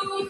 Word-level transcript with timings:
Facebook. 0.00 0.29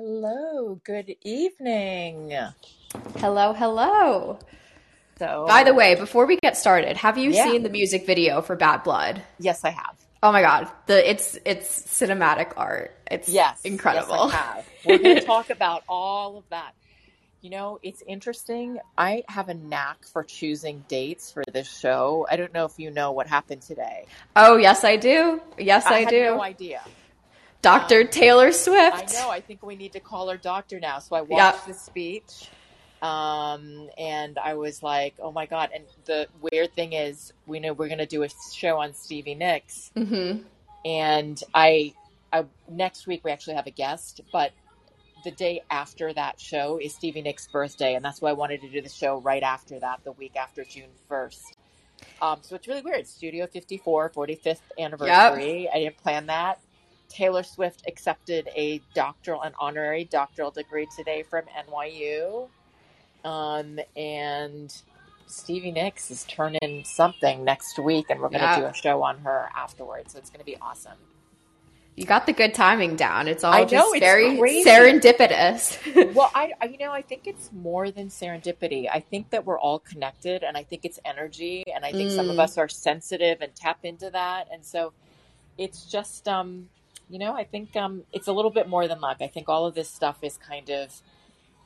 Hello, 0.00 0.80
good 0.84 1.16
evening. 1.24 2.32
Hello, 3.16 3.52
hello. 3.52 4.38
So, 5.18 5.46
By 5.48 5.64
the 5.64 5.74
way, 5.74 5.96
before 5.96 6.26
we 6.26 6.36
get 6.36 6.56
started, 6.56 6.96
have 6.96 7.18
you 7.18 7.32
Yeah. 7.32 7.42
seen 7.50 7.64
the 7.64 7.70
music 7.70 8.06
video 8.06 8.40
for 8.40 8.54
Bad 8.54 8.84
Blood? 8.84 9.20
yes, 9.40 9.64
I 9.64 9.70
have. 9.70 9.98
Oh 10.22 10.30
my 10.30 10.42
god, 10.42 10.70
the 10.86 11.10
it's 11.10 11.36
it's 11.44 11.68
cinematic 11.82 12.52
art. 12.56 12.94
It's 13.10 13.28
Yes, 13.28 13.62
incredible. 13.64 14.26
Yes, 14.30 14.34
I 14.34 14.36
have. 14.36 14.64
We're 14.86 14.98
going 14.98 15.16
to 15.20 15.26
talk 15.26 15.50
about 15.50 15.82
all 15.88 16.38
of 16.38 16.44
that. 16.50 16.72
You 17.40 17.50
know, 17.50 17.80
it's 17.82 18.00
interesting. 18.06 18.78
I 18.96 19.24
have 19.28 19.48
a 19.48 19.54
knack 19.54 20.04
for 20.12 20.22
choosing 20.22 20.84
dates 20.86 21.32
for 21.32 21.42
this 21.52 21.68
show. 21.68 22.28
I 22.30 22.36
don't 22.36 22.54
know 22.54 22.64
if 22.64 22.78
you 22.78 22.92
know 22.92 23.10
what 23.10 23.26
happened 23.26 23.62
today. 23.62 24.04
oh 24.36 24.56
yes, 24.56 24.84
I 24.84 24.94
do. 24.94 25.40
Yes, 25.58 25.84
I, 25.86 26.02
had 26.02 26.10
do. 26.10 26.24
no 26.26 26.42
idea. 26.42 26.80
Dr. 27.62 28.02
Um, 28.02 28.08
Taylor 28.08 28.52
Swift. 28.52 28.96
I 28.96 29.06
know. 29.06 29.30
I 29.30 29.40
think 29.40 29.64
we 29.64 29.76
need 29.76 29.92
to 29.94 30.00
call 30.00 30.28
her 30.30 30.38
doctor 30.38 30.80
now. 30.80 31.00
So 31.00 31.16
I 31.16 31.22
Yep. 31.28 31.28
watched 31.28 31.66
the 31.66 31.74
speech, 31.74 32.52
um, 33.02 33.90
and 33.98 34.38
I 34.38 34.54
was 34.54 34.82
like, 34.82 35.16
"Oh 35.20 35.32
my 35.32 35.46
god!" 35.46 35.70
And 35.74 35.86
the 36.06 36.28
weird 36.52 36.74
thing 36.74 36.92
is, 36.94 37.32
we 37.46 37.60
know 37.60 37.72
we're 37.74 37.88
going 37.88 37.98
to 37.98 38.06
do 38.06 38.22
a 38.24 38.28
show 38.52 38.78
on 38.80 38.94
Stevie 38.94 39.34
Nicks, 39.36 39.92
hmm 39.96 40.38
and 40.84 41.42
I, 41.54 41.94
I 42.32 42.46
next 42.68 43.06
week 43.06 43.22
we 43.24 43.32
actually 43.32 43.56
have 43.56 43.66
a 43.68 43.72
guest, 43.72 44.22
but 44.32 44.52
the 45.24 45.32
day 45.32 45.62
after 45.70 46.12
that 46.14 46.40
show 46.40 46.78
is 46.78 46.94
Stevie 46.94 47.22
Nicks' 47.22 47.48
birthday, 47.48 47.94
and 47.94 48.04
that's 48.04 48.22
why 48.22 48.30
I 48.30 48.34
wanted 48.34 48.62
to 48.62 48.70
do 48.70 48.82
the 48.82 48.88
show 48.90 49.20
right 49.20 49.42
after 49.42 49.80
that, 49.80 50.00
the 50.04 50.12
week 50.12 50.36
after 50.36 50.64
June 50.64 50.90
first. 51.08 51.58
Um, 52.20 52.40
so 52.42 52.56
it's 52.56 52.68
really 52.68 52.82
weird. 52.82 53.06
Studio 53.06 53.46
54, 53.46 54.10
45th 54.10 54.62
anniversary. 54.78 55.68
I 55.72 55.78
didn't 55.80 55.98
plan 55.98 56.26
that. 56.26 56.60
Taylor 57.10 57.42
Swift 57.42 57.82
accepted 57.86 58.48
a 58.56 58.80
doctoral, 58.94 59.42
an 59.42 59.52
honorary 59.60 60.04
doctoral 60.04 60.50
degree 60.50 60.86
today 60.96 61.22
from 61.22 61.44
NYU. 61.68 62.48
Um, 63.24 63.78
and 63.96 64.74
Stevie 65.26 65.72
Nicks 65.72 66.10
is 66.10 66.24
turning 66.24 66.84
something 66.84 67.44
next 67.44 67.78
week, 67.78 68.06
and 68.08 68.20
we're 68.20 68.28
going 68.28 68.40
to 68.40 68.46
Yeah. 68.46 68.60
do 68.60 68.64
a 68.66 68.74
show 68.74 69.02
on 69.02 69.18
her 69.18 69.50
afterwards. 69.54 70.12
So 70.12 70.18
it's 70.18 70.30
going 70.30 70.38
to 70.40 70.46
be 70.46 70.56
awesome. 70.62 70.96
You 71.96 72.06
got 72.06 72.24
the 72.24 72.32
good 72.32 72.54
timing 72.54 72.96
down. 72.96 73.28
It's 73.28 73.44
all 73.44 73.52
I 73.52 73.60
know, 73.60 73.66
just 73.66 73.96
it's 73.96 74.00
very 74.00 74.38
serendipitous. 74.64 76.14
well, 76.14 76.30
I, 76.34 76.52
you 76.70 76.78
know, 76.78 76.92
I 76.92 77.02
think 77.02 77.26
it's 77.26 77.50
more 77.52 77.90
than 77.90 78.08
serendipity. 78.08 78.88
I 78.90 79.00
think 79.00 79.28
that 79.30 79.44
we're 79.44 79.58
all 79.58 79.80
connected, 79.80 80.42
and 80.42 80.56
I 80.56 80.62
think 80.62 80.84
it's 80.84 80.98
energy, 81.04 81.64
and 81.74 81.84
I 81.84 81.92
think 81.92 82.10
some 82.10 82.30
of 82.30 82.36
Mm. 82.36 82.40
us 82.44 82.56
are 82.56 82.68
sensitive 82.68 83.42
and 83.42 83.54
tap 83.54 83.80
into 83.84 84.08
that, 84.10 84.48
and 84.50 84.64
so 84.64 84.92
it's 85.58 85.84
just, 85.84 86.26
um, 86.26 86.70
you 87.10 87.18
know, 87.18 87.34
I 87.34 87.44
think 87.44 87.76
um, 87.76 88.04
it's 88.12 88.28
a 88.28 88.32
little 88.32 88.50
bit 88.52 88.68
more 88.68 88.88
than 88.88 89.00
luck. 89.00 89.18
I 89.20 89.26
think 89.26 89.48
all 89.48 89.66
of 89.66 89.74
this 89.74 89.90
stuff 89.90 90.18
is 90.22 90.36
kind 90.38 90.70
of 90.70 90.92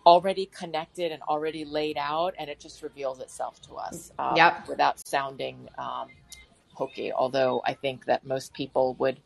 already 0.07 0.47
connected 0.47 1.13
and 1.13 1.23
already 1.23 1.65
laid 1.65 1.97
out, 1.99 2.35
and 2.39 2.51
it 2.51 2.61
just 2.61 2.83
reveals 2.83 3.21
itself 3.21 3.61
to 3.63 3.75
us 3.77 4.11
um, 4.19 4.37
Yep. 4.37 4.69
without 4.69 5.07
sounding 5.07 5.69
um, 5.79 6.09
hokey. 6.75 7.13
Although 7.13 7.63
I 7.65 7.75
think 7.75 8.07
that 8.07 8.25
most 8.27 8.55
people 8.55 8.95
would 8.99 9.21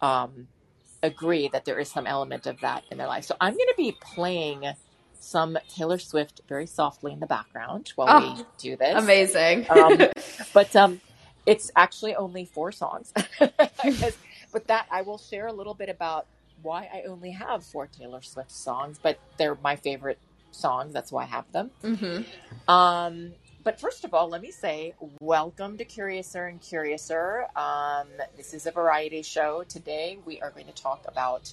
um, 0.00 0.48
agree 1.02 1.48
that 1.52 1.64
there 1.64 1.78
is 1.78 1.90
some 1.90 2.06
element 2.06 2.46
of 2.46 2.60
that 2.60 2.84
in 2.90 2.98
their 2.98 3.06
life. 3.06 3.24
So 3.24 3.36
I'm 3.40 3.54
going 3.54 3.68
to 3.68 3.74
be 3.76 3.96
playing 4.00 4.64
some 5.18 5.58
Taylor 5.68 5.98
Swift 5.98 6.40
very 6.48 6.66
softly 6.66 7.12
in 7.12 7.20
the 7.20 7.26
background 7.26 7.92
while 7.96 8.08
Oh, 8.22 8.34
we 8.36 8.44
do 8.58 8.76
this. 8.76 8.94
Amazing. 9.02 9.66
Um, 9.70 9.98
but 10.54 10.74
um, 10.76 11.00
it's 11.46 11.70
actually 11.76 12.14
only 12.14 12.44
four 12.46 12.72
songs. 12.72 13.12
But 14.52 14.66
that 14.68 14.86
I 14.90 15.02
will 15.02 15.18
share 15.18 15.46
a 15.46 15.52
little 15.52 15.74
bit 15.74 15.88
about 15.88 16.26
why 16.62 16.88
I 16.92 17.08
only 17.08 17.30
have 17.30 17.64
four 17.64 17.86
Taylor 17.86 18.22
Swift 18.22 18.50
songs, 18.50 18.98
but 19.02 19.18
they're 19.38 19.56
my 19.62 19.76
favorite 19.76 20.18
songs. 20.50 20.92
That's 20.92 21.10
why 21.12 21.22
I 21.22 21.26
have 21.26 21.50
them. 21.52 21.70
hmm 21.82 22.22
Um, 22.70 23.32
but 23.62 23.80
first 23.80 24.04
of 24.04 24.14
all, 24.14 24.28
let 24.28 24.40
me 24.40 24.50
say 24.50 24.94
welcome 25.20 25.76
to 25.78 25.84
Curiouser 25.84 26.46
and 26.46 26.60
Curiouser. 26.60 27.46
Um, 27.56 28.08
this 28.36 28.54
is 28.54 28.66
a 28.66 28.70
variety 28.70 29.22
show. 29.22 29.64
Today 29.68 30.18
we 30.24 30.40
are 30.40 30.50
going 30.50 30.66
to 30.66 30.72
talk 30.72 31.04
about 31.06 31.52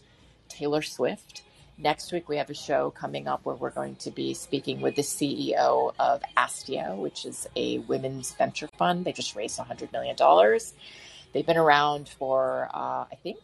Taylor 0.50 0.82
Swift 0.82 1.44
Next 1.80 2.12
week, 2.12 2.28
we 2.28 2.38
have 2.38 2.50
a 2.50 2.56
show 2.56 2.90
coming 2.90 3.28
up 3.28 3.42
where 3.46 3.56
we're 3.56 3.70
going 3.70 3.98
to 3.98 4.10
be 4.10 4.34
speaking 4.34 4.82
with 4.82 4.96
the 4.96 5.04
CEO 5.04 5.94
of 6.00 6.24
Astia, 6.36 6.98
which 6.98 7.24
is 7.24 7.48
a 7.56 7.78
women's 7.80 8.34
venture 8.34 8.68
fund. 8.80 9.06
They 9.06 9.12
just 9.12 9.36
raised 9.36 9.60
$100 9.60 9.92
million. 9.92 10.16
They've 11.34 11.46
been 11.46 11.58
around 11.58 12.10
for, 12.10 12.70
uh, 12.74 13.06
I 13.12 13.18
think, 13.22 13.40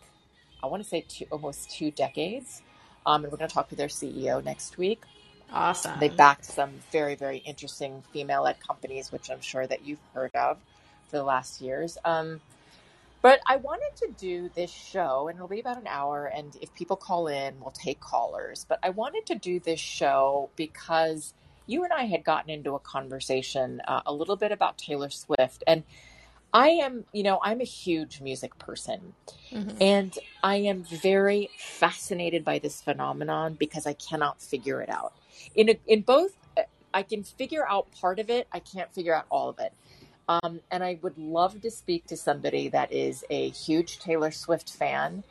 I 0.63 0.67
want 0.67 0.83
to 0.83 0.89
say 0.89 1.05
two, 1.07 1.25
almost 1.31 1.71
two 1.71 1.91
decades. 1.91 2.61
Um, 3.05 3.23
and 3.23 3.31
we're 3.31 3.37
going 3.37 3.49
to 3.49 3.53
talk 3.53 3.69
to 3.69 3.75
their 3.75 3.89
CEO 3.89 4.43
next 4.43 4.77
week. 4.77 5.03
Awesome. 5.51 5.99
They 5.99 6.09
backed 6.09 6.45
some 6.45 6.71
very, 6.91 7.15
very 7.15 7.37
interesting 7.37 8.03
female 8.11 8.43
led 8.43 8.59
companies, 8.65 9.11
which 9.11 9.29
I'm 9.29 9.41
sure 9.41 9.67
that 9.67 9.85
you've 9.85 9.99
heard 10.13 10.31
of 10.35 10.57
for 11.09 11.17
the 11.17 11.23
last 11.23 11.61
years. 11.61 11.97
Um, 12.05 12.41
but 13.21 13.39
I 13.45 13.57
wanted 13.57 13.95
to 13.97 14.09
do 14.17 14.49
this 14.55 14.71
show, 14.71 15.27
and 15.27 15.37
it'll 15.37 15.47
be 15.47 15.59
about 15.59 15.77
an 15.79 15.87
hour. 15.87 16.25
And 16.25 16.57
if 16.61 16.73
people 16.73 16.95
call 16.97 17.27
in, 17.27 17.59
we'll 17.59 17.71
take 17.71 17.99
callers. 17.99 18.65
But 18.67 18.79
I 18.83 18.89
wanted 18.89 19.25
to 19.27 19.35
do 19.35 19.59
this 19.59 19.79
show 19.79 20.49
because 20.55 21.33
you 21.65 21.83
and 21.83 21.93
I 21.93 22.05
had 22.05 22.23
gotten 22.23 22.49
into 22.49 22.75
a 22.75 22.79
conversation 22.79 23.81
uh, 23.87 24.01
a 24.05 24.13
little 24.13 24.35
bit 24.35 24.51
about 24.51 24.77
Taylor 24.77 25.09
Swift. 25.09 25.63
And 25.67 25.83
I 26.53 26.69
am, 26.69 27.05
you 27.13 27.23
know, 27.23 27.39
I'm 27.41 27.61
a 27.61 27.65
huge 27.65 28.21
music 28.21 28.57
person. 28.59 29.15
Mhm. 29.51 29.81
And 29.81 30.19
I 30.43 30.57
am 30.57 30.83
very 30.83 31.49
fascinated 31.57 32.45
by 32.45 32.59
this 32.59 32.81
phenomenon 32.81 33.55
because 33.55 33.87
I 33.87 33.93
cannot 33.93 34.39
figure 34.41 34.79
it 34.81 34.89
out. 34.89 35.13
In 35.55 35.69
a, 35.69 35.79
in 35.87 36.01
both, 36.01 36.37
uh, 36.55 36.61
I 36.93 37.01
can 37.03 37.23
figure 37.23 37.67
out 37.67 37.91
part 37.91 38.19
of 38.19 38.29
it. 38.29 38.47
I 38.51 38.59
can't 38.59 38.93
figure 38.93 39.15
out 39.15 39.25
all 39.31 39.49
of 39.49 39.59
it. 39.59 39.73
Um, 40.29 40.61
and 40.71 40.83
I 40.83 40.99
would 41.01 41.17
love 41.17 41.59
to 41.61 41.71
speak 41.71 42.05
to 42.07 42.15
somebody 42.15 42.69
that 42.69 42.91
is 42.93 43.25
a 43.29 43.49
huge 43.49 43.99
Taylor 43.99 44.31
Swift 44.31 44.71
fan. 44.71 45.23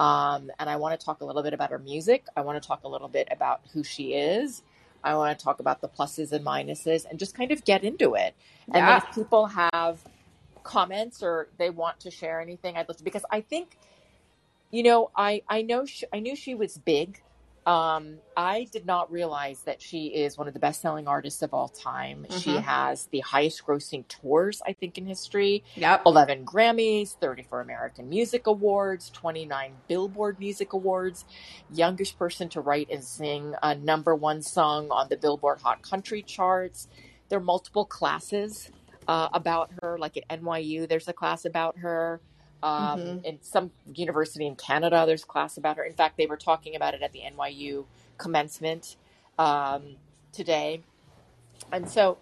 Um, 0.00 0.50
and 0.60 0.70
I 0.70 0.76
want 0.76 0.98
to 0.98 1.04
talk 1.04 1.20
a 1.20 1.24
little 1.24 1.42
bit 1.42 1.52
about 1.52 1.70
her 1.70 1.78
music. 1.80 2.24
I 2.36 2.42
want 2.42 2.62
to 2.62 2.66
talk 2.66 2.84
a 2.84 2.88
little 2.88 3.08
bit 3.08 3.26
about 3.32 3.60
who 3.72 3.82
she 3.82 4.14
is. 4.14 4.62
I 5.02 5.16
want 5.16 5.36
to 5.36 5.44
talk 5.44 5.58
about 5.58 5.80
the 5.80 5.88
pluses 5.88 6.32
and 6.32 6.44
minuses 6.44 7.04
and 7.08 7.18
just 7.18 7.34
kind 7.34 7.50
of 7.50 7.64
get 7.64 7.82
into 7.82 8.14
it. 8.14 8.34
And 8.72 8.76
Yeah. 8.86 8.96
if 8.98 9.14
people 9.14 9.46
have 9.46 9.98
comments 10.68 11.22
or 11.22 11.48
they 11.58 11.70
want 11.70 12.00
to 12.00 12.10
share 12.10 12.40
anything, 12.40 12.76
I'd 12.76 12.88
love 12.88 12.98
to 12.98 13.04
because 13.04 13.24
I 13.30 13.40
think, 13.40 13.78
you 14.70 14.82
know, 14.82 15.10
I 15.16 15.42
I 15.48 15.62
know 15.62 15.86
she, 15.86 16.06
I 16.12 16.20
knew 16.20 16.36
she 16.36 16.54
was 16.54 16.78
big. 16.78 17.22
Um, 17.66 18.18
I 18.34 18.66
did 18.72 18.86
not 18.86 19.12
realize 19.12 19.60
that 19.64 19.82
she 19.82 20.06
is 20.06 20.38
one 20.38 20.48
of 20.48 20.54
the 20.54 20.60
best 20.60 20.80
selling 20.80 21.06
artists 21.06 21.42
of 21.42 21.52
all 21.52 21.68
time. 21.68 22.24
She 22.30 22.52
Mhm. 22.52 22.62
has 22.62 23.06
the 23.08 23.20
highest 23.20 23.66
grossing 23.66 24.08
tours, 24.08 24.62
I 24.66 24.72
think, 24.72 24.96
in 24.96 25.04
history. 25.06 25.64
Yep. 25.76 26.02
11 26.06 26.46
Grammys, 26.46 27.16
34 27.20 27.60
American 27.60 28.08
Music 28.08 28.46
Awards, 28.46 29.10
29 29.10 29.74
Billboard 29.86 30.38
Music 30.38 30.72
Awards, 30.72 31.26
youngest 31.70 32.18
person 32.18 32.48
to 32.50 32.60
write 32.62 32.88
and 32.90 33.04
sing 33.04 33.54
a 33.62 33.74
number 33.74 34.14
one 34.14 34.40
song 34.42 34.90
on 34.90 35.08
the 35.10 35.16
Billboard 35.18 35.60
Hot 35.60 35.82
Country 35.82 36.22
charts. 36.22 36.88
There 37.28 37.38
are 37.38 37.42
multiple 37.42 37.84
classes 37.84 38.70
uh, 39.08 39.28
about 39.32 39.70
her, 39.82 39.98
like 39.98 40.16
at 40.18 40.28
NYU, 40.28 40.88
there's 40.88 41.08
a 41.08 41.12
class 41.12 41.44
about 41.44 41.78
her. 41.78 42.20
Um, 42.62 43.00
Mhm. 43.00 43.24
In 43.24 43.42
some 43.42 43.70
university 43.94 44.46
in 44.46 44.56
Canada, 44.56 45.04
there's 45.06 45.24
a 45.24 45.26
class 45.26 45.56
about 45.56 45.76
her. 45.78 45.84
In 45.84 45.94
fact, 45.94 46.16
they 46.18 46.26
were 46.26 46.36
talking 46.36 46.76
about 46.76 46.94
it 46.94 47.02
at 47.02 47.12
the 47.12 47.22
NYU 47.24 47.86
commencement 48.18 48.96
um, 49.38 49.96
today. 50.32 50.82
And 51.72 51.88
so 51.88 52.18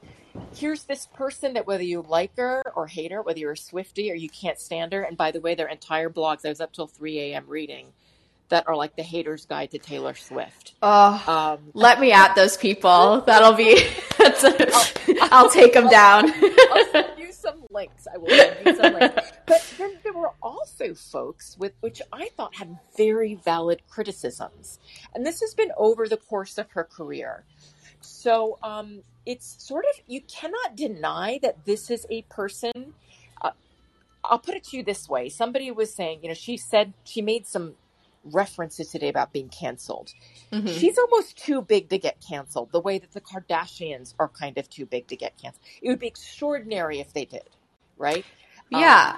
here's 0.55 0.85
this 0.85 1.07
person 1.07 1.55
that 1.55 1.67
whether 1.67 1.83
you 1.83 2.03
like 2.03 2.37
her 2.37 2.63
or 2.77 2.87
hate 2.87 3.13
her, 3.13 3.23
whether 3.23 3.39
you're 3.39 3.53
a 3.53 3.57
Swiftie 3.57 4.11
or 4.11 4.15
you 4.15 4.29
can't 4.29 4.59
stand 4.59 4.93
her, 4.93 5.03
and 5.03 5.17
by 5.17 5.31
the 5.31 5.41
way, 5.41 5.55
their 5.55 5.69
entire 5.69 6.11
blogs, 6.11 6.45
I 6.45 6.51
was 6.51 6.61
up 6.61 6.73
till 6.73 6.87
3 6.87 7.19
a.m. 7.21 7.47
reading, 7.49 7.93
that 8.49 8.69
are 8.69 8.77
like 8.77 8.97
the 8.97 9.03
hater's 9.03 9.45
guide 9.47 9.71
to 9.73 9.79
Taylor 9.79 10.15
Swift. 10.15 10.75
Oh, 10.83 11.23
Um, 11.27 11.71
let 11.75 12.01
me 12.01 12.13
at 12.13 12.35
those 12.35 12.57
people. 12.57 13.21
That'll 13.23 13.53
be. 13.55 13.85
That's 14.19 14.45
a, 14.45 14.69
I'll 15.33 15.51
take 15.51 15.73
them 15.75 15.89
down. 15.89 16.33
I'll 16.73 16.87
send 16.93 17.19
you 17.19 17.33
some 17.33 17.65
links. 17.71 18.07
I 18.13 18.19
will 18.19 18.29
send 18.29 18.57
you 18.67 18.77
some 18.77 18.95
links. 18.95 19.33
But 19.47 19.65
then 19.79 19.93
there 20.03 20.13
were 20.13 20.33
also 20.43 20.95
folks 20.95 21.57
with 21.57 21.73
which 21.81 22.03
I 22.13 22.31
thought 22.37 22.57
had 22.57 22.79
very 22.97 23.35
valid 23.37 23.83
criticisms, 23.89 24.81
and 25.15 25.25
this 25.25 25.41
has 25.41 25.55
been 25.55 25.71
over 25.77 26.09
the 26.09 26.17
course 26.17 26.59
of 26.59 26.69
her 26.73 26.83
career. 26.83 27.45
So 28.01 28.59
um, 28.63 29.03
it's 29.25 29.65
sort 29.65 29.85
of 29.85 30.01
you 30.09 30.21
cannot 30.23 30.75
deny 30.75 31.39
that 31.43 31.65
this 31.65 31.91
is 31.91 32.07
a 32.11 32.23
person. 32.23 32.95
Uh, 33.41 33.51
I'll 34.25 34.41
put 34.41 34.55
it 34.57 34.65
to 34.65 34.77
you 34.77 34.83
this 34.83 35.09
way: 35.09 35.29
somebody 35.29 35.71
was 35.71 35.95
saying, 35.95 36.21
you 36.23 36.29
know, 36.29 36.35
she 36.35 36.57
said 36.57 36.93
she 37.05 37.23
made 37.23 37.47
some 37.47 37.75
references 38.33 38.91
today 38.91 39.09
about 39.09 39.33
being 39.33 39.49
canceled. 39.49 40.13
Mhm. 40.53 40.79
She's 40.79 40.99
almost 40.99 41.37
too 41.37 41.63
big 41.63 41.89
to 41.91 41.99
get 41.99 42.17
canceled, 42.27 42.73
the 42.73 42.81
way 42.81 42.99
that 42.99 43.13
the 43.13 43.21
Kardashians 43.21 44.15
are 44.19 44.29
kind 44.29 44.59
of 44.59 44.69
too 44.69 44.87
big 44.87 45.07
to 45.09 45.17
get 45.17 45.37
canceled. 45.41 45.65
It 45.83 45.89
would 45.89 45.99
be 45.99 46.07
extraordinary 46.07 47.01
if 47.01 47.13
they 47.13 47.25
did, 47.25 47.49
right? 47.97 48.25
Yeah. 48.71 49.17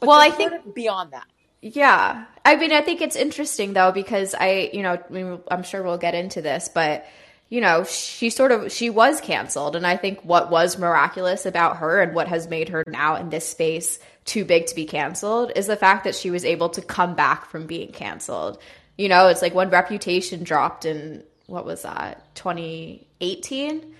Um, 0.00 0.08
Well, 0.08 0.20
I 0.20 0.30
think- 0.30 0.74
beyond 0.74 1.12
that. 1.12 1.26
Yeah. 1.60 2.26
I 2.44 2.54
mean, 2.56 2.72
I 2.72 2.82
think 2.82 3.00
it's 3.00 3.16
interesting 3.16 3.72
though 3.72 3.90
because 3.90 4.34
I, 4.34 4.70
you 4.72 4.82
know, 4.82 4.92
I 4.92 5.12
mean, 5.12 5.40
I'm 5.50 5.64
sure 5.64 5.82
we'll 5.82 5.98
get 5.98 6.14
into 6.14 6.40
this, 6.40 6.68
but 6.72 7.04
you 7.48 7.60
know, 7.60 7.84
she 7.84 8.28
sort 8.30 8.52
of 8.52 8.70
she 8.70 8.90
was 8.90 9.20
canceled 9.20 9.74
and 9.74 9.86
I 9.86 9.96
think 9.96 10.20
what 10.22 10.50
was 10.50 10.78
miraculous 10.78 11.46
about 11.46 11.78
her 11.78 12.00
and 12.00 12.14
what 12.14 12.28
has 12.28 12.48
made 12.48 12.68
her 12.68 12.84
now 12.86 13.16
in 13.16 13.30
this 13.30 13.48
space 13.48 13.98
too 14.24 14.44
big 14.44 14.66
to 14.66 14.74
be 14.74 14.84
canceled 14.84 15.52
is 15.56 15.66
the 15.66 15.76
fact 15.76 16.04
that 16.04 16.14
she 16.14 16.30
was 16.30 16.44
able 16.44 16.68
to 16.70 16.82
come 16.82 17.14
back 17.14 17.46
from 17.46 17.66
being 17.66 17.90
canceled. 17.90 18.58
You 18.98 19.08
know, 19.08 19.28
it's 19.28 19.40
like 19.40 19.54
when 19.54 19.70
Reputation 19.70 20.44
dropped 20.44 20.84
in 20.84 21.22
what 21.46 21.64
was 21.64 21.82
that? 21.82 22.34
2018? 22.34 23.94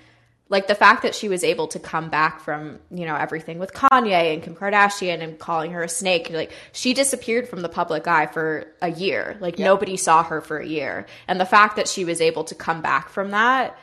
Like 0.51 0.67
the 0.67 0.75
fact 0.75 1.03
that 1.03 1.15
she 1.15 1.29
was 1.29 1.45
able 1.45 1.67
to 1.69 1.79
come 1.79 2.09
back 2.09 2.41
from 2.41 2.79
you 2.91 3.05
know 3.07 3.17
everything 3.17 3.59
with 3.59 3.73
Kanye 3.73 4.33
and 4.35 4.43
Kim 4.43 4.55
Kardashian 4.55 5.23
and 5.23 5.39
calling 5.39 5.73
her 5.73 5.83
a 5.83 5.89
snake 5.89 6.31
like 6.31 6.53
she 6.73 6.95
disappeared 6.95 7.49
from 7.49 7.61
the 7.63 7.69
public 7.69 8.07
eye 8.07 8.27
for 8.27 8.67
a 8.83 8.91
year. 8.91 9.37
Like 9.41 9.59
Yeah. 9.59 9.67
nobody 9.67 9.97
saw 9.97 10.23
her 10.25 10.41
for 10.41 10.59
a 10.59 10.67
year. 10.67 11.07
And 11.27 11.39
the 11.41 11.45
fact 11.47 11.77
that 11.77 11.89
she 11.89 12.05
was 12.05 12.21
able 12.21 12.45
to 12.45 12.55
come 12.55 12.81
back 12.83 13.09
from 13.11 13.31
that 13.33 13.79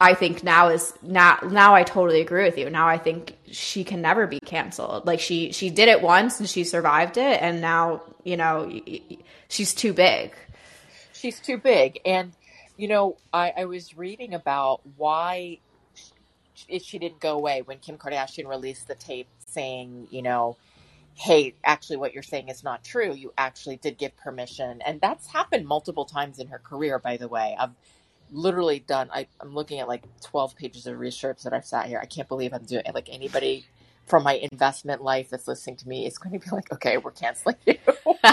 I 0.00 0.14
think 0.14 0.42
now 0.42 0.68
is 0.70 0.92
now 1.02 1.38
now 1.48 1.74
I 1.74 1.84
totally 1.84 2.20
agree 2.20 2.44
with 2.44 2.58
you. 2.58 2.68
Now 2.68 2.88
I 2.88 2.98
think 2.98 3.36
she 3.50 3.84
can 3.84 4.02
never 4.02 4.26
be 4.26 4.40
canceled. 4.40 5.06
Like 5.06 5.20
she 5.20 5.52
she 5.52 5.70
did 5.70 5.88
it 5.88 6.02
once 6.02 6.40
and 6.40 6.48
she 6.48 6.64
survived 6.64 7.16
it. 7.16 7.40
And 7.40 7.60
now 7.60 8.02
you 8.24 8.36
know 8.36 8.68
she's 9.48 9.72
too 9.72 9.92
big. 9.92 10.34
She's 11.12 11.40
too 11.40 11.56
big. 11.56 12.00
And, 12.04 12.32
you 12.76 12.86
know, 12.88 13.16
I, 13.32 13.52
I 13.56 13.64
was 13.64 13.96
reading 13.96 14.34
about 14.34 14.82
why 14.96 15.60
she, 16.54 16.78
she 16.78 16.98
didn't 16.98 17.20
go 17.20 17.34
away 17.36 17.62
when 17.62 17.78
Kim 17.78 17.98
Kardashian 17.98 18.48
released 18.48 18.88
the 18.88 18.94
tape 18.94 19.28
saying, 19.46 20.08
you 20.10 20.22
know, 20.22 20.56
hey, 21.14 21.54
actually, 21.64 21.96
what 21.96 22.14
you're 22.14 22.22
saying 22.22 22.48
is 22.48 22.64
not 22.64 22.84
true. 22.84 23.12
You 23.14 23.32
actually 23.38 23.76
did 23.76 23.98
give 23.98 24.16
permission. 24.16 24.82
And 24.84 25.00
that's 25.00 25.28
happened 25.28 25.66
multiple 25.66 26.04
times 26.04 26.38
in 26.38 26.48
her 26.48 26.58
career, 26.58 26.98
by 26.98 27.16
the 27.16 27.28
way. 27.28 27.56
I've 27.58 27.70
literally 28.32 28.80
done, 28.80 29.10
I, 29.12 29.26
I'm 29.40 29.54
looking 29.54 29.80
at 29.80 29.88
like 29.88 30.04
12 30.22 30.56
pages 30.56 30.86
of 30.86 30.98
research 30.98 31.42
that 31.44 31.52
I've 31.52 31.66
sat 31.66 31.86
here. 31.86 32.00
I 32.02 32.06
can't 32.06 32.28
believe 32.28 32.52
I'm 32.52 32.64
doing 32.64 32.82
it. 32.86 32.94
Like 32.94 33.08
anybody 33.10 33.66
from 34.06 34.22
my 34.22 34.34
investment 34.34 35.02
life 35.02 35.30
that's 35.30 35.48
listening 35.48 35.76
to 35.76 35.88
me 35.88 36.06
is 36.06 36.18
going 36.18 36.38
to 36.38 36.44
be 36.44 36.54
like, 36.54 36.72
okay, 36.72 36.98
we're 36.98 37.12
canceling 37.12 37.56
you. 37.66 37.76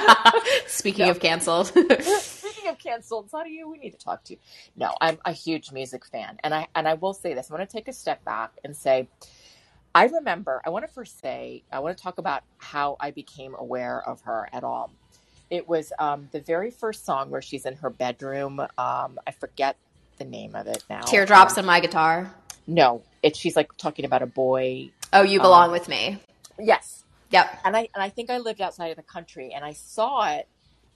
speaking 0.67 1.09
of 1.09 1.19
canceled 1.19 1.71
Speaking 2.61 2.73
of 2.73 2.79
canceled, 2.79 3.25
it's 3.25 3.33
not 3.33 3.49
you 3.49 3.69
we 3.71 3.79
need 3.79 3.91
to 3.91 3.97
talk 3.97 4.23
to. 4.25 4.33
You. 4.35 4.39
No, 4.77 4.95
I'm 5.01 5.19
a 5.25 5.33
huge 5.33 5.71
music 5.71 6.05
fan, 6.05 6.39
and 6.43 6.53
I 6.53 6.67
and 6.75 6.87
I 6.87 6.95
will 6.95 7.13
say 7.15 7.33
this. 7.33 7.51
I 7.51 7.55
want 7.55 7.69
to 7.69 7.75
take 7.77 7.87
a 7.87 7.93
step 7.93 8.23
back 8.25 8.53
and 8.63 8.77
say, 8.77 9.09
I 9.95 10.05
remember. 10.05 10.61
I 10.65 10.69
want 10.71 10.85
to 10.87 10.93
first 10.93 11.19
say 11.21 11.63
I 11.71 11.79
want 11.79 11.97
to 11.97 12.03
talk 12.03 12.19
about 12.19 12.43
how 12.59 12.97
I 12.99 13.11
became 13.11 13.55
aware 13.57 14.01
of 14.07 14.21
her 14.23 14.49
at 14.53 14.63
all. 14.63 14.93
It 15.49 15.67
was 15.67 15.93
um, 15.99 16.29
the 16.33 16.41
very 16.41 16.71
first 16.71 17.05
song 17.05 17.31
where 17.31 17.41
she's 17.41 17.65
in 17.65 17.75
her 17.77 17.89
bedroom. 17.91 18.59
Um, 18.59 19.19
I 19.27 19.31
forget 19.39 19.77
the 20.19 20.25
name 20.25 20.55
of 20.55 20.67
it 20.67 20.83
now. 20.89 21.01
teardrops 21.07 21.57
Um, 21.57 21.59
on 21.59 21.65
my 21.65 21.79
guitar 21.81 22.31
no, 22.67 23.03
it's 23.23 23.39
she's 23.39 23.55
like 23.55 23.75
talking 23.77 24.05
about 24.05 24.21
a 24.23 24.27
boy. 24.27 24.91
oh 25.13 25.23
you 25.23 25.41
belong 25.41 25.67
Um, 25.67 25.71
with 25.71 25.89
me 25.89 26.19
Yes, 26.59 27.05
yep 27.31 27.59
and 27.63 27.75
I 27.77 27.89
and 27.95 28.03
I 28.03 28.09
think 28.09 28.29
I 28.31 28.39
lived 28.39 28.61
outside 28.61 28.89
of 28.91 28.97
the 28.97 29.03
country, 29.03 29.53
and 29.53 29.65
I 29.65 29.73
saw 29.73 30.31
it, 30.33 30.47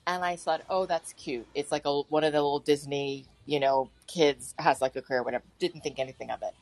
and 0.08 0.24
I 0.24 0.36
thought, 0.36 0.62
oh, 0.70 0.86
that's 0.86 1.14
cute. 1.14 1.48
It's 1.56 1.72
like 1.72 1.86
a 1.86 2.02
one 2.02 2.24
of 2.24 2.34
the 2.34 2.42
little 2.42 2.60
Disney, 2.60 3.26
you 3.46 3.60
know, 3.60 3.90
kids 4.08 4.54
has 4.60 4.82
like 4.82 4.96
a 4.96 5.02
career, 5.02 5.24
whatever. 5.24 5.44
Didn't 5.60 5.82
think 5.82 6.00
anything 6.00 6.32
of 6.32 6.42
it. 6.42 6.54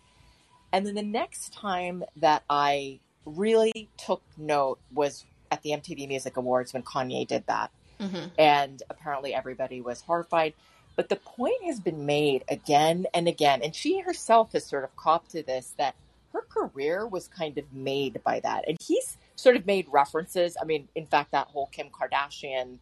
And 0.72 0.86
then 0.86 0.96
the 0.96 1.04
next 1.04 1.54
time 1.54 2.04
that 2.18 2.44
I 2.50 3.00
really 3.26 3.90
took 3.98 4.22
note 4.38 4.80
was 4.94 5.26
at 5.52 5.62
the 5.62 5.72
MTV 5.72 6.08
Music 6.08 6.38
Awards 6.38 6.74
when 6.74 6.84
Kanye 6.84 7.28
did 7.28 7.46
that, 7.48 7.72
hmm 8.00 8.26
and 8.40 8.82
apparently 8.90 9.34
everybody 9.34 9.82
was 9.82 10.02
horrified. 10.02 10.54
But 10.96 11.10
the 11.10 11.16
point 11.16 11.64
has 11.66 11.80
been 11.80 12.06
made 12.06 12.44
again 12.50 13.06
and 13.14 13.28
again, 13.28 13.62
and 13.62 13.76
she 13.76 14.00
herself 14.00 14.54
has 14.54 14.66
sort 14.66 14.84
of 14.84 14.96
copped 14.96 15.32
to 15.32 15.44
this 15.44 15.74
that 15.78 15.96
her 16.34 16.42
career 16.42 17.08
was 17.08 17.28
kind 17.28 17.58
of 17.58 17.72
made 17.74 18.22
by 18.24 18.40
that. 18.40 18.66
And 18.68 18.78
he's 18.82 19.18
sort 19.36 19.56
of 19.56 19.66
made 19.66 19.88
references. 19.90 20.56
I 20.62 20.66
mean, 20.66 20.88
in 20.96 21.06
fact, 21.06 21.32
that 21.32 21.48
whole 21.48 21.68
Kim 21.68 21.88
Kardashian 21.90 22.78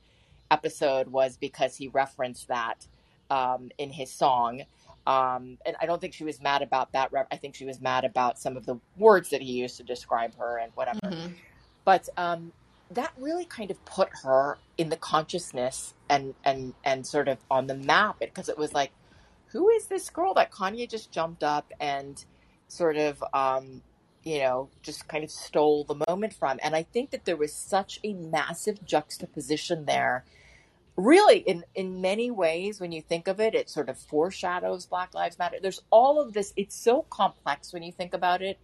episode 0.52 1.08
was 1.08 1.38
because 1.38 1.76
he 1.78 1.88
referenced 1.88 2.50
that 2.50 2.86
um, 3.32 3.72
in 3.78 3.90
his 3.90 4.12
song. 4.12 4.62
Um, 5.08 5.58
and 5.66 5.76
I 5.82 5.88
don't 5.88 6.00
think 6.00 6.14
she 6.14 6.24
was 6.24 6.40
mad 6.42 6.62
about 6.62 6.92
that. 6.92 7.12
I 7.32 7.38
think 7.38 7.56
she 7.56 7.66
was 7.66 7.82
mad 7.82 8.04
about 8.04 8.38
some 8.38 8.56
of 8.56 8.68
the 8.68 8.80
words 8.98 9.30
that 9.30 9.42
he 9.42 9.54
used 9.54 9.78
to 9.78 9.84
describe 9.84 10.38
her 10.38 10.60
and 10.60 10.72
whatever. 10.76 11.00
Mhm. 11.04 11.34
But 11.84 12.08
um, 12.18 12.52
that 12.92 13.12
really 13.18 13.46
kind 13.46 13.72
of 13.72 13.84
put 13.86 14.10
her 14.24 14.60
in 14.78 14.90
the 14.90 14.98
consciousness 14.98 15.94
and 16.10 16.36
and 16.44 16.76
and 16.84 17.08
sort 17.08 17.28
of 17.28 17.40
on 17.50 17.66
the 17.68 17.76
map 17.76 18.20
because 18.20 18.50
it 18.50 18.58
was 18.58 18.74
like, 18.74 18.92
who 19.48 19.70
is 19.70 19.88
this 19.88 20.10
girl 20.10 20.34
that 20.36 20.52
Kanye 20.52 20.88
just 20.88 21.12
jumped 21.12 21.44
up 21.44 21.72
and 21.80 22.24
sort 22.68 22.98
of 22.98 23.24
um, 23.34 23.82
you 24.24 24.40
know 24.40 24.70
just 24.84 25.08
kind 25.08 25.24
of 25.24 25.32
stole 25.32 25.84
the 25.84 26.04
moment 26.08 26.34
from? 26.34 26.60
And 26.62 26.76
I 26.76 26.84
think 26.84 27.10
that 27.10 27.26
there 27.26 27.38
was 27.38 27.54
such 27.54 28.00
a 28.04 28.14
massive 28.14 28.86
juxtaposition 28.86 29.86
there 29.86 30.26
really 30.98 31.40
in 31.40 31.64
in 31.76 32.02
many 32.02 32.32
ways 32.32 32.80
when 32.80 32.92
you 32.92 33.02
think 33.02 33.28
of 33.28 33.40
it 33.40 33.56
it 33.56 33.70
sort 33.70 33.90
of 33.90 33.98
foreshadows 33.98 34.86
black 34.86 35.14
lives 35.14 35.40
matter. 35.40 35.58
There's 35.62 35.82
all 35.92 36.22
of 36.22 36.34
this 36.34 36.54
it's 36.58 36.76
so 36.76 37.04
complex 37.10 37.74
when 37.74 37.84
you 37.84 37.92
think 37.92 38.14
about 38.14 38.42
it 38.42 38.60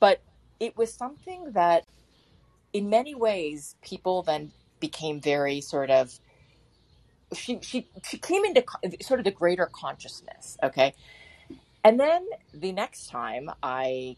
but 0.00 0.22
it 0.60 0.76
was 0.76 0.94
something 0.94 1.52
that 1.52 1.84
in 2.72 2.90
many 2.90 3.14
ways 3.14 3.76
people 3.82 4.22
then 4.22 4.52
became 4.80 5.20
very 5.20 5.60
sort 5.60 5.90
of 5.90 6.20
she 7.34 7.60
she 7.62 7.88
she 8.04 8.18
came 8.18 8.44
into 8.44 8.64
sort 9.02 9.20
of 9.20 9.24
the 9.24 9.30
greater 9.32 9.70
consciousness 9.72 10.56
okay? 10.62 10.94
And 11.84 12.00
then 12.00 12.26
the 12.54 12.72
next 12.72 13.08
time 13.08 13.50
i 13.62 14.16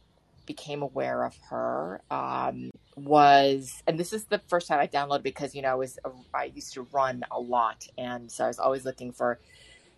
became 0.49 0.83
aware 0.83 1.25
of 1.25 1.37
her 1.51 2.03
um, 2.11 2.73
was, 2.97 3.85
and 3.87 4.01
this 4.01 4.15
is 4.15 4.27
the 4.27 4.41
first 4.49 4.69
time 4.69 4.81
I 4.81 4.89
downloaded 4.89 5.25
because 5.25 5.55
you 5.55 5.63
know 5.63 5.71
I 5.73 5.77
was 5.77 6.01
I 6.35 6.47
used 6.47 6.75
to 6.75 6.89
run 6.93 7.25
a 7.33 7.41
lot, 7.41 7.87
and 7.99 8.33
so 8.33 8.47
I 8.47 8.49
was 8.49 8.61
always 8.61 8.87
looking 8.87 9.13
for 9.13 9.41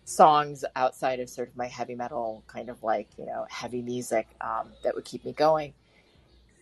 songs 0.05 0.65
outside 0.75 1.19
of 1.21 1.29
sort 1.29 1.49
of 1.49 1.57
my 1.57 1.67
heavy 1.67 1.95
metal 1.95 2.43
kind 2.47 2.69
of 2.69 2.83
like 2.83 3.09
you 3.17 3.25
know 3.27 3.47
heavy 3.49 3.83
music 3.83 4.27
um, 4.41 4.75
that 4.83 4.95
would 4.95 5.05
keep 5.05 5.25
me 5.25 5.33
going. 5.33 5.73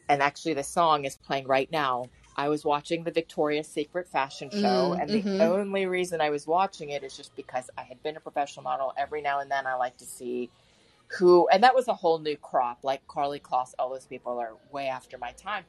And 0.10 0.22
actually, 0.24 0.56
the 0.56 0.64
song 0.64 1.06
is 1.06 1.18
playing 1.18 1.48
right 1.48 1.72
now. 1.72 2.12
I 2.38 2.50
was 2.50 2.66
watching 2.66 3.04
the 3.06 3.12
Victoria's 3.12 3.68
Secret 3.70 4.10
fashion 4.10 4.52
show, 4.52 4.96
Mm, 4.96 5.02
and 5.02 5.14
the 5.14 5.26
mhm. 5.26 5.42
only 5.42 5.88
reason 5.88 6.22
I 6.22 6.32
was 6.32 6.48
watching 6.48 6.90
it 6.92 7.04
is 7.04 7.18
just 7.18 7.36
because 7.36 7.70
I 7.78 7.84
had 7.84 8.02
been 8.04 8.18
a 8.18 8.22
professional 8.22 8.64
model. 8.64 8.94
Every 8.98 9.22
now 9.22 9.42
and 9.42 9.52
then, 9.52 9.68
I 9.68 9.76
like 9.76 9.98
to 10.00 10.06
see 10.06 10.52
who, 11.18 11.48
and 11.50 11.64
that 11.64 11.76
was 11.76 11.88
a 11.88 11.94
whole 11.94 12.20
new 12.20 12.38
crop. 12.38 12.80
Like 12.84 13.06
Karlie 13.08 13.42
Kloss, 13.42 13.74
all 13.80 13.90
those 13.90 14.06
people 14.06 14.38
are 14.40 14.56
way 14.72 14.88
after 14.88 15.18
my 15.18 15.32
time. 15.32 15.66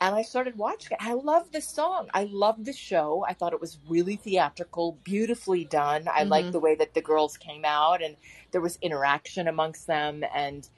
And 0.00 0.16
I 0.16 0.22
started 0.22 0.58
watching 0.58 0.92
it. 0.92 0.98
I 1.00 1.12
love 1.12 1.52
this 1.52 1.68
song. 1.68 2.08
I 2.12 2.24
loved 2.24 2.64
the 2.64 2.72
show. 2.72 3.24
I 3.28 3.34
thought 3.34 3.52
it 3.52 3.60
was 3.60 3.78
really 3.88 4.16
theatrical, 4.16 4.98
beautifully 5.04 5.64
done. 5.64 6.08
I 6.12 6.24
liked 6.24 6.48
Mhm. 6.48 6.52
the 6.52 6.60
way 6.60 6.74
that 6.74 6.94
the 6.94 7.02
girls 7.02 7.36
came 7.36 7.64
out 7.64 8.02
and 8.02 8.16
there 8.50 8.60
was 8.60 8.78
interaction 8.82 9.46
amongst 9.46 9.86
them. 9.86 10.24
And 10.34 10.68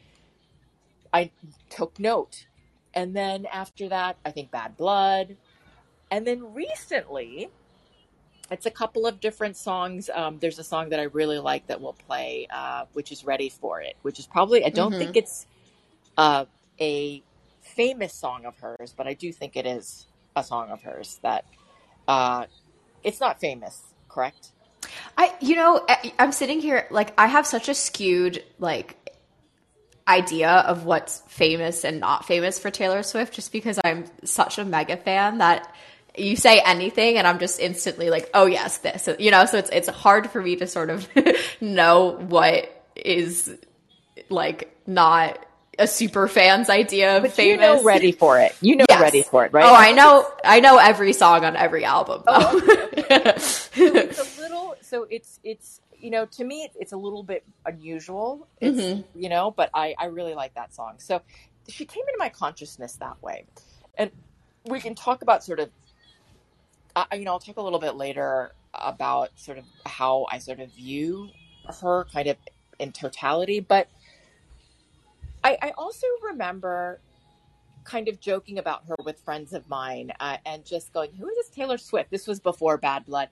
I 1.12 1.30
took 1.70 1.98
note. 1.98 2.48
And 2.92 3.16
then 3.16 3.46
after 3.46 3.88
that, 3.88 4.18
I 4.26 4.30
think 4.30 4.50
Bad 4.50 4.76
Blood. 4.76 5.38
And 6.10 6.26
then 6.26 6.52
recently, 6.52 7.50
it's 8.50 8.66
a 8.66 8.70
couple 8.70 9.06
of 9.06 9.20
different 9.20 9.56
songs. 9.56 10.10
Um, 10.12 10.38
there's 10.38 10.58
a 10.58 10.64
song 10.64 10.90
that 10.90 11.00
I 11.00 11.04
really 11.04 11.38
like 11.38 11.66
that 11.68 11.80
we'll 11.80 11.94
play, 11.94 12.46
uh, 12.50 12.84
which 12.92 13.10
is 13.10 13.24
Ready 13.24 13.48
for 13.48 13.80
It, 13.80 13.96
which 14.02 14.18
is 14.18 14.26
probably, 14.26 14.64
I 14.64 14.68
don't 14.68 14.92
Mhm. 14.92 14.98
think 14.98 15.16
it's 15.16 15.46
uh, 16.16 16.44
a 16.80 17.22
famous 17.62 18.14
song 18.14 18.44
of 18.44 18.56
hers, 18.58 18.94
but 18.96 19.06
I 19.06 19.14
do 19.14 19.32
think 19.32 19.56
it 19.56 19.66
is 19.66 20.06
a 20.36 20.44
song 20.44 20.70
of 20.70 20.82
hers 20.82 21.18
that 21.22 21.44
uh, 22.06 22.46
it's 23.02 23.20
not 23.20 23.40
famous, 23.40 23.82
correct? 24.08 24.52
I, 25.16 25.32
you 25.40 25.56
know, 25.56 25.84
I, 25.88 26.12
I'm 26.18 26.32
sitting 26.32 26.60
here 26.60 26.86
like 26.90 27.18
I 27.18 27.26
have 27.26 27.46
such 27.46 27.68
a 27.68 27.74
skewed 27.74 28.44
like 28.58 28.96
idea 30.06 30.50
of 30.50 30.84
what's 30.84 31.22
famous 31.28 31.84
and 31.84 32.00
not 32.00 32.26
famous 32.26 32.58
for 32.58 32.70
Taylor 32.70 33.02
Swift, 33.02 33.34
just 33.34 33.52
because 33.52 33.80
I'm 33.82 34.04
such 34.24 34.58
a 34.58 34.64
mega 34.64 34.96
fan 34.96 35.38
that 35.38 35.74
you 36.16 36.36
say 36.36 36.60
anything 36.60 37.16
and 37.18 37.26
I'm 37.26 37.38
just 37.38 37.58
instantly 37.60 38.10
like, 38.10 38.30
oh 38.34 38.46
yes, 38.46 38.78
this, 38.78 39.08
you 39.18 39.30
know. 39.30 39.46
So 39.46 39.58
it's 39.58 39.70
it's 39.70 39.88
hard 39.88 40.30
for 40.30 40.40
me 40.40 40.56
to 40.56 40.66
sort 40.66 40.90
of 40.90 41.08
know 41.60 42.10
what 42.28 42.70
is 42.96 43.54
like 44.28 44.76
not 44.86 45.44
a 45.76 45.88
super 45.88 46.28
fan's 46.28 46.70
idea 46.70 47.16
of 47.16 47.22
But 47.24 47.32
famous. 47.32 47.60
you 47.62 47.76
know 47.76 47.82
Ready 47.82 48.12
for 48.12 48.38
It. 48.38 48.54
You 48.60 48.76
know 48.76 48.84
Yes. 48.88 49.00
Ready 49.00 49.22
for 49.22 49.44
It, 49.44 49.52
right? 49.52 49.64
Oh, 49.64 49.74
I 49.74 49.90
know, 49.90 50.24
I 50.44 50.60
know 50.60 50.78
every 50.78 51.12
song 51.12 51.44
on 51.44 51.56
every 51.56 51.84
album. 51.84 52.22
Oh, 52.28 52.60
though. 52.60 53.34
So 53.38 53.70
it's 53.74 54.38
a 54.38 54.40
little, 54.40 54.76
so 54.82 55.06
it's, 55.10 55.40
it's, 55.42 55.80
you 55.98 56.10
know, 56.10 56.26
to 56.26 56.44
me, 56.44 56.68
it's 56.78 56.92
a 56.92 56.96
little 56.96 57.24
bit 57.24 57.44
unusual. 57.66 58.46
It's, 58.60 58.78
Mhm. 58.78 59.04
you 59.16 59.28
know, 59.28 59.50
but 59.50 59.70
I, 59.74 59.94
I 59.98 60.06
really 60.06 60.34
like 60.34 60.54
that 60.54 60.72
song. 60.72 60.94
So 60.98 61.20
she 61.68 61.84
came 61.84 62.02
into 62.06 62.18
my 62.18 62.28
consciousness 62.28 62.94
that 62.96 63.20
way. 63.20 63.46
And 63.98 64.12
we 64.66 64.78
can 64.80 64.94
talk 64.94 65.22
about 65.22 65.42
sort 65.42 65.58
of, 65.58 65.70
uh, 66.96 67.04
you 67.12 67.24
know, 67.24 67.32
I'll 67.32 67.40
talk 67.40 67.56
a 67.56 67.62
little 67.62 67.78
bit 67.78 67.96
later 67.96 68.52
about 68.72 69.30
sort 69.36 69.58
of 69.58 69.64
how 69.86 70.26
I 70.30 70.38
sort 70.38 70.60
of 70.60 70.72
view 70.72 71.28
her 71.80 72.04
kind 72.12 72.28
of 72.28 72.36
in 72.78 72.92
totality. 72.92 73.60
But 73.60 73.88
I, 75.42 75.58
I 75.60 75.70
also 75.76 76.06
remember 76.22 77.00
kind 77.84 78.08
of 78.08 78.20
joking 78.20 78.58
about 78.58 78.84
her 78.88 78.96
with 79.04 79.20
friends 79.20 79.52
of 79.52 79.68
mine 79.68 80.12
uh, 80.20 80.38
and 80.46 80.64
just 80.64 80.92
going, 80.92 81.12
"Who 81.14 81.28
is 81.28 81.36
this 81.36 81.48
Taylor 81.50 81.78
Swift?" 81.78 82.10
This 82.10 82.26
was 82.26 82.40
before 82.40 82.76
Bad 82.78 83.06
Blood, 83.06 83.28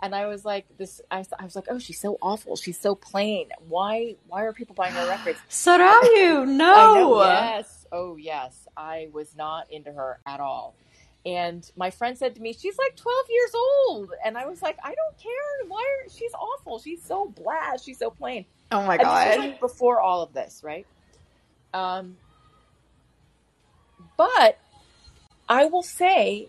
and 0.00 0.14
I 0.14 0.26
was 0.26 0.44
like, 0.44 0.66
"This." 0.76 1.00
I, 1.10 1.24
I 1.38 1.44
was 1.44 1.56
like, 1.56 1.66
"Oh, 1.70 1.78
she's 1.78 2.00
so 2.00 2.18
awful. 2.22 2.56
She's 2.56 2.78
so 2.78 2.94
plain. 2.94 3.48
Why? 3.68 4.16
Why 4.28 4.44
are 4.44 4.52
people 4.52 4.74
buying 4.74 4.94
her 4.94 5.08
records?" 5.08 5.38
Sarayu, 5.50 6.14
you. 6.14 6.46
no. 6.46 6.94
know. 6.94 7.22
Yes. 7.24 7.86
Oh, 7.92 8.16
yes. 8.16 8.66
I 8.76 9.08
was 9.12 9.34
not 9.36 9.70
into 9.70 9.92
her 9.92 10.18
at 10.26 10.40
all. 10.40 10.74
And 11.26 11.68
my 11.76 11.90
friend 11.90 12.16
said 12.16 12.36
to 12.36 12.40
me, 12.40 12.52
"She's 12.52 12.78
like 12.78 12.96
12 12.96 13.26
years 13.30 13.52
old," 13.54 14.12
and 14.24 14.38
I 14.38 14.46
was 14.46 14.62
like, 14.62 14.78
"I 14.84 14.94
don't 14.94 15.18
care. 15.18 15.68
Why? 15.68 15.82
Are, 15.82 16.08
she's 16.10 16.32
awful. 16.34 16.78
She's 16.78 17.02
so 17.02 17.26
bland. 17.26 17.80
She's 17.82 17.98
so 17.98 18.10
plain." 18.10 18.46
Oh 18.70 18.82
my 18.86 18.96
And 18.98 19.08
this 19.08 19.24
was 19.26 19.36
god. 19.36 19.38
like 19.38 19.60
before 19.60 20.00
all 20.00 20.22
of 20.22 20.32
this, 20.32 20.62
right? 20.62 20.86
Um, 21.74 22.16
but 24.16 24.58
I 25.48 25.66
will 25.66 25.82
say, 25.82 26.48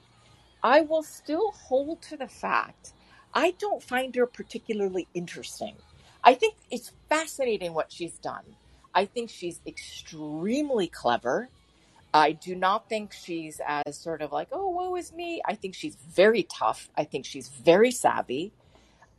I 0.64 0.82
will 0.82 1.04
still 1.04 1.52
hold 1.52 2.02
to 2.04 2.18
the 2.18 2.28
fact 2.28 2.94
I 3.34 3.52
don't 3.52 3.84
find 3.84 4.16
her 4.16 4.26
particularly 4.26 5.08
interesting. 5.14 5.76
I 6.24 6.34
think 6.34 6.56
it's 6.72 6.92
fascinating 7.10 7.74
what 7.74 7.92
she's 7.92 8.18
done. 8.20 8.44
I 8.94 9.06
think 9.06 9.30
she's 9.30 9.62
extremely 9.66 10.88
clever. 10.88 11.50
I 12.18 12.32
do 12.32 12.56
not 12.56 12.90
think 12.90 13.14
she's 13.14 13.62
as 13.66 13.98
sort 13.98 14.22
of 14.22 14.32
like, 14.32 14.48
oh, 14.52 14.70
woe 14.70 14.96
is 14.96 15.14
me. 15.14 15.42
I 15.46 15.56
think 15.56 15.76
she's 15.76 15.96
very 15.96 16.44
tough. 16.44 16.90
I 16.98 17.04
think 17.04 17.26
she's 17.26 17.48
very 17.48 17.92
savvy. 17.92 18.54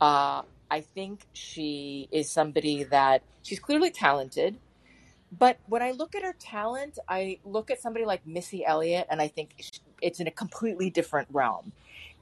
Uh, 0.01 0.43
I 0.71 0.81
think 0.81 1.25
she 1.33 2.07
is 2.11 2.29
somebody 2.29 2.83
that 2.83 3.23
she's 3.43 3.59
clearly 3.59 3.89
talented. 3.89 4.57
But 5.31 5.59
when 5.67 5.81
I 5.81 5.91
look 5.91 6.15
at 6.15 6.23
her 6.23 6.35
talent, 6.39 6.97
I 7.07 7.39
look 7.45 7.69
at 7.69 7.81
somebody 7.81 8.05
like 8.05 8.25
Missy 8.25 8.65
Elliott, 8.65 9.07
and 9.09 9.21
I 9.21 9.27
think 9.27 9.51
it's 10.01 10.19
in 10.19 10.27
a 10.27 10.31
completely 10.31 10.89
different 10.89 11.27
realm. 11.31 11.71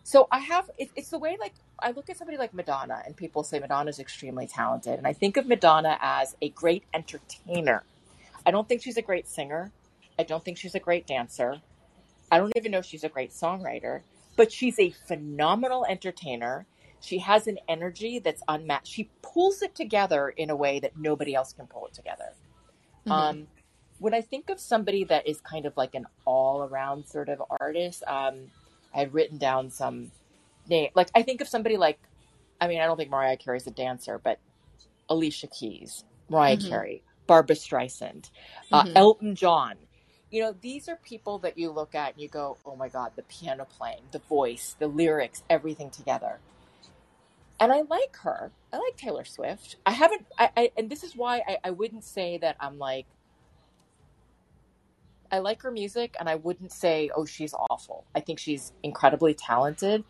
So 0.03 0.27
I 0.31 0.39
have 0.39 0.69
it, 0.77 0.89
it's 0.96 1.10
the 1.10 1.19
way 1.19 1.38
like 1.39 1.53
I 1.79 1.91
look 1.91 2.10
at 2.10 2.17
somebody 2.17 2.38
like 2.38 2.53
Madonna, 2.53 3.01
and 3.05 3.15
people 3.15 3.43
say 3.43 3.60
Madonna's 3.60 4.00
extremely 4.00 4.48
talented, 4.48 4.98
and 4.98 5.07
I 5.07 5.13
think 5.13 5.38
of 5.38 5.48
Madonna 5.48 5.98
as 6.01 6.36
a 6.41 6.50
great 6.50 6.84
entertainer. 6.93 7.84
I 8.46 8.51
don't 8.51 8.67
think 8.67 8.81
she's 8.81 8.98
a 8.98 9.01
great 9.01 9.27
singer. 9.27 9.72
I 10.20 10.24
don't 10.24 10.44
think 10.44 10.58
she's 10.58 10.76
a 10.76 10.80
great 10.80 11.06
dancer. 11.08 11.62
I 12.32 12.38
don't 12.40 12.54
even 12.56 12.72
know 12.72 12.80
if 12.80 12.86
she's 12.86 13.04
a 13.04 13.10
great 13.10 13.32
songwriter, 13.32 14.02
but 14.36 14.52
she's 14.52 14.78
a 14.80 14.92
phenomenal 15.08 15.86
entertainer. 15.86 16.66
She 17.00 17.20
has 17.20 17.48
an 17.48 17.60
energy 17.68 18.20
that's 18.20 18.42
unmatched. 18.48 18.88
She 18.88 19.10
pulls 19.22 19.62
it 19.62 19.76
together 19.76 20.30
in 20.30 20.50
a 20.50 20.56
way 20.56 20.80
that 20.80 20.98
nobody 20.98 21.36
else 21.36 21.54
can 21.54 21.68
pull 21.68 21.86
it 21.88 21.94
together. 21.94 22.34
Mhm. 23.06 23.12
Um, 23.12 23.48
when 24.00 24.14
I 24.14 24.22
think 24.22 24.50
of 24.50 24.60
somebody 24.60 25.04
that 25.06 25.28
is 25.28 25.40
kind 25.42 25.66
of 25.66 25.76
like 25.78 25.96
an 25.96 26.06
all 26.26 26.64
around 26.64 27.08
sort 27.08 27.30
of 27.30 27.42
artist, 27.50 28.04
um, 28.08 28.52
I 28.94 29.00
had 29.00 29.14
written 29.14 29.38
down 29.38 29.70
some 29.70 30.12
name. 30.68 30.92
Like 30.96 31.10
I 31.16 31.22
think 31.22 31.42
of 31.42 31.48
somebody 31.48 31.78
like, 31.78 32.00
I 32.60 32.68
mean, 32.68 32.82
I 32.82 32.86
don't 32.86 32.98
think 32.98 33.10
Mariah 33.10 33.38
Carey's 33.38 33.68
a 33.68 33.72
dancer, 33.72 34.20
but 34.20 34.40
Alicia 35.10 35.48
Keys, 35.48 36.04
Mariah 36.30 36.58
Mhm. 36.58 36.70
Carey, 36.70 37.04
Barbra 37.28 37.56
Streisand, 37.56 38.30
uh, 38.72 38.84
Mhm. 38.84 38.96
Elton 38.96 39.36
John. 39.36 39.78
You 40.38 40.44
know, 40.44 40.56
these 40.62 40.88
are 40.88 40.98
people 40.98 41.39
that 41.39 41.58
you 41.58 41.72
look 41.72 41.96
at 41.96 42.13
and 42.13 42.22
you 42.22 42.27
go, 42.27 42.58
oh 42.63 42.75
my 42.75 42.89
God, 42.89 43.13
the 43.15 43.24
piano 43.24 43.65
playing, 43.65 44.03
the 44.12 44.20
voice, 44.20 44.75
the 44.77 44.86
lyrics, 44.86 45.41
everything 45.50 45.89
together. 45.89 46.38
And 47.60 47.72
I 47.72 47.82
like 47.82 48.17
her. 48.17 48.51
I 48.72 48.77
like 48.77 48.96
Taylor 48.98 49.25
Swift. 49.25 49.77
I 49.84 49.94
haven't, 49.94 50.27
I, 50.38 50.51
I 50.56 50.72
and 50.77 50.91
this 50.91 51.03
is 51.03 51.15
why 51.15 51.41
I, 51.48 51.58
I 51.63 51.72
wouldn't 51.72 52.03
say 52.03 52.38
that 52.38 52.56
I'm 52.60 52.77
like, 52.77 53.08
I 55.32 55.39
like 55.39 55.63
her 55.63 55.72
music 55.72 56.15
and 56.20 56.29
I 56.29 56.36
wouldn't 56.36 56.72
say, 56.72 57.10
oh, 57.15 57.25
she's 57.25 57.56
awful. 57.56 58.06
I 58.13 58.20
think 58.20 58.38
she's 58.38 58.74
incredibly 58.84 59.34
talented. 59.34 60.03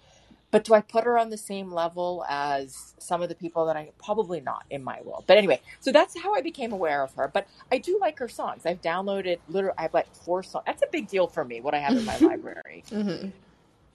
But 0.50 0.64
do 0.64 0.74
I 0.74 0.82
put 0.82 1.04
her 1.04 1.18
on 1.18 1.30
the 1.30 1.38
same 1.38 1.72
level 1.72 2.26
as 2.30 2.94
some 3.00 3.22
of 3.22 3.30
the 3.30 3.36
people 3.36 3.66
that 3.66 3.76
I 3.76 3.92
probably 4.04 4.40
not 4.40 4.64
in 4.70 4.84
my 4.84 5.02
world? 5.04 5.26
But 5.28 5.38
anyway, 5.38 5.62
so 5.82 5.92
that's 5.92 6.18
how 6.22 6.34
I 6.34 6.42
became 6.42 6.72
aware 6.72 7.04
of 7.04 7.14
her. 7.16 7.28
But 7.28 7.48
I 7.72 7.80
do 7.80 7.98
like 8.00 8.20
her 8.20 8.30
songs. 8.30 8.66
I've 8.66 8.82
downloaded 8.82 9.40
literally, 9.50 9.76
I 9.78 9.84
have 9.84 9.94
like 9.94 10.14
four 10.16 10.44
songs. 10.44 10.64
That's 10.66 10.82
a 10.82 10.88
big 10.92 11.08
deal 11.08 11.28
for 11.28 11.44
me. 11.44 11.60
What 11.60 11.74
I 11.74 11.80
have 11.80 11.98
in 11.98 12.06
my 12.06 12.18
library. 12.18 12.84
Mm-hmm. 12.98 13.30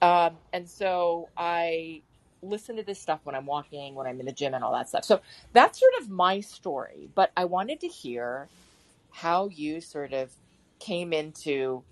Um, 0.01 0.35
and 0.51 0.69
so 0.69 1.29
I 1.37 2.01
listen 2.41 2.75
to 2.75 2.83
this 2.83 2.99
stuff 2.99 3.21
when 3.23 3.35
I'm 3.35 3.45
walking, 3.45 3.95
when 3.95 4.05
I'm 4.05 4.19
in 4.19 4.25
the 4.25 4.33
gym, 4.33 4.53
and 4.53 4.63
all 4.63 4.73
that 4.73 4.89
stuff. 4.89 5.05
So 5.05 5.21
that's 5.53 5.79
sort 5.79 5.93
of 6.01 6.09
my 6.09 6.41
story. 6.41 7.09
But 7.15 7.31
I 7.37 7.45
wanted 7.45 7.79
to 7.81 7.87
hear 7.87 8.49
how 9.11 9.47
you 9.47 9.79
sort 9.79 10.13
of 10.13 10.31
came 10.79 11.13
into 11.13 11.83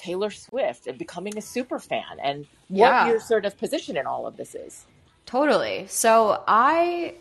Taylor 0.00 0.30
Swift 0.30 0.86
and 0.86 0.96
becoming 0.98 1.36
a 1.36 1.42
super 1.42 1.78
fan 1.78 2.18
and 2.22 2.46
Yeah. 2.70 3.04
what 3.04 3.10
your 3.10 3.20
sort 3.20 3.44
of 3.44 3.58
position 3.58 3.96
in 3.98 4.06
all 4.06 4.26
of 4.26 4.36
this 4.38 4.54
is. 4.54 4.86
Totally. 5.26 5.86
So 5.88 6.42
I 6.48 7.14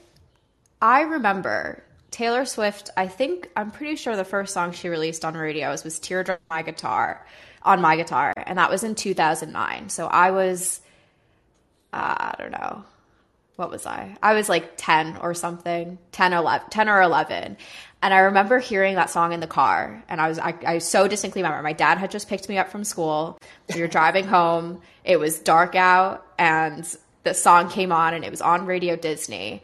I 0.81 1.01
remember 1.01 1.83
Taylor 2.09 2.45
Swift, 2.45 2.89
I 2.95 3.07
think 3.07 3.49
I'm 3.55 3.69
pretty 3.69 3.97
sure 3.97 4.15
the 4.15 4.23
first 4.23 4.53
song 4.53 4.71
she 4.71 4.87
released 4.87 5.25
on 5.25 5.35
radios 5.35 5.83
was 5.83 5.99
Teardrop 5.99 6.39
My 6.49 6.61
Guitar 6.61 7.25
on 7.63 7.81
my 7.81 7.97
guitar 7.97 8.33
and 8.37 8.57
that 8.57 8.69
was 8.71 8.83
in 8.85 8.95
2009. 8.95 9.89
So 9.89 10.07
I 10.07 10.31
was 10.31 10.79
uh, 11.91 12.15
I 12.17 12.35
don't 12.37 12.51
know. 12.51 12.83
What 13.59 13.69
was 13.69 13.85
I? 13.85 14.15
I 14.23 14.35
was 14.35 14.47
like 14.47 14.71
10 14.77 15.17
or 15.17 15.33
something, 15.33 15.97
10 16.13 16.33
or 16.33 16.37
11, 16.37 16.69
10 16.69 16.87
or 16.87 17.01
11. 17.01 17.57
And 18.01 18.13
I 18.13 18.19
remember 18.19 18.57
hearing 18.59 18.95
that 18.95 19.09
song 19.09 19.33
in 19.33 19.41
the 19.41 19.47
car 19.47 20.01
and 20.07 20.21
I 20.21 20.29
was 20.29 20.39
I, 20.39 20.53
I 20.65 20.77
so 20.77 21.09
distinctly 21.09 21.41
remember 21.41 21.61
my 21.61 21.73
dad 21.73 21.97
had 21.97 22.09
just 22.09 22.29
picked 22.29 22.47
me 22.47 22.57
up 22.57 22.69
from 22.69 22.85
school. 22.85 23.37
We 23.75 23.81
were 23.81 23.87
driving 23.87 24.25
home. 24.37 24.81
It 25.03 25.19
was 25.19 25.39
dark 25.39 25.75
out 25.75 26.25
and 26.37 26.87
the 27.23 27.33
song 27.33 27.69
came 27.69 27.91
on 27.91 28.13
and 28.13 28.23
it 28.23 28.31
was 28.31 28.39
on 28.39 28.65
Radio 28.65 28.95
Disney. 28.95 29.61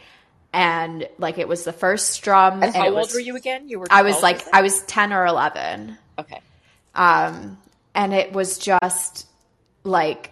And 0.52 1.08
like 1.18 1.38
it 1.38 1.48
was 1.48 1.64
the 1.64 1.72
first 1.72 2.10
strum. 2.10 2.62
And 2.64 2.76
how 2.76 2.88
old 2.88 2.96
was- 2.96 3.14
were 3.14 3.22
you 3.22 3.38
again? 3.38 3.70
You 3.70 3.80
were 3.80 3.88
I 3.90 4.02
was 4.02 4.22
like? 4.22 4.42
I 4.54 4.62
was 4.62 4.82
10 4.84 5.14
or 5.14 5.26
11 5.26 5.98
okay. 6.20 6.42
um 6.96 7.58
and 7.94 8.14
it 8.14 8.34
was 8.34 8.58
just 8.58 9.26
like 9.86 10.32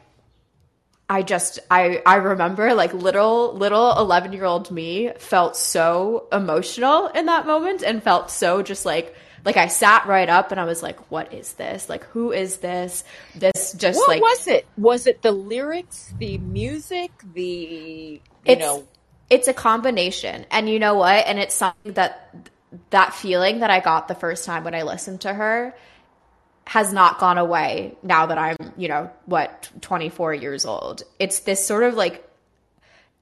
i 1.09 1.21
just 1.21 1.59
i 1.69 2.01
i 2.05 2.15
remember 2.15 2.73
like 2.73 2.93
little 2.93 3.53
little 3.55 3.97
11 3.97 4.33
year 4.33 4.45
old 4.45 4.71
me 4.71 5.11
felt 5.17 5.55
so 5.55 6.27
emotional 6.31 7.07
in 7.07 7.25
that 7.25 7.45
moment 7.45 7.83
and 7.83 8.01
felt 8.01 8.31
so 8.31 8.61
just 8.61 8.85
like 8.85 9.15
like 9.45 9.57
i 9.57 9.67
sat 9.67 10.05
right 10.05 10.29
up 10.29 10.51
and 10.51 10.59
i 10.59 10.65
was 10.65 10.81
like 10.81 11.11
what 11.11 11.33
is 11.33 11.53
this 11.53 11.89
like 11.89 12.03
who 12.05 12.31
is 12.31 12.57
this 12.57 13.03
this 13.35 13.73
just 13.73 13.99
What 13.99 14.07
like 14.09 14.21
was 14.21 14.47
it? 14.47 14.65
Was 14.77 15.07
it 15.07 15.21
the 15.21 15.31
lyrics, 15.31 16.13
the 16.17 16.37
music, 16.37 17.11
the 17.33 18.21
you 18.45 18.55
know? 18.55 18.87
it's 19.29 19.47
a 19.47 19.53
combination 19.53 20.45
and 20.51 20.69
you 20.69 20.79
know 20.79 20.95
what 20.95 21.25
and 21.27 21.39
it's 21.39 21.55
something 21.55 21.93
that 21.93 22.35
that 22.89 23.13
feeling 23.13 23.59
that 23.59 23.69
i 23.69 23.79
got 23.79 24.07
the 24.07 24.15
first 24.15 24.45
time 24.45 24.63
when 24.63 24.75
i 24.75 24.81
listened 24.81 25.21
to 25.21 25.33
her 25.33 25.75
has 26.65 26.93
not 26.93 27.19
gone 27.19 27.37
away 27.37 27.95
now 28.03 28.25
that 28.25 28.37
i'm 28.37 28.55
you 28.77 28.87
know 28.87 29.09
what 29.25 29.69
24 29.81 30.33
years 30.33 30.65
old. 30.65 31.03
It's 31.19 31.41
this 31.41 31.65
sort 31.65 31.83
of 31.83 31.95
like 31.95 32.27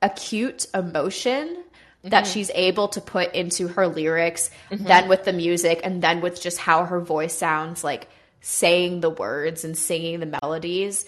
acute 0.02 0.68
emotion 0.74 1.64
that 2.04 2.24
mm-hmm. 2.24 2.34
she's 2.34 2.50
able 2.56 2.88
to 2.90 3.02
put 3.02 3.36
into 3.36 3.68
her 3.68 3.88
lyrics 3.88 4.50
then 4.72 5.08
with 5.08 5.24
the 5.24 5.34
music 5.34 5.82
and 5.84 6.02
then 6.02 6.22
with 6.22 6.42
just 6.42 6.58
how 6.58 6.86
her 6.86 7.00
voice 7.00 7.38
sounds 7.38 7.84
like 7.84 8.08
saying 8.42 9.02
the 9.02 9.10
words 9.10 9.64
and 9.64 9.78
singing 9.78 10.20
the 10.20 10.38
melodies. 10.42 11.06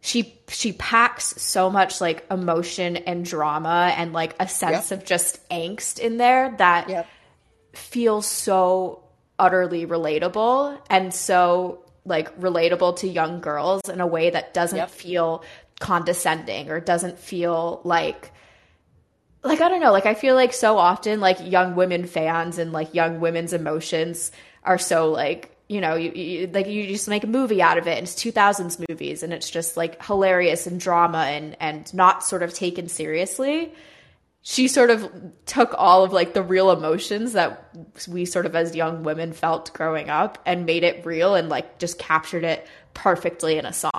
She 0.00 0.38
she 0.48 0.72
packs 0.72 1.34
so 1.42 1.70
much 1.70 2.00
like 2.00 2.24
emotion 2.30 2.96
and 2.98 3.24
drama 3.24 3.92
and 3.96 4.12
like 4.12 4.36
a 4.38 4.46
sense 4.46 4.92
of 4.92 5.04
just 5.04 5.48
angst 5.48 5.98
in 5.98 6.18
there 6.18 6.54
that 6.58 7.08
feels 7.72 8.26
so 8.26 9.02
utterly 9.38 9.86
relatable 9.86 10.78
and 10.90 11.12
so 11.14 11.84
like 12.04 12.38
relatable 12.40 12.96
to 12.98 13.06
young 13.08 13.40
girls 13.40 13.82
in 13.88 14.00
a 14.00 14.06
way 14.06 14.30
that 14.30 14.54
doesn't 14.54 14.78
Yep. 14.78 14.90
feel 14.90 15.44
condescending 15.80 16.70
or 16.70 16.80
doesn't 16.80 17.18
feel 17.18 17.80
like 17.84 18.32
like 19.44 19.60
I 19.60 19.68
don't 19.68 19.80
know, 19.80 19.92
like 19.92 20.06
I 20.06 20.14
feel 20.14 20.34
like 20.34 20.52
so 20.52 20.78
often 20.78 21.20
like 21.20 21.38
young 21.40 21.76
women 21.76 22.06
fans 22.06 22.58
and 22.58 22.72
like 22.72 22.92
young 22.94 23.20
women's 23.20 23.52
emotions 23.52 24.32
are 24.64 24.78
so 24.78 25.10
like 25.12 25.54
you 25.68 25.80
know 25.80 25.94
you, 25.94 26.10
you 26.10 26.46
like 26.48 26.66
you 26.66 26.86
just 26.88 27.08
make 27.08 27.22
a 27.24 27.28
movie 27.28 27.62
out 27.62 27.78
of 27.78 27.86
it 27.86 27.98
and 27.98 28.02
it's 28.06 28.14
2000s 28.16 28.84
movies 28.88 29.22
and 29.22 29.32
it's 29.32 29.48
just 29.48 29.76
like 29.76 30.02
hilarious 30.04 30.66
and 30.66 30.80
drama 30.80 31.18
and 31.28 31.56
and 31.60 31.92
not 31.94 32.24
sort 32.24 32.42
of 32.42 32.52
taken 32.52 32.88
seriously 32.88 33.72
she 34.50 34.66
sort 34.66 34.88
of 34.88 35.12
took 35.44 35.74
all 35.76 36.04
of 36.04 36.14
like 36.14 36.32
the 36.32 36.42
real 36.42 36.70
emotions 36.70 37.34
that 37.34 37.68
we 38.08 38.24
sort 38.24 38.46
of 38.46 38.56
as 38.56 38.74
young 38.74 39.02
women 39.02 39.34
felt 39.34 39.70
growing 39.74 40.08
up 40.08 40.38
and 40.46 40.64
made 40.64 40.84
it 40.84 41.04
real 41.04 41.34
and 41.34 41.50
like 41.50 41.78
just 41.78 41.98
captured 41.98 42.44
it 42.44 42.66
perfectly 42.94 43.58
in 43.58 43.66
a 43.66 43.74
song 43.74 43.92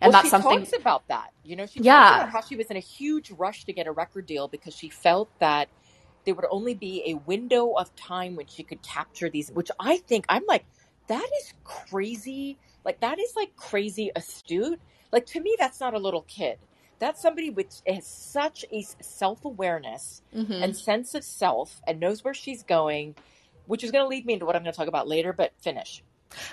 and 0.00 0.10
well, 0.10 0.10
that's 0.10 0.24
she 0.24 0.30
something 0.30 0.58
talks 0.58 0.76
about 0.76 1.06
that. 1.06 1.28
You 1.44 1.54
know, 1.54 1.66
she 1.66 1.78
Yeah. 1.78 2.16
about 2.16 2.30
how 2.30 2.40
she 2.40 2.56
was 2.56 2.66
in 2.72 2.76
a 2.76 2.80
huge 2.80 3.30
rush 3.30 3.66
to 3.66 3.72
get 3.72 3.86
a 3.86 3.92
record 3.92 4.26
deal 4.26 4.48
because 4.48 4.74
she 4.74 4.88
felt 4.88 5.28
that 5.38 5.68
there 6.24 6.34
would 6.34 6.46
only 6.50 6.74
be 6.74 7.04
a 7.06 7.14
window 7.14 7.74
of 7.74 7.94
time 7.94 8.34
when 8.34 8.46
she 8.46 8.64
could 8.64 8.82
capture 8.82 9.30
these. 9.30 9.52
Which 9.52 9.70
I 9.78 9.98
think 9.98 10.24
I'm 10.28 10.42
like, 10.48 10.64
that 11.06 11.28
is 11.40 11.54
crazy. 11.62 12.58
Like 12.84 12.98
that 12.98 13.20
is 13.20 13.32
like 13.36 13.54
crazy 13.54 14.10
astute. 14.16 14.80
Like 15.12 15.26
to 15.26 15.40
me, 15.40 15.54
that's 15.56 15.78
not 15.78 15.94
a 15.94 15.98
little 15.98 16.22
kid. 16.22 16.58
That's 16.98 17.20
somebody 17.20 17.50
with 17.50 17.82
has 17.86 18.06
such 18.06 18.64
a 18.72 18.82
self 19.02 19.44
awareness 19.44 20.22
Mhm. 20.34 20.62
and 20.62 20.76
sense 20.76 21.14
of 21.14 21.24
self 21.24 21.80
and 21.86 22.00
knows 22.00 22.24
where 22.24 22.34
she's 22.34 22.62
going, 22.62 23.14
which 23.66 23.84
is 23.84 23.90
going 23.90 24.04
to 24.04 24.08
lead 24.08 24.24
me 24.26 24.34
into 24.34 24.46
what 24.46 24.56
I'm 24.56 24.62
going 24.62 24.72
to 24.72 24.76
talk 24.76 24.88
about 24.88 25.08
later. 25.08 25.32
But 25.32 25.52
finish. 25.60 26.02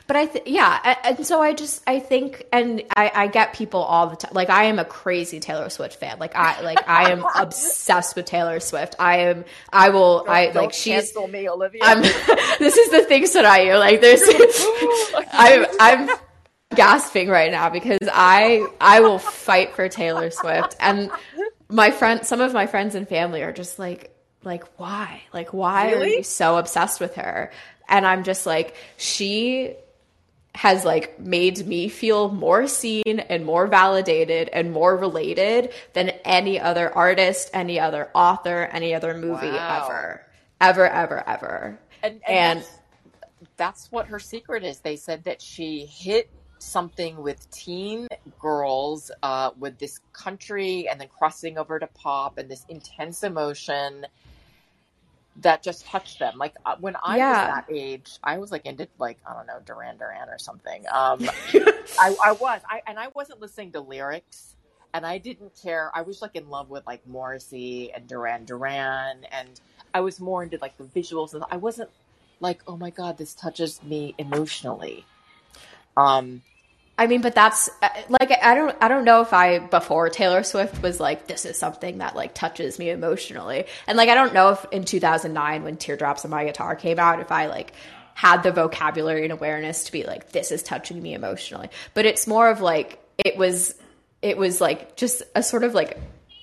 But 0.05 0.15
I, 0.15 0.25
th- 0.27 0.45
yeah, 0.45 0.95
and 1.03 1.25
so 1.25 1.41
I 1.41 1.53
just, 1.53 1.81
I 1.87 1.97
think, 1.99 2.45
and 2.53 2.83
I, 2.95 3.11
I 3.15 3.27
get 3.27 3.53
people 3.53 3.81
all 3.81 4.05
the 4.07 4.15
time. 4.15 4.31
Like 4.35 4.51
I 4.51 4.65
am 4.65 4.77
a 4.77 4.85
crazy 4.85 5.39
Taylor 5.39 5.69
Swift 5.69 5.95
fan. 5.99 6.19
Like 6.19 6.35
I, 6.35 6.61
like 6.61 6.87
I 6.87 7.09
am 7.11 7.25
obsessed 7.35 8.15
with 8.15 8.25
Taylor 8.25 8.59
Swift. 8.59 8.95
I 8.99 9.17
am, 9.21 9.43
I 9.73 9.89
will, 9.89 10.23
I 10.29 10.51
like 10.51 10.73
she's. 10.73 11.15
me, 11.15 11.49
Olivia. 11.49 11.81
I'm. 11.83 12.01
this 12.59 12.77
is 12.77 12.91
the 12.91 13.05
things 13.05 13.33
that 13.33 13.45
I 13.45 13.75
like. 13.79 14.01
There's, 14.01 14.21
I'm, 15.31 15.65
I'm 15.79 16.09
gasping 16.75 17.29
right 17.29 17.51
now 17.51 17.69
because 17.69 17.99
I, 18.11 18.67
I 18.79 18.99
will 19.01 19.19
fight 19.19 19.75
for 19.75 19.87
Taylor 19.89 20.31
Swift, 20.31 20.75
and 20.79 21.11
my 21.69 21.91
friend, 21.91 22.25
some 22.25 22.41
of 22.41 22.53
my 22.53 22.67
friends 22.67 22.95
and 22.95 23.07
family 23.07 23.43
are 23.43 23.51
just 23.53 23.79
like, 23.79 24.15
like 24.43 24.63
why, 24.79 25.21
like 25.33 25.53
why 25.53 25.91
are 25.91 25.95
Really? 25.97 26.17
you 26.17 26.23
so 26.23 26.57
obsessed 26.57 26.99
with 26.99 27.15
her? 27.15 27.51
And 27.87 28.05
I'm 28.07 28.23
just 28.23 28.45
like, 28.45 28.75
she 28.97 29.75
has 30.53 30.83
like 30.83 31.17
made 31.19 31.65
me 31.65 31.87
feel 31.87 32.29
more 32.29 32.67
seen 32.67 33.19
and 33.19 33.45
more 33.45 33.67
validated 33.67 34.49
and 34.49 34.71
more 34.73 34.97
related 34.97 35.71
than 35.93 36.09
any 36.25 36.59
other 36.59 36.93
artist, 36.93 37.49
any 37.53 37.79
other 37.79 38.09
author, 38.13 38.63
any 38.71 38.93
other 38.93 39.13
movie 39.13 39.47
Wow. 39.47 39.85
ever. 39.85 40.25
Ever, 40.59 40.87
ever, 40.87 41.23
ever. 41.27 41.79
and, 42.03 42.13
and, 42.13 42.21
And- 42.27 42.59
that's, 42.59 42.77
that's 43.57 43.91
what 43.91 44.07
her 44.07 44.19
secret 44.19 44.63
is. 44.63 44.79
They 44.79 44.95
said 44.97 45.23
that 45.25 45.41
she 45.41 45.85
hit 45.85 46.29
something 46.61 47.17
with 47.21 47.49
teen 47.51 48.07
girls 48.39 49.11
uh, 49.23 49.51
with 49.59 49.77
this 49.79 49.99
country 50.13 50.87
and 50.89 51.01
then 51.01 51.07
crossing 51.17 51.57
over 51.57 51.79
to 51.79 51.87
pop 51.87 52.37
and 52.37 52.49
this 52.49 52.65
intense 52.69 53.23
emotion 53.23 54.05
that 55.37 55.63
just 55.63 55.85
touched 55.85 56.19
them. 56.19 56.37
Like 56.37 56.53
uh, 56.65 56.75
when 56.79 56.95
I 57.03 57.17
Yeah. 57.17 57.29
was 57.29 57.55
that 57.55 57.65
age, 57.69 58.19
I 58.23 58.37
was 58.37 58.51
like 58.51 58.65
into 58.65 58.87
like 58.99 59.17
I 59.27 59.33
don't 59.33 59.47
know 59.47 59.59
Duran 59.65 59.97
Duran 59.97 60.29
or 60.29 60.37
something. 60.37 60.85
Um, 60.93 61.19
I, 61.99 62.15
I 62.25 62.31
was, 62.33 62.61
I 62.69 62.81
and 62.87 62.99
I 62.99 63.07
wasn't 63.15 63.41
listening 63.41 63.71
to 63.73 63.81
lyrics, 63.81 64.55
and 64.93 65.05
I 65.05 65.17
didn't 65.17 65.53
care. 65.61 65.91
I 65.93 66.01
was 66.01 66.21
like 66.21 66.35
in 66.35 66.49
love 66.49 66.69
with 66.69 66.85
like 66.87 67.05
Morrissey 67.07 67.91
and 67.93 68.07
Duran 68.07 68.45
Duran, 68.45 69.25
and 69.31 69.59
I 69.93 70.01
was 70.01 70.19
more 70.19 70.43
into 70.43 70.57
like 70.61 70.77
the 70.77 70.83
visuals, 70.85 71.33
and 71.33 71.43
I 71.51 71.57
wasn't 71.57 71.89
like, 72.39 72.61
oh 72.67 72.77
my 72.77 72.89
god, 72.89 73.17
this 73.17 73.33
touches 73.33 73.81
me 73.83 74.15
emotionally. 74.17 75.05
Um, 75.97 76.41
I 77.01 77.07
mean, 77.07 77.21
but 77.21 77.33
that's 77.33 77.67
uh, 77.81 77.89
like 78.09 78.31
I 78.43 78.53
don't 78.53 78.77
I 78.79 78.87
don't 78.87 79.05
know 79.05 79.21
if 79.21 79.33
I 79.33 79.57
before 79.57 80.07
Taylor 80.09 80.43
Swift 80.43 80.83
was 80.83 80.99
like 80.99 81.25
this 81.25 81.45
is 81.45 81.57
something 81.57 81.97
that 81.97 82.15
like 82.15 82.35
touches 82.35 82.77
me 82.77 82.91
emotionally. 82.91 83.65
And 83.87 83.97
like 83.97 84.07
I 84.07 84.13
don't 84.13 84.35
know 84.35 84.49
if 84.49 84.63
in 84.71 84.83
2009 84.83 85.63
when 85.63 85.77
Teardrops 85.77 86.25
on 86.25 86.29
My 86.29 86.45
Guitar 86.45 86.75
came 86.75 86.99
out 86.99 87.19
if 87.19 87.31
I 87.31 87.47
like 87.47 87.73
had 88.13 88.43
the 88.43 88.51
vocabulary 88.51 89.23
and 89.23 89.31
awareness 89.31 89.85
to 89.85 89.91
be 89.91 90.03
like 90.03 90.31
this 90.31 90.51
is 90.51 90.61
touching 90.61 91.01
me 91.01 91.15
emotionally. 91.15 91.69
But 91.95 92.05
it's 92.05 92.27
more 92.27 92.51
of 92.51 92.61
like 92.61 92.99
it 93.17 93.35
was 93.35 93.73
it 94.21 94.37
was 94.37 94.61
like 94.61 94.95
just 94.95 95.23
a 95.33 95.41
sort 95.41 95.63
of 95.63 95.73
like 95.73 95.97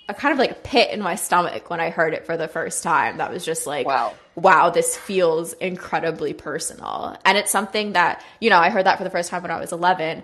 a 0.08 0.14
kind 0.14 0.32
of 0.32 0.38
like 0.38 0.62
pit 0.64 0.90
in 0.90 1.00
my 1.00 1.14
stomach 1.14 1.68
when 1.70 1.80
I 1.80 1.90
heard 1.90 2.14
it 2.14 2.26
for 2.26 2.36
the 2.36 2.48
first 2.48 2.82
time. 2.82 3.18
That 3.18 3.30
was 3.30 3.44
just 3.44 3.66
like 3.66 3.86
Wow. 3.86 4.14
wow, 4.34 4.70
this 4.70 4.96
feels 4.96 5.52
incredibly 5.52 6.32
personal. 6.32 7.16
And 7.24 7.36
it's 7.36 7.50
something 7.50 7.92
that, 7.92 8.24
you 8.40 8.48
know, 8.48 8.58
I 8.58 8.70
heard 8.70 8.86
that 8.86 8.96
for 8.96 9.04
the 9.04 9.10
first 9.10 9.28
time 9.28 9.42
when 9.42 9.50
I 9.50 9.60
was 9.60 9.70
11. 9.70 10.22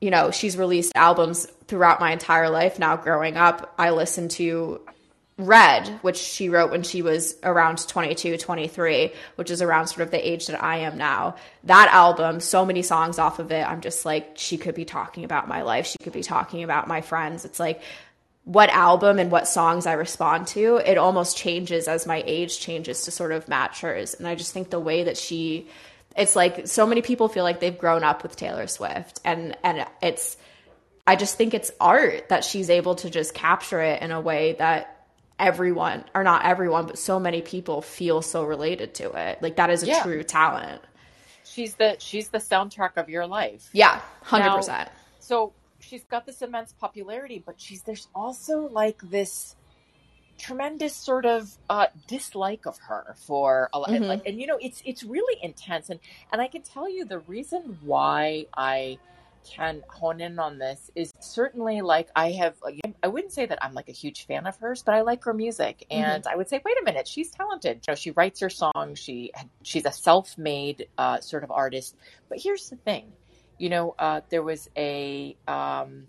You 0.00 0.10
know, 0.10 0.30
she's 0.30 0.56
released 0.56 0.92
albums 0.94 1.46
throughout 1.66 2.00
my 2.00 2.12
entire 2.12 2.50
life 2.50 2.78
now 2.78 2.96
growing 2.96 3.36
up. 3.36 3.74
I 3.78 3.90
listened 3.90 4.30
to 4.32 4.80
Red, 5.38 5.88
which 6.00 6.16
she 6.16 6.48
wrote 6.48 6.70
when 6.70 6.82
she 6.82 7.02
was 7.02 7.36
around 7.42 7.86
22, 7.86 8.38
23, 8.38 9.12
which 9.34 9.50
is 9.50 9.60
around 9.60 9.88
sort 9.88 10.00
of 10.00 10.10
the 10.10 10.26
age 10.26 10.46
that 10.46 10.62
I 10.62 10.78
am 10.78 10.96
now. 10.96 11.36
That 11.64 11.88
album, 11.92 12.40
so 12.40 12.64
many 12.64 12.82
songs 12.82 13.18
off 13.18 13.38
of 13.38 13.52
it, 13.52 13.66
I'm 13.66 13.82
just 13.82 14.06
like, 14.06 14.32
she 14.36 14.56
could 14.56 14.74
be 14.74 14.86
talking 14.86 15.24
about 15.24 15.46
my 15.46 15.62
life. 15.62 15.86
She 15.86 15.98
could 16.02 16.14
be 16.14 16.22
talking 16.22 16.62
about 16.62 16.88
my 16.88 17.02
friends. 17.02 17.44
It's 17.44 17.60
like, 17.60 17.82
what 18.44 18.70
album 18.70 19.18
and 19.18 19.30
what 19.30 19.48
songs 19.48 19.86
I 19.86 19.94
respond 19.94 20.46
to, 20.48 20.76
it 20.76 20.96
almost 20.96 21.36
changes 21.36 21.88
as 21.88 22.06
my 22.06 22.22
age 22.26 22.60
changes 22.60 23.02
to 23.02 23.10
sort 23.10 23.32
of 23.32 23.48
match 23.48 23.80
hers. 23.80 24.14
And 24.14 24.26
I 24.26 24.36
just 24.36 24.52
think 24.52 24.70
the 24.70 24.78
way 24.78 25.04
that 25.04 25.18
she, 25.18 25.68
it's 26.16 26.34
like 26.36 26.66
so 26.66 26.86
many 26.86 27.02
people 27.02 27.28
feel 27.28 27.44
like 27.44 27.60
they've 27.60 27.76
grown 27.76 28.02
up 28.04 28.22
with 28.22 28.36
Taylor 28.36 28.66
Swift, 28.66 29.20
and 29.24 29.56
and 29.62 29.86
it's, 30.02 30.36
I 31.06 31.16
just 31.16 31.36
think 31.36 31.54
it's 31.54 31.70
art 31.80 32.28
that 32.30 32.44
she's 32.44 32.70
able 32.70 32.94
to 32.96 33.10
just 33.10 33.34
capture 33.34 33.80
it 33.80 34.02
in 34.02 34.10
a 34.12 34.20
way 34.20 34.54
that 34.58 34.92
everyone 35.38 36.02
or 36.14 36.24
not 36.24 36.46
everyone 36.46 36.86
but 36.86 36.98
so 36.98 37.20
many 37.20 37.42
people 37.42 37.82
feel 37.82 38.22
so 38.22 38.42
related 38.42 38.94
to 38.94 39.12
it 39.12 39.42
like 39.42 39.56
that 39.56 39.68
is 39.68 39.82
a 39.82 39.86
Yeah. 39.86 40.02
true 40.02 40.22
talent 40.22 40.80
She's 41.44 41.74
the 41.74 41.96
she's 41.98 42.28
the 42.30 42.38
soundtrack 42.38 42.96
of 42.96 43.10
your 43.10 43.26
life. 43.26 43.68
yeah 43.74 44.00
100% 44.24 44.66
Now- 44.68 44.86
so 45.18 45.52
she's 45.78 46.04
got 46.04 46.24
this 46.24 46.40
immense 46.40 46.72
popularity, 46.72 47.42
but 47.44 47.60
she's 47.60 47.82
there's 47.82 48.08
also 48.14 48.60
like 48.60 48.98
this 49.02 49.54
tremendous 50.38 50.94
sort 50.94 51.24
of 51.26 51.56
uh, 51.70 51.86
dislike 52.06 52.66
of 52.66 52.76
her 52.88 53.16
for 53.26 53.68
a 53.72 53.78
lot, 53.78 53.90
Mhm. 53.90 54.08
like, 54.08 54.22
and 54.26 54.40
you 54.40 54.46
know 54.46 54.58
it's 54.60 54.82
it's 54.84 55.02
really 55.02 55.42
intense, 55.42 55.88
and 55.90 56.00
and 56.32 56.40
I 56.40 56.48
can 56.48 56.62
tell 56.62 56.88
you 56.88 57.04
the 57.04 57.20
reason 57.20 57.78
why 57.82 58.46
I 58.56 58.98
can 59.44 59.80
hone 59.88 60.20
in 60.20 60.40
on 60.40 60.58
this 60.58 60.90
is 60.96 61.12
certainly 61.20 61.80
like 61.80 62.08
I 62.16 62.32
have 62.32 62.56
I 63.02 63.06
wouldn't 63.08 63.32
say 63.32 63.46
that 63.46 63.62
I'm 63.64 63.74
like 63.74 63.88
a 63.88 63.92
huge 63.92 64.26
fan 64.26 64.44
of 64.46 64.56
hers, 64.56 64.82
but 64.82 64.94
I 64.94 65.02
like 65.02 65.22
her 65.24 65.32
music, 65.34 65.86
and 65.90 66.26
I 66.26 66.34
would 66.36 66.48
say 66.48 66.60
wait 66.64 66.76
a 66.80 66.84
minute, 66.84 67.06
she's 67.06 67.30
talented. 67.30 67.76
You 67.86 67.92
know, 67.92 67.94
she 67.94 68.10
writes 68.10 68.40
her 68.40 68.50
songs, 68.50 68.98
she 68.98 69.32
she's 69.62 69.84
a 69.84 69.92
self-made 69.92 70.88
uh, 70.98 71.20
sort 71.20 71.44
of 71.44 71.50
artist, 71.50 71.94
but 72.28 72.38
here's 72.40 72.68
the 72.70 72.76
thing 72.76 73.12
you 73.58 73.70
know, 73.70 73.94
uh, 73.98 74.20
there 74.28 74.42
was 74.42 74.68
a 74.76 75.34
um, 75.48 76.08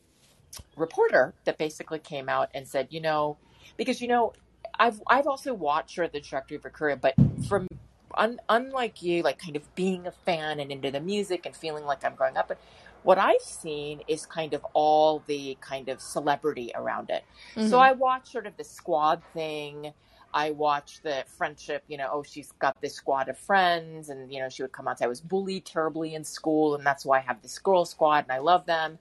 reporter 0.75 1.33
that 1.45 1.57
basically 1.57 1.99
came 1.99 2.27
out 2.27 2.49
and 2.53 2.67
said, 2.67 2.87
you 2.89 2.99
know, 2.99 3.37
because 3.75 4.01
you 4.01 4.07
know, 4.07 4.33
I've 4.79 5.01
I've 5.07 5.27
also 5.27 5.53
watched 5.53 5.97
her 5.97 6.07
the 6.07 6.19
trajectory 6.21 6.57
of 6.57 6.63
her 6.63 6.69
career, 6.69 6.95
but 6.95 7.15
from 7.47 7.67
un, 8.15 8.39
unlike 8.49 9.01
you, 9.01 9.23
like 9.23 9.37
kind 9.39 9.55
of 9.55 9.73
being 9.75 10.07
a 10.07 10.11
fan 10.11 10.59
and 10.59 10.71
into 10.71 10.91
the 10.91 10.99
music 11.01 11.45
and 11.45 11.55
feeling 11.55 11.85
like 11.85 12.03
I'm 12.03 12.15
growing 12.15 12.37
up, 12.37 12.47
but 12.47 12.59
what 13.03 13.17
I've 13.17 13.41
seen 13.41 14.01
is 14.07 14.25
kind 14.25 14.53
of 14.53 14.65
all 14.73 15.23
the 15.27 15.57
kind 15.61 15.87
of 15.89 16.01
celebrity 16.01 16.71
around 16.75 17.09
it. 17.09 17.23
So 17.63 17.77
Mhm. 17.77 17.81
I 17.81 17.91
watched 17.93 18.27
sort 18.31 18.47
of 18.47 18.57
the 18.57 18.63
squad 18.63 19.23
thing. 19.33 19.93
I 20.33 20.51
watched 20.51 21.03
the 21.03 21.23
friendship, 21.37 21.83
you 21.87 21.97
know, 21.97 22.09
oh, 22.11 22.23
she's 22.23 22.51
got 22.59 22.75
this 22.81 22.95
squad 22.95 23.29
of 23.29 23.39
friends, 23.39 24.09
and, 24.09 24.31
you 24.31 24.39
know, 24.39 24.49
she 24.49 24.61
would 24.61 24.73
come 24.73 24.87
out 24.87 24.91
and 24.91 24.99
say, 24.99 25.05
I 25.05 25.07
was 25.07 25.21
bullied 25.21 25.65
terribly 25.65 26.13
in 26.15 26.23
school, 26.23 26.75
and 26.75 26.85
that's 26.85 27.05
why 27.05 27.17
I 27.19 27.21
have 27.21 27.41
this 27.41 27.57
girl 27.59 27.85
squad, 27.85 28.25
and 28.25 28.31
I 28.31 28.39
love 28.39 28.65
them. 28.65 28.99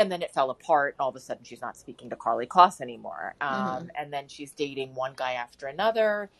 And 0.00 0.12
then 0.12 0.22
it 0.22 0.32
fell 0.32 0.50
apart, 0.50 0.96
and 0.96 1.02
all 1.04 1.10
of 1.10 1.16
a 1.16 1.20
sudden 1.20 1.44
she's 1.44 1.62
not 1.62 1.78
speaking 1.78 2.10
to 2.10 2.16
Karlie 2.16 2.48
Kloss 2.48 2.82
anymore. 2.82 3.36
Um, 3.42 3.90
And 3.96 4.12
then 4.12 4.28
she's 4.28 4.54
dating 4.54 4.96
one 4.96 5.14
guy 5.16 5.34
after 5.34 5.68
another. 5.68 6.32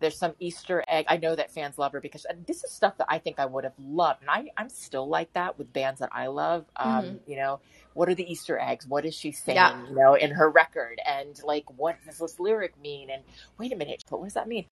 There's 0.00 0.18
some 0.18 0.34
Easter 0.40 0.84
egg. 0.88 1.06
I 1.08 1.16
know 1.18 1.34
that 1.36 1.52
fans 1.52 1.78
love 1.78 1.92
her 1.92 2.00
because 2.02 2.26
this 2.46 2.64
is 2.64 2.72
stuff 2.72 2.98
that 2.98 3.06
I 3.10 3.18
think 3.18 3.38
I 3.40 3.46
would 3.46 3.64
have 3.64 3.78
loved. 3.78 4.22
And 4.22 4.30
I, 4.30 4.50
I'm 4.58 4.68
still 4.68 5.08
like 5.08 5.32
that 5.34 5.58
with 5.58 5.72
bands 5.72 6.00
that 6.00 6.10
I 6.12 6.26
love. 6.28 6.66
Um, 6.76 7.20
You 7.26 7.36
know, 7.36 7.60
what 7.94 8.08
are 8.10 8.14
the 8.14 8.30
Easter 8.30 8.58
eggs? 8.60 8.86
What 8.86 9.06
is 9.06 9.14
she 9.16 9.32
saying, 9.32 9.56
Yeah. 9.56 9.86
you 9.88 9.94
know, 9.96 10.14
in 10.14 10.32
her 10.32 10.50
record? 10.50 11.00
And 11.06 11.38
like, 11.44 11.64
what 11.78 11.96
does 12.06 12.18
this 12.18 12.40
lyric 12.40 12.78
mean? 12.78 13.10
And 13.10 13.24
wait 13.58 13.72
a 13.72 13.76
minute, 13.76 14.04
but 14.10 14.18
what 14.20 14.26
does 14.26 14.34
that 14.34 14.48
mean? 14.48 14.66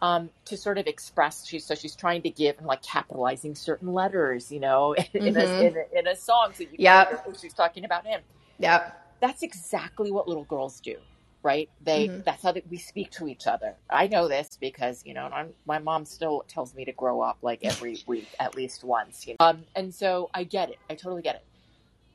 Um, 0.00 0.30
to 0.46 0.56
sort 0.56 0.78
of 0.78 0.86
express, 0.86 1.46
she's 1.46 1.66
so 1.66 1.74
she's 1.74 1.96
trying 1.96 2.22
to 2.22 2.30
give 2.30 2.58
and 2.58 2.66
like 2.66 2.82
capitalizing 2.82 3.54
certain 3.56 3.92
letters, 3.92 4.50
you 4.52 4.60
know, 4.60 4.94
in, 5.14 5.36
a, 5.36 5.46
Mhm. 5.46 5.60
in, 5.60 5.76
a, 5.76 5.98
in 6.00 6.06
a 6.08 6.16
song, 6.16 6.54
so 6.54 6.64
you 6.64 6.78
can 6.78 6.78
Yep. 6.84 7.08
she's 7.40 7.54
talking 7.54 7.84
about 7.84 8.06
him. 8.06 8.22
yep 8.58 8.96
That's 9.20 9.42
exactly 9.42 10.12
what 10.12 10.28
little 10.28 10.44
girls 10.46 10.80
do, 10.80 10.96
right? 11.44 11.70
They 11.80 12.08
Mhm. 12.08 12.24
that's 12.24 12.42
how 12.42 12.52
they, 12.52 12.62
we 12.70 12.78
speak 12.78 13.10
to 13.12 13.28
each 13.28 13.46
other. 13.48 13.76
I 13.90 14.08
know 14.08 14.28
this 14.28 14.58
because 14.60 15.02
you 15.06 15.14
know 15.14 15.26
I'm, 15.26 15.54
my 15.66 15.78
mom 15.80 16.06
still 16.06 16.44
tells 16.48 16.74
me 16.74 16.84
to 16.86 16.92
grow 16.92 17.22
up 17.22 17.38
like 17.42 17.60
every 17.64 18.02
week 18.08 18.34
at 18.40 18.54
least 18.56 18.84
once. 18.84 19.26
You 19.26 19.36
know? 19.40 19.46
Um, 19.46 19.66
and 19.76 19.94
so 19.94 20.30
I 20.34 20.44
get 20.44 20.70
it. 20.70 20.80
I 20.90 20.94
totally 20.96 21.22
get 21.22 21.36
it. 21.36 21.46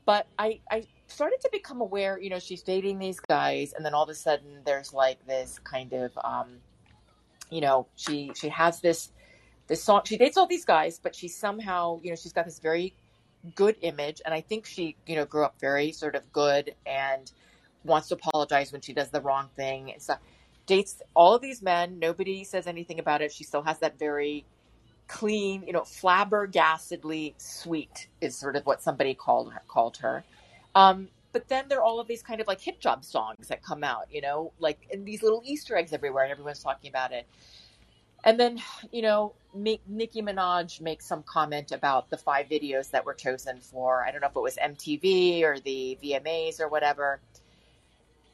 But 0.06 0.28
I 0.38 0.60
I 0.70 0.88
started 1.08 1.38
to 1.42 1.50
become 1.52 1.80
aware. 1.80 2.18
You 2.20 2.30
know, 2.30 2.38
she's 2.40 2.62
dating 2.62 2.98
these 2.98 3.20
guys, 3.20 3.72
and 3.74 3.84
then 3.86 3.94
all 3.94 4.04
of 4.04 4.10
a 4.10 4.14
sudden 4.14 4.62
there's 4.66 4.92
like 4.92 5.24
this 5.26 5.58
kind 5.64 5.92
of 5.94 6.12
um, 6.24 6.60
you 7.50 7.60
know, 7.60 7.86
she 7.96 8.32
she 8.34 8.48
has 8.48 8.80
this 8.80 9.10
this 9.66 9.82
song. 9.82 10.02
She 10.04 10.16
dates 10.16 10.36
all 10.36 10.46
these 10.46 10.64
guys, 10.64 10.98
but 11.02 11.14
she 11.14 11.28
somehow 11.28 12.00
you 12.02 12.10
know 12.10 12.16
she's 12.16 12.32
got 12.32 12.44
this 12.44 12.58
very 12.58 12.94
good 13.54 13.76
image, 13.82 14.20
and 14.24 14.34
I 14.34 14.40
think 14.40 14.66
she 14.66 14.96
you 15.06 15.16
know 15.16 15.24
grew 15.24 15.44
up 15.44 15.54
very 15.60 15.92
sort 15.92 16.14
of 16.14 16.32
good 16.32 16.74
and 16.86 17.30
wants 17.84 18.08
to 18.08 18.14
apologize 18.14 18.72
when 18.72 18.80
she 18.80 18.92
does 18.92 19.10
the 19.10 19.20
wrong 19.20 19.48
thing 19.56 19.92
and 19.92 20.00
stuff. 20.00 20.18
Dates 20.66 21.02
all 21.14 21.34
of 21.34 21.42
these 21.42 21.62
men. 21.62 21.98
Nobody 21.98 22.44
says 22.44 22.66
anything 22.66 22.98
about 22.98 23.20
it. 23.20 23.32
She 23.32 23.44
still 23.44 23.62
has 23.62 23.78
that 23.80 23.98
very 23.98 24.46
clean, 25.06 25.64
you 25.66 25.72
know, 25.72 25.82
flabbergastedly 25.82 27.34
sweet 27.36 28.08
is 28.20 28.36
sort 28.36 28.56
of 28.56 28.64
what 28.66 28.82
somebody 28.82 29.14
called 29.14 29.52
her, 29.52 29.62
called 29.68 29.98
her. 29.98 30.24
Um, 30.74 31.08
but 31.34 31.48
then 31.48 31.64
there 31.68 31.80
are 31.80 31.82
all 31.82 32.00
of 32.00 32.06
these 32.06 32.22
kind 32.22 32.40
of 32.40 32.46
like 32.46 32.60
hit 32.60 32.80
job 32.80 33.04
songs 33.04 33.48
that 33.48 33.62
come 33.62 33.84
out, 33.84 34.06
you 34.10 34.22
know, 34.22 34.52
like 34.60 34.86
and 34.90 35.04
these 35.04 35.22
little 35.22 35.42
Easter 35.44 35.76
eggs 35.76 35.92
everywhere, 35.92 36.22
and 36.22 36.32
everyone's 36.32 36.62
talking 36.62 36.88
about 36.88 37.12
it. 37.12 37.26
And 38.24 38.40
then, 38.40 38.62
you 38.90 39.02
know, 39.02 39.34
Nicki 39.52 40.22
Minaj 40.22 40.80
makes 40.80 41.04
some 41.04 41.22
comment 41.24 41.72
about 41.72 42.08
the 42.08 42.16
five 42.16 42.46
videos 42.46 42.90
that 42.92 43.04
were 43.04 43.12
chosen 43.12 43.60
for, 43.60 44.02
I 44.02 44.12
don't 44.12 44.22
know 44.22 44.28
if 44.28 44.36
it 44.36 44.40
was 44.40 44.56
MTV 44.56 45.42
or 45.42 45.60
the 45.60 45.98
VMAs 46.02 46.58
or 46.58 46.68
whatever, 46.68 47.20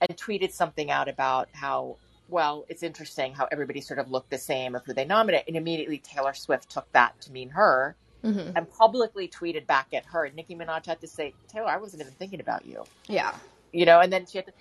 and 0.00 0.16
tweeted 0.16 0.52
something 0.52 0.92
out 0.92 1.08
about 1.08 1.48
how, 1.52 1.96
well, 2.28 2.66
it's 2.68 2.84
interesting 2.84 3.32
how 3.32 3.48
everybody 3.50 3.80
sort 3.80 3.98
of 3.98 4.12
looked 4.12 4.30
the 4.30 4.38
same 4.38 4.76
of 4.76 4.84
who 4.84 4.94
they 4.94 5.04
nominate. 5.04 5.44
And 5.48 5.56
immediately 5.56 5.98
Taylor 5.98 6.34
Swift 6.34 6.70
took 6.70 6.86
that 6.92 7.20
to 7.22 7.32
mean 7.32 7.48
her 7.48 7.96
Mhm. 8.24 8.52
and 8.56 8.70
publicly 8.70 9.28
tweeted 9.28 9.66
back 9.66 9.88
at 9.92 10.04
her. 10.06 10.28
Nicki 10.30 10.54
Minaj 10.54 10.86
had 10.86 11.00
to 11.00 11.06
say, 11.06 11.34
Taylor, 11.48 11.68
I 11.68 11.78
wasn't 11.78 12.02
even 12.02 12.12
thinking 12.14 12.40
about 12.40 12.66
you 12.66 12.84
yeah 13.08 13.32
you 13.72 13.86
know, 13.86 14.00
and 14.00 14.12
then 14.12 14.26
she 14.26 14.38
had 14.38 14.46
to. 14.46 14.52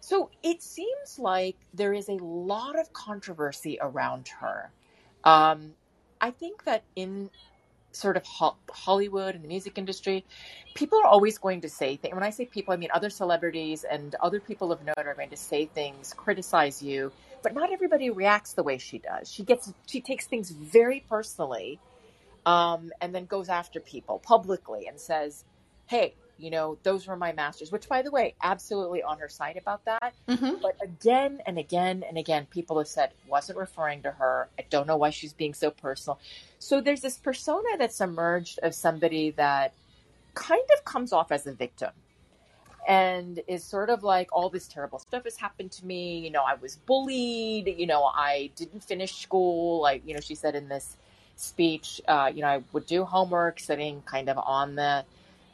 So 0.00 0.30
it 0.42 0.62
seems 0.62 1.18
like 1.18 1.56
there 1.74 1.92
is 1.92 2.08
a 2.08 2.14
lot 2.14 2.78
of 2.78 2.92
controversy 2.92 3.78
around 3.80 4.28
her. 4.40 4.70
Um, 5.24 5.74
I 6.20 6.30
think 6.30 6.64
that 6.64 6.82
in 6.96 7.28
sort 7.92 8.16
of 8.16 8.24
ho- 8.24 8.56
Hollywood 8.70 9.34
and 9.34 9.44
the 9.44 9.48
music 9.48 9.76
industry, 9.76 10.24
people 10.74 10.98
are 11.00 11.06
always 11.06 11.36
going 11.38 11.60
to 11.62 11.68
say 11.68 11.96
things. 11.96 12.14
When 12.14 12.22
I 12.22 12.30
say 12.30 12.46
people, 12.46 12.72
I 12.72 12.76
mean 12.76 12.90
other 12.94 13.10
celebrities 13.10 13.84
and 13.84 14.14
other 14.16 14.40
people 14.40 14.72
of 14.72 14.82
note 14.84 14.96
are 15.04 15.14
going 15.14 15.30
to 15.30 15.36
say 15.36 15.66
things, 15.66 16.14
criticize 16.14 16.82
you, 16.82 17.12
but 17.42 17.52
not 17.54 17.72
everybody 17.72 18.08
reacts 18.10 18.52
the 18.54 18.62
way 18.62 18.78
she 18.78 18.98
does. 18.98 19.30
She 19.30 19.42
gets, 19.42 19.72
she 19.86 20.00
takes 20.00 20.26
things 20.26 20.50
very 20.50 21.04
personally, 21.08 21.80
um, 22.48 22.90
and 23.02 23.14
then 23.14 23.26
goes 23.26 23.48
after 23.50 23.78
people 23.78 24.18
publicly 24.20 24.86
and 24.86 24.98
says, 24.98 25.44
"Hey, 25.86 26.14
you 26.38 26.50
know, 26.50 26.78
those 26.82 27.06
were 27.06 27.16
my 27.16 27.32
masters." 27.32 27.70
Which, 27.70 27.88
by 27.88 28.00
the 28.00 28.10
way, 28.10 28.34
absolutely 28.42 29.02
on 29.02 29.18
her 29.18 29.28
side 29.28 29.58
about 29.58 29.84
that. 29.84 30.14
Mhm. 30.26 30.62
But 30.62 30.76
again 30.82 31.42
and 31.46 31.58
again 31.58 32.02
and 32.08 32.16
again, 32.16 32.46
people 32.46 32.78
have 32.78 32.88
said 32.88 33.12
wasn't 33.28 33.58
referring 33.58 34.02
to 34.02 34.12
her. 34.12 34.48
I 34.58 34.62
don't 34.70 34.86
know 34.86 34.96
why 34.96 35.10
she's 35.10 35.34
being 35.34 35.52
so 35.52 35.70
personal. 35.70 36.18
So 36.58 36.80
there's 36.80 37.02
this 37.02 37.18
persona 37.18 37.76
that's 37.76 38.00
emerged 38.00 38.58
of 38.62 38.74
somebody 38.74 39.30
that 39.32 39.74
kind 40.34 40.68
of 40.76 40.84
comes 40.84 41.12
off 41.12 41.30
as 41.32 41.46
a 41.46 41.52
victim 41.52 41.90
and 42.86 43.42
is 43.46 43.62
sort 43.64 43.90
of 43.90 44.02
like 44.02 44.28
all 44.32 44.48
this 44.48 44.66
terrible 44.66 44.98
stuff 44.98 45.24
has 45.24 45.36
happened 45.36 45.72
to 45.72 45.84
me. 45.84 46.18
You 46.20 46.30
know, 46.30 46.44
I 46.44 46.54
was 46.54 46.76
bullied. 46.76 47.66
You 47.76 47.86
know, 47.86 48.04
I 48.04 48.50
didn't 48.56 48.82
finish 48.82 49.12
school. 49.20 49.82
Like, 49.82 50.02
you 50.06 50.14
know, 50.14 50.20
she 50.20 50.34
said 50.34 50.54
in 50.54 50.68
this 50.68 50.96
speech, 51.38 52.00
uh, 52.08 52.30
you 52.34 52.42
know, 52.42 52.48
I 52.48 52.62
would 52.72 52.86
do 52.86 53.04
homework 53.04 53.60
sitting 53.60 54.02
kind 54.02 54.28
of 54.28 54.38
on 54.38 54.74
the 54.74 55.04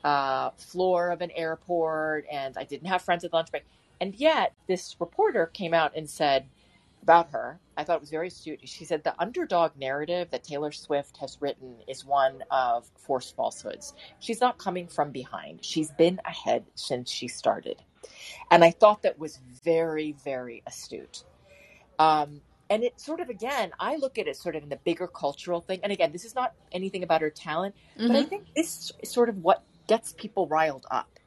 uh, 0.03 0.51
floor 0.51 1.11
of 1.11 1.21
an 1.21 1.31
airport, 1.33 2.27
and 2.31 2.57
I 2.57 2.65
didn't 2.65 2.89
have 2.89 3.03
friends 3.03 3.25
at 3.25 3.33
lunch 3.33 3.51
break. 3.51 3.65
And 4.01 4.15
yet, 4.15 4.53
this 4.67 4.97
reporter 5.01 5.47
came 5.47 5.73
out 5.73 5.93
and 5.97 6.09
said 6.09 6.47
about 7.03 7.31
her, 7.31 7.59
I 7.77 7.85
thought 7.85 7.97
it 7.97 8.01
was 8.01 8.11
very 8.11 8.29
astute. 8.29 8.61
She 8.65 8.85
said 8.85 9.05
the 9.05 9.15
underdog 9.21 9.73
narrative 9.79 10.29
that 10.31 10.43
Taylor 10.43 10.73
Swift 10.73 11.19
has 11.19 11.37
written 11.41 11.77
is 11.87 12.05
one 12.05 12.43
of 12.51 12.91
forced 12.97 13.37
falsehoods. 13.37 13.95
She's 14.21 14.41
not 14.41 14.59
coming 14.59 14.87
from 14.89 15.11
behind. 15.11 15.65
She's 15.65 15.91
been 15.91 16.21
ahead 16.25 16.65
since 16.75 17.11
she 17.11 17.29
started. 17.29 17.83
And 18.51 18.65
I 18.65 18.71
thought 18.71 19.03
that 19.03 19.19
was 19.19 19.39
very, 19.65 20.13
very 20.25 20.63
astute. 20.67 21.25
Um, 21.99 22.41
and 22.75 22.83
it 22.85 23.01
sort 23.01 23.21
of, 23.21 23.29
again, 23.29 23.73
I 23.79 23.97
look 23.97 24.19
at 24.19 24.27
it 24.27 24.37
sort 24.37 24.57
of 24.57 24.65
in 24.65 24.69
the 24.69 24.81
bigger 24.85 25.07
cultural 25.07 25.61
thing. 25.61 25.81
And 25.83 25.93
again, 25.93 26.13
this 26.13 26.25
is 26.25 26.35
not 26.35 26.55
anything 26.73 27.03
about 27.05 27.21
her 27.23 27.31
talent, 27.31 27.77
but 28.07 28.17
I 28.17 28.23
Mhm. 28.23 28.31
think 28.31 28.47
this 28.57 28.91
is 29.03 29.13
sort 29.13 29.29
of 29.29 29.37
what 29.39 29.65
gets 29.87 30.13
people 30.13 30.49
riled 30.49 30.87
up 30.91 31.19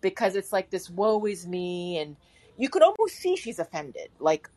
because 0.00 0.36
it's 0.36 0.52
like 0.52 0.70
this 0.70 0.90
woe 0.90 1.24
is 1.26 1.46
me 1.46 1.98
and 1.98 2.16
you 2.56 2.68
can 2.70 2.82
almost 2.82 3.16
see 3.16 3.36
she's 3.36 3.58
offended 3.58 4.10
like 4.18 4.48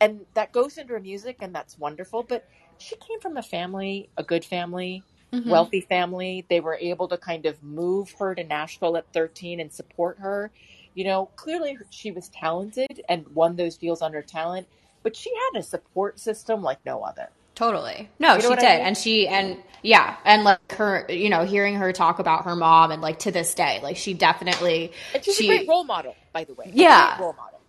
and 0.00 0.26
that 0.34 0.52
goes 0.52 0.76
into 0.78 0.92
her 0.94 1.00
music 1.00 1.36
and 1.40 1.54
that's 1.54 1.78
wonderful 1.78 2.22
but 2.22 2.44
she 2.78 2.96
came 2.96 3.20
from 3.20 3.36
a 3.36 3.42
family 3.42 4.10
a 4.16 4.24
good 4.24 4.44
family 4.44 5.06
Mhm. 5.32 5.42
wealthy 5.44 5.80
family 5.80 6.46
they 6.48 6.60
were 6.60 6.78
able 6.80 7.08
to 7.08 7.18
kind 7.18 7.46
of 7.46 7.62
move 7.62 8.12
her 8.18 8.34
to 8.34 8.44
nashville 8.44 8.96
at 8.96 9.12
13 9.12 9.60
and 9.60 9.72
support 9.72 10.18
her 10.18 10.52
you 10.94 11.04
know 11.04 11.26
clearly 11.36 11.76
she 11.90 12.12
was 12.12 12.28
talented 12.28 13.02
and 13.08 13.26
won 13.28 13.56
those 13.56 13.76
deals 13.76 14.02
on 14.02 14.12
her 14.12 14.22
talent 14.22 14.68
but 15.02 15.16
she 15.16 15.30
had 15.52 15.60
a 15.60 15.62
support 15.62 16.18
system 16.20 16.62
like 16.62 16.78
no 16.84 17.02
other 17.02 17.28
Totally. 17.54 18.08
No, 18.18 18.36
You 18.36 18.42
know 18.42 18.48
she 18.48 18.54
did. 18.56 18.64
I 18.64 18.76
mean? 18.76 18.86
And 18.86 18.96
she, 18.96 19.28
and 19.28 19.58
yeah, 19.82 20.16
and 20.24 20.42
like 20.42 20.72
her, 20.72 21.06
you 21.10 21.28
know, 21.28 21.44
hearing 21.44 21.74
her 21.76 21.92
talk 21.92 22.18
about 22.18 22.44
her 22.44 22.56
mom 22.56 22.90
and 22.90 23.02
like 23.02 23.20
to 23.20 23.30
this 23.30 23.54
day, 23.54 23.78
like 23.82 23.96
she 23.96 24.14
definitely, 24.14 24.92
and 25.14 25.22
she's 25.22 25.36
she, 25.36 25.44
a 25.44 25.48
great 25.58 25.68
role 25.68 25.84
model 25.84 26.16
by 26.32 26.44
the 26.44 26.54
way 26.54 26.70
Yeah. 26.72 27.20
role 27.20 27.34
model 27.34 27.60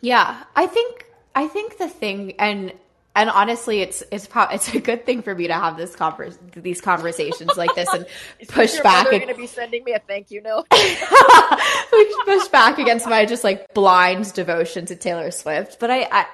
yeah, 0.00 0.44
I 0.56 0.66
think, 0.66 1.06
I 1.34 1.48
think 1.48 1.78
the 1.78 1.88
thing, 1.88 2.34
and, 2.38 2.72
and 3.14 3.28
honestly, 3.28 3.80
it's, 3.80 4.02
it's 4.10 4.26
probably, 4.26 4.56
it's 4.56 4.72
a 4.74 4.80
good 4.80 5.04
thing 5.04 5.22
for 5.22 5.34
me 5.34 5.46
to 5.48 5.54
have 5.54 5.76
this 5.76 5.94
convers, 5.94 6.38
these 6.54 6.80
conversations 6.80 7.50
like 7.56 7.74
this 7.74 7.88
and 7.92 8.06
push 8.48 8.78
back. 8.80 9.06
ag- 9.06 9.20
going 9.20 9.28
to 9.28 9.34
be 9.34 9.46
sending 9.46 9.84
me 9.84 9.92
a 9.92 9.98
thank 9.98 10.30
you 10.30 10.40
note 10.40 10.66
push 12.24 12.48
back 12.48 12.78
against 12.78 13.06
my 13.06 13.26
just 13.26 13.44
like 13.44 13.74
blind 13.74 14.32
devotion 14.32 14.86
to 14.86 14.96
Taylor 14.96 15.30
Swift. 15.30 15.78
But 15.78 15.90
I, 15.90 16.08
I 16.10 16.26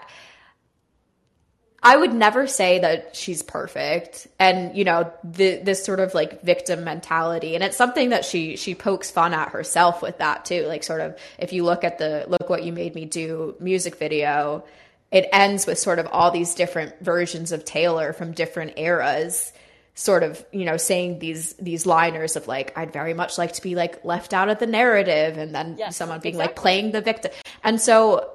I 1.83 1.97
would 1.97 2.13
never 2.13 2.47
say 2.47 2.81
that 2.81 3.15
she's 3.15 3.43
perfect. 3.43 4.27
And, 4.39 4.77
you 4.77 4.85
know, 4.85 5.13
the, 5.23 5.57
this 5.57 5.85
sort 5.85 6.01
of 6.01 6.13
like 6.13 6.43
victim 6.43 6.85
mentality. 6.85 7.55
And 7.55 7.63
it's 7.63 7.77
something 7.77 8.11
that 8.11 8.25
she, 8.25 8.57
she 8.57 8.75
pokes 8.75 9.11
fun 9.11 9.33
at 9.33 9.51
herself 9.51 10.03
with 10.03 10.19
that 10.19 10.45
too. 10.45 10.67
Like 10.67 10.83
sort 10.83 11.01
of, 11.01 11.17
if 11.39 11.53
you 11.53 11.65
look 11.65 11.85
at 11.85 11.99
the 11.99 12.25
Look 12.29 12.51
What 12.51 12.65
You 12.65 12.73
Made 12.73 12.95
Me 12.95 13.05
Do 13.05 13.55
music 13.61 13.97
video, 13.97 14.65
it 15.11 15.29
ends 15.33 15.67
with 15.67 15.79
sort 15.79 15.99
of 15.99 16.07
all 16.07 16.31
these 16.31 16.55
different 16.55 16.99
versions 17.01 17.53
of 17.53 17.65
Taylor 17.65 18.13
from 18.13 18.33
different 18.33 18.75
eras 18.77 19.53
sort 19.95 20.23
of 20.23 20.45
you 20.53 20.65
know 20.65 20.77
saying 20.77 21.19
these 21.19 21.55
these 21.55 21.85
liners 21.85 22.37
of 22.37 22.47
like 22.47 22.73
i'd 22.79 22.93
very 22.93 23.15
much 23.15 23.37
like 23.37 23.51
to 23.55 23.61
be 23.61 23.75
like 23.75 24.05
left 24.05 24.33
out 24.33 24.49
of 24.49 24.61
the 24.61 24.67
narrative 24.67 25.37
and 25.37 25.53
then 25.53 25.75
Yes, 25.77 25.97
someone 25.97 26.21
being 26.21 26.37
like 26.37 26.55
playing 26.55 26.93
the 26.93 27.01
victim. 27.01 27.33
And 27.65 27.81
so 27.81 28.31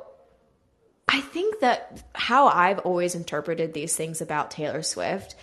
I 1.08 1.22
think 1.22 1.60
that 1.60 2.02
how 2.16 2.48
I've 2.48 2.80
always 2.80 3.16
interpreted 3.16 3.74
these 3.74 3.96
things 3.96 4.22
about 4.22 4.52
Taylor 4.52 4.82
Swift 4.82 5.36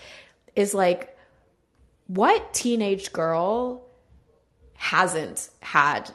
is 0.57 0.75
like, 0.75 1.17
what 2.07 2.53
teenage 2.55 3.13
girl 3.13 3.87
hasn't 4.75 5.51
had 5.61 6.11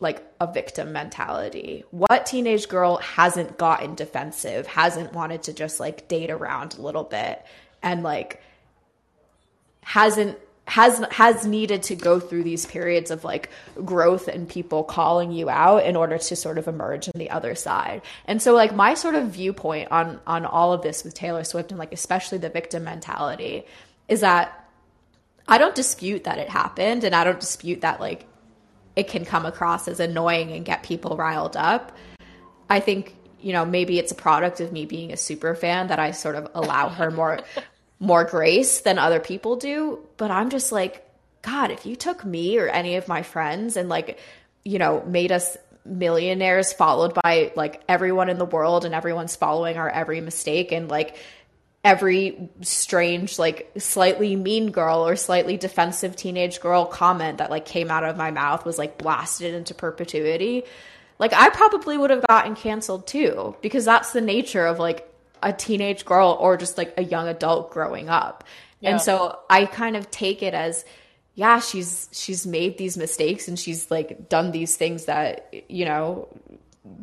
like 0.00 0.24
a 0.40 0.52
victim 0.52 0.92
mentality? 0.92 1.84
What 1.90 2.26
teenage 2.26 2.68
girl 2.68 2.98
hasn't 2.98 3.58
gotten 3.58 3.94
defensive, 3.94 4.66
hasn't 4.66 5.12
wanted 5.12 5.44
to 5.44 5.52
just 5.52 5.80
like 5.80 6.08
date 6.08 6.30
around 6.30 6.74
a 6.74 6.82
little 6.82 7.04
bit 7.04 7.44
and 7.82 8.02
like 8.02 8.42
hasn't 9.82 10.38
has 10.68 11.02
has 11.10 11.46
needed 11.46 11.82
to 11.82 11.96
go 11.96 12.20
through 12.20 12.42
these 12.42 12.66
periods 12.66 13.10
of 13.10 13.24
like 13.24 13.48
growth 13.86 14.28
and 14.28 14.46
people 14.46 14.84
calling 14.84 15.32
you 15.32 15.48
out 15.48 15.84
in 15.86 15.96
order 15.96 16.18
to 16.18 16.36
sort 16.36 16.58
of 16.58 16.68
emerge 16.68 17.08
on 17.08 17.14
the 17.16 17.30
other 17.30 17.54
side. 17.54 18.02
And 18.26 18.42
so 18.42 18.52
like 18.52 18.74
my 18.74 18.92
sort 18.92 19.14
of 19.14 19.28
viewpoint 19.28 19.90
on 19.90 20.20
on 20.26 20.44
all 20.44 20.74
of 20.74 20.82
this 20.82 21.04
with 21.04 21.14
Taylor 21.14 21.42
Swift 21.42 21.70
and 21.70 21.78
like 21.78 21.92
especially 21.94 22.36
the 22.36 22.50
victim 22.50 22.84
mentality 22.84 23.64
is 24.08 24.20
that 24.20 24.68
I 25.48 25.56
don't 25.56 25.74
dispute 25.74 26.24
that 26.24 26.38
it 26.38 26.50
happened 26.50 27.02
and 27.02 27.14
I 27.14 27.24
don't 27.24 27.40
dispute 27.40 27.80
that 27.80 27.98
like 27.98 28.26
it 28.98 29.06
can 29.06 29.24
come 29.24 29.46
across 29.46 29.86
as 29.86 30.00
annoying 30.00 30.50
and 30.50 30.64
get 30.64 30.82
people 30.82 31.16
riled 31.16 31.56
up. 31.56 31.96
I 32.68 32.80
think, 32.80 33.14
you 33.40 33.52
know, 33.52 33.64
maybe 33.64 33.96
it's 34.00 34.10
a 34.10 34.16
product 34.16 34.60
of 34.60 34.72
me 34.72 34.86
being 34.86 35.12
a 35.12 35.16
super 35.16 35.54
fan 35.54 35.86
that 35.86 36.00
I 36.00 36.10
sort 36.10 36.34
of 36.34 36.48
allow 36.52 36.88
her 36.88 37.12
more 37.12 37.38
more 38.00 38.24
grace 38.24 38.80
than 38.80 38.98
other 38.98 39.18
people 39.18 39.56
do, 39.56 39.98
but 40.18 40.30
I'm 40.30 40.50
just 40.50 40.70
like, 40.70 41.04
God, 41.42 41.72
if 41.72 41.84
you 41.84 41.96
took 41.96 42.24
me 42.24 42.56
or 42.58 42.68
any 42.68 42.94
of 42.94 43.08
my 43.08 43.22
friends 43.22 43.76
and 43.76 43.88
like, 43.88 44.20
you 44.64 44.78
know, 44.78 45.02
made 45.04 45.32
us 45.32 45.56
millionaires 45.84 46.72
followed 46.72 47.14
by 47.14 47.52
like 47.56 47.82
everyone 47.88 48.28
in 48.28 48.38
the 48.38 48.44
world 48.44 48.84
and 48.84 48.94
everyone's 48.94 49.34
following 49.34 49.76
our 49.78 49.88
every 49.88 50.20
mistake 50.20 50.70
and 50.70 50.88
like 50.88 51.16
every 51.88 52.50
strange 52.60 53.38
like 53.38 53.72
slightly 53.78 54.36
mean 54.36 54.70
girl 54.70 55.08
or 55.08 55.16
slightly 55.16 55.56
defensive 55.56 56.14
teenage 56.14 56.60
girl 56.60 56.84
comment 56.84 57.38
that 57.38 57.48
like 57.50 57.64
came 57.64 57.90
out 57.90 58.04
of 58.04 58.14
my 58.14 58.30
mouth 58.30 58.66
was 58.66 58.76
like 58.76 58.98
blasted 58.98 59.54
into 59.54 59.72
perpetuity 59.72 60.64
like 61.18 61.32
i 61.32 61.48
probably 61.48 61.96
would 61.96 62.10
have 62.10 62.22
gotten 62.26 62.54
canceled 62.54 63.06
too 63.06 63.56
because 63.62 63.86
that's 63.86 64.12
the 64.12 64.20
nature 64.20 64.66
of 64.66 64.78
like 64.78 65.10
a 65.42 65.50
teenage 65.50 66.04
girl 66.04 66.36
or 66.38 66.58
just 66.58 66.76
like 66.76 66.92
a 66.98 67.02
young 67.02 67.26
adult 67.26 67.70
growing 67.70 68.10
up 68.10 68.44
Yeah. 68.80 68.90
and 68.90 69.00
so 69.00 69.38
i 69.48 69.64
kind 69.64 69.96
of 69.96 70.10
take 70.10 70.42
it 70.42 70.52
as 70.52 70.84
yeah 71.36 71.58
she's 71.58 72.10
she's 72.12 72.46
made 72.46 72.76
these 72.76 72.98
mistakes 72.98 73.48
and 73.48 73.58
she's 73.58 73.90
like 73.90 74.28
done 74.28 74.50
these 74.50 74.76
things 74.76 75.06
that 75.06 75.54
you 75.70 75.86
know 75.86 76.28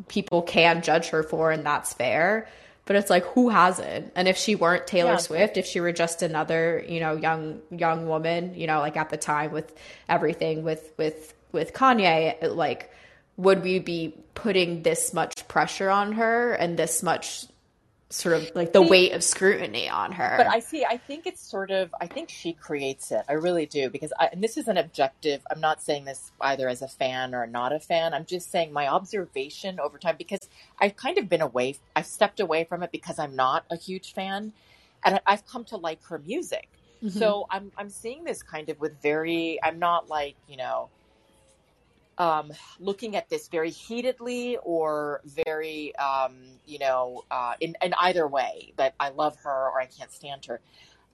people 0.06 0.42
can 0.42 0.80
judge 0.80 1.08
her 1.08 1.24
for 1.24 1.50
and 1.50 1.66
that's 1.66 1.92
fair 1.92 2.46
but 2.86 2.96
it's 2.96 3.10
like 3.10 3.24
who 3.26 3.48
hasn't 3.50 4.10
and 4.16 4.26
if 4.28 4.36
she 4.38 4.54
weren't 4.54 4.86
taylor 4.86 5.12
Yeah. 5.12 5.16
swift 5.18 5.56
if 5.58 5.66
she 5.66 5.80
were 5.80 5.92
just 5.92 6.22
another 6.22 6.82
you 6.88 7.00
know 7.00 7.16
young 7.16 7.60
young 7.70 8.06
woman 8.08 8.54
you 8.54 8.66
know 8.66 8.78
like 8.80 8.96
at 8.96 9.10
the 9.10 9.16
time 9.18 9.52
with 9.52 9.72
everything 10.08 10.62
with 10.64 10.92
with 10.96 11.34
with 11.52 11.72
kanye 11.74 12.36
like 12.54 12.90
would 13.36 13.62
we 13.62 13.78
be 13.78 14.14
putting 14.34 14.82
this 14.82 15.12
much 15.12 15.46
pressure 15.48 15.90
on 15.90 16.12
her 16.12 16.54
and 16.54 16.78
this 16.78 17.02
much 17.02 17.44
sort 18.08 18.36
of 18.36 18.50
like 18.54 18.72
the 18.72 18.82
weight 18.82 19.12
of 19.12 19.24
scrutiny 19.24 19.88
on 19.88 20.12
her 20.12 20.34
But 20.36 20.46
I 20.46 20.60
see. 20.60 20.84
I 20.84 20.96
think 20.96 21.26
it's 21.26 21.40
sort 21.40 21.70
of. 21.70 21.92
I 22.00 22.06
think 22.06 22.28
she 22.30 22.52
creates 22.52 23.10
it. 23.10 23.22
I 23.28 23.32
really 23.32 23.66
do 23.66 23.90
because 23.90 24.12
I, 24.18 24.28
and 24.32 24.42
this 24.42 24.56
is 24.56 24.68
an 24.68 24.76
objective. 24.76 25.42
I'm 25.50 25.60
not 25.60 25.82
saying 25.82 26.04
this 26.04 26.30
either 26.40 26.68
as 26.68 26.82
a 26.82 26.88
fan 26.88 27.34
or 27.34 27.46
not 27.46 27.72
a 27.72 27.80
fan. 27.80 28.14
I'm 28.14 28.24
just 28.24 28.50
saying 28.50 28.72
my 28.72 28.86
observation 28.86 29.80
over 29.80 29.98
time 29.98 30.14
because 30.16 30.48
I've 30.80 30.96
kind 30.96 31.18
of 31.18 31.28
been 31.28 31.40
away. 31.42 31.76
I've 31.96 32.06
stepped 32.06 32.38
away 32.38 32.64
from 32.64 32.82
it 32.82 32.92
because 32.92 33.18
I'm 33.18 33.34
not 33.34 33.64
a 33.70 33.76
huge 33.76 34.14
fan, 34.14 34.52
and 35.04 35.16
I- 35.16 35.20
I've 35.26 35.46
come 35.46 35.64
to 35.64 35.76
like 35.76 36.02
her 36.04 36.18
music. 36.18 36.68
Mm-hmm. 37.02 37.18
So 37.18 37.46
I'm 37.50 37.72
I'm 37.76 37.90
seeing 37.90 38.22
this 38.24 38.42
kind 38.42 38.68
of 38.68 38.78
with 38.80 39.02
very. 39.02 39.58
I'm 39.62 39.78
not 39.78 40.08
like 40.08 40.36
you 40.48 40.56
know. 40.56 40.90
Um, 42.18 42.50
looking 42.80 43.14
at 43.14 43.28
this 43.28 43.48
very 43.48 43.68
heatedly 43.68 44.56
or 44.62 45.20
very, 45.26 45.94
um, 45.96 46.34
you 46.64 46.78
know, 46.78 47.24
uh, 47.30 47.52
in, 47.60 47.76
in 47.82 47.92
either 48.00 48.26
way, 48.26 48.72
that 48.78 48.94
I 48.98 49.10
love 49.10 49.36
her 49.44 49.68
or 49.70 49.78
I 49.78 49.84
can't 49.84 50.10
stand 50.10 50.46
her. 50.46 50.60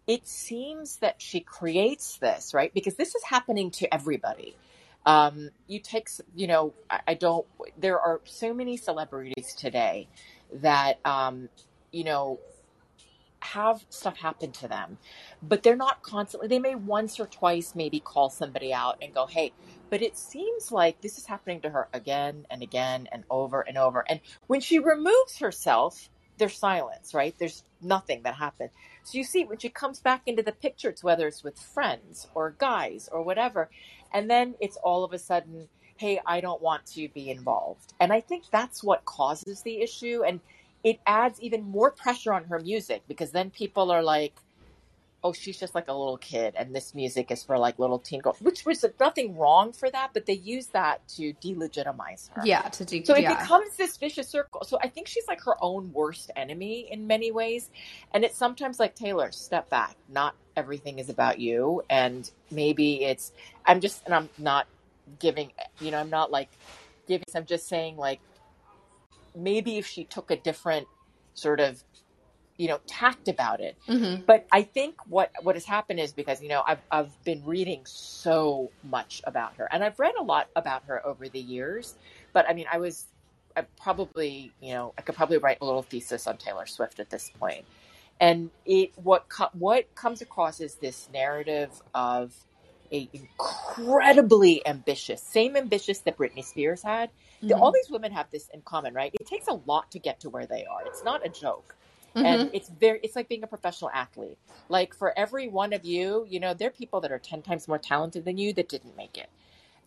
It 0.06 0.28
seems 0.28 0.98
that 0.98 1.20
she 1.20 1.40
creates 1.40 2.18
this, 2.18 2.54
right? 2.54 2.72
Because 2.72 2.94
this 2.94 3.16
is 3.16 3.24
happening 3.24 3.72
to 3.72 3.92
everybody. 3.92 4.54
Um, 5.04 5.50
you 5.66 5.80
take, 5.80 6.08
you 6.36 6.46
know, 6.46 6.72
I, 6.88 7.00
I 7.08 7.14
don't, 7.14 7.46
there 7.76 7.98
are 7.98 8.20
so 8.24 8.54
many 8.54 8.76
celebrities 8.76 9.54
today 9.56 10.06
that, 10.52 11.00
um, 11.04 11.48
you 11.90 12.04
know, 12.04 12.38
have 13.40 13.84
stuff 13.90 14.16
happen 14.18 14.52
to 14.52 14.68
them, 14.68 14.98
but 15.42 15.64
they're 15.64 15.74
not 15.74 16.02
constantly, 16.02 16.46
they 16.46 16.60
may 16.60 16.76
once 16.76 17.18
or 17.18 17.26
twice 17.26 17.74
maybe 17.74 17.98
call 17.98 18.30
somebody 18.30 18.72
out 18.72 18.98
and 19.02 19.12
go, 19.12 19.26
hey, 19.26 19.52
but 19.92 20.00
it 20.00 20.16
seems 20.16 20.72
like 20.72 21.02
this 21.02 21.18
is 21.18 21.26
happening 21.26 21.60
to 21.60 21.68
her 21.68 21.86
again 21.92 22.46
and 22.50 22.62
again 22.62 23.06
and 23.12 23.24
over 23.28 23.60
and 23.60 23.76
over. 23.76 24.02
And 24.08 24.20
when 24.46 24.62
she 24.62 24.78
removes 24.78 25.36
herself, 25.38 26.08
there's 26.38 26.56
silence, 26.56 27.12
right? 27.12 27.34
There's 27.38 27.62
nothing 27.82 28.22
that 28.22 28.34
happened. 28.34 28.70
So 29.02 29.18
you 29.18 29.24
see, 29.24 29.44
when 29.44 29.58
she 29.58 29.68
comes 29.68 30.00
back 30.00 30.22
into 30.24 30.42
the 30.42 30.52
picture, 30.52 30.88
it's 30.88 31.04
whether 31.04 31.26
it's 31.26 31.44
with 31.44 31.58
friends 31.58 32.26
or 32.34 32.54
guys 32.56 33.10
or 33.12 33.22
whatever. 33.22 33.68
And 34.14 34.30
then 34.30 34.54
it's 34.60 34.78
all 34.78 35.04
of 35.04 35.12
a 35.12 35.18
sudden, 35.18 35.68
hey, 35.98 36.18
I 36.24 36.40
don't 36.40 36.62
want 36.62 36.86
to 36.94 37.08
be 37.10 37.28
involved. 37.28 37.92
And 38.00 38.14
I 38.14 38.22
think 38.22 38.44
that's 38.50 38.82
what 38.82 39.04
causes 39.04 39.60
the 39.60 39.82
issue. 39.82 40.22
And 40.26 40.40
it 40.82 41.00
adds 41.06 41.38
even 41.42 41.64
more 41.64 41.90
pressure 41.90 42.32
on 42.32 42.44
her 42.44 42.60
music 42.60 43.02
because 43.08 43.32
then 43.32 43.50
people 43.50 43.90
are 43.90 44.02
like, 44.02 44.32
oh, 45.24 45.32
she's 45.32 45.58
just 45.58 45.74
like 45.74 45.88
a 45.88 45.92
little 45.92 46.18
kid, 46.18 46.54
and 46.56 46.74
this 46.74 46.94
music 46.94 47.30
is 47.30 47.44
for 47.44 47.58
like 47.58 47.78
little 47.78 47.98
teen 47.98 48.20
girls, 48.20 48.40
which 48.40 48.64
was 48.64 48.84
nothing 48.98 49.36
wrong 49.36 49.72
for 49.72 49.90
that, 49.90 50.10
but 50.12 50.26
they 50.26 50.32
use 50.32 50.66
that 50.68 51.06
to 51.08 51.32
delegitimize 51.34 52.30
her. 52.30 52.42
yeah 52.44 52.62
to 52.62 52.84
do 52.84 53.04
So 53.04 53.14
it 53.14 53.22
yeah. 53.22 53.40
becomes 53.40 53.76
this 53.76 53.96
vicious 53.96 54.28
circle. 54.28 54.64
So 54.64 54.78
I 54.82 54.88
think 54.88 55.08
she's 55.08 55.26
like 55.28 55.42
her 55.42 55.54
own 55.60 55.92
worst 55.92 56.30
enemy 56.36 56.88
in 56.90 57.06
many 57.06 57.30
ways. 57.30 57.70
And 58.12 58.24
it's 58.24 58.36
sometimes 58.36 58.80
like 58.80 58.94
Taylor, 58.94 59.30
step 59.32 59.68
back. 59.70 59.96
Not 60.08 60.34
everything 60.56 60.98
is 60.98 61.08
about 61.08 61.38
you. 61.38 61.82
And 61.88 62.28
maybe 62.50 63.04
it's, 63.04 63.32
I'm 63.64 63.80
just, 63.80 64.02
and 64.04 64.14
I'm 64.14 64.28
not 64.38 64.66
giving, 65.18 65.52
you 65.80 65.90
know, 65.90 65.98
I'm 65.98 66.10
not 66.10 66.30
like 66.30 66.48
giving, 67.06 67.24
I'm 67.34 67.46
just 67.46 67.68
saying 67.68 67.96
like, 67.96 68.20
maybe 69.34 69.78
if 69.78 69.86
she 69.86 70.04
took 70.04 70.30
a 70.30 70.36
different 70.36 70.86
sort 71.34 71.60
of 71.60 71.82
you 72.56 72.68
know 72.68 72.80
tact 72.86 73.28
about 73.28 73.60
it. 73.60 73.76
Mm-hmm. 73.88 74.22
But 74.26 74.46
i 74.52 74.62
think 74.62 74.94
what 75.06 75.32
what 75.42 75.56
has 75.56 75.64
happened 75.64 76.00
is 76.00 76.12
because 76.12 76.42
you 76.42 76.48
know 76.48 76.62
i've 76.66 76.80
i've 76.90 77.24
been 77.24 77.44
reading 77.44 77.82
so 77.84 78.70
much 78.84 79.22
about 79.24 79.56
her 79.56 79.68
and 79.72 79.82
i've 79.82 79.98
read 79.98 80.14
a 80.18 80.22
lot 80.22 80.48
about 80.56 80.84
her 80.84 81.04
over 81.06 81.28
the 81.28 81.40
years 81.40 81.94
but 82.32 82.48
i 82.48 82.52
mean 82.52 82.66
i 82.72 82.78
was 82.78 83.06
I 83.56 83.62
probably 83.80 84.52
you 84.60 84.74
know 84.74 84.94
i 84.98 85.02
could 85.02 85.14
probably 85.14 85.38
write 85.38 85.58
a 85.60 85.64
little 85.64 85.82
thesis 85.82 86.26
on 86.26 86.36
taylor 86.36 86.66
swift 86.66 87.00
at 87.00 87.10
this 87.10 87.30
point. 87.38 87.64
and 88.20 88.50
it 88.64 88.92
what 88.96 89.28
co- 89.28 89.50
what 89.52 89.94
comes 89.94 90.22
across 90.22 90.60
is 90.60 90.76
this 90.76 91.08
narrative 91.12 91.70
of 91.94 92.34
a 92.92 93.08
incredibly 93.12 94.66
ambitious 94.66 95.22
same 95.22 95.56
ambitious 95.56 96.00
that 96.00 96.16
britney 96.16 96.44
spears 96.44 96.82
had. 96.82 97.10
The, 97.42 97.54
all 97.56 97.70
mm-hmm. 97.70 97.74
these 97.74 97.90
women 97.90 98.12
have 98.12 98.26
this 98.30 98.48
in 98.54 98.60
common 98.62 98.94
right? 98.94 99.12
It 99.18 99.26
takes 99.26 99.48
a 99.48 99.58
lot 99.66 99.90
to 99.92 99.98
get 99.98 100.20
to 100.20 100.30
where 100.30 100.46
they 100.46 100.64
are. 100.64 100.86
It's 100.86 101.02
not 101.02 101.26
a 101.26 101.28
joke 101.28 101.74
and 102.14 102.42
mm-hmm. 102.42 102.54
it's 102.54 102.68
very 102.68 103.00
it's 103.02 103.16
like 103.16 103.28
being 103.28 103.42
a 103.42 103.46
professional 103.46 103.90
athlete. 103.92 104.38
Like 104.68 104.94
for 104.94 105.16
every 105.18 105.48
one 105.48 105.72
of 105.72 105.84
you 105.84 106.26
you 106.28 106.40
know 106.40 106.54
there 106.54 106.68
are 106.68 106.72
people 106.72 107.00
that 107.00 107.12
are 107.12 107.18
10 107.18 107.42
times 107.42 107.68
more 107.68 107.78
talented 107.78 108.24
than 108.24 108.38
you 108.38 108.52
that 108.54 108.68
didn't 108.68 108.96
make 108.96 109.16
it. 109.18 109.28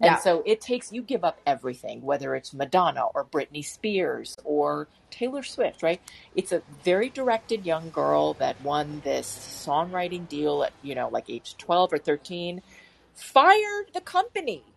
And 0.02 0.12
Yeah. 0.12 0.18
so 0.20 0.44
it 0.46 0.60
takes 0.62 0.92
you 0.92 1.02
give 1.02 1.24
up 1.24 1.40
everything 1.46 2.02
whether 2.02 2.36
it's 2.36 2.54
madonna 2.54 3.06
or 3.14 3.26
britney 3.26 3.64
spears 3.64 4.36
or 4.44 4.88
taylor 5.12 5.44
swift 5.44 5.84
right? 5.84 6.02
It's 6.36 6.52
a 6.52 6.62
very 6.84 7.10
directed 7.10 7.66
young 7.66 7.90
girl 7.92 8.34
that 8.36 8.62
won 8.62 9.02
this 9.04 9.28
songwriting 9.66 10.28
deal 10.28 10.64
at 10.64 10.74
you 10.82 10.96
know 10.96 11.10
like 11.10 11.30
age 11.30 11.56
12 11.58 11.94
or 11.94 11.98
13 11.98 12.62
fired 13.14 13.92
the 13.94 14.02
company 14.02 14.75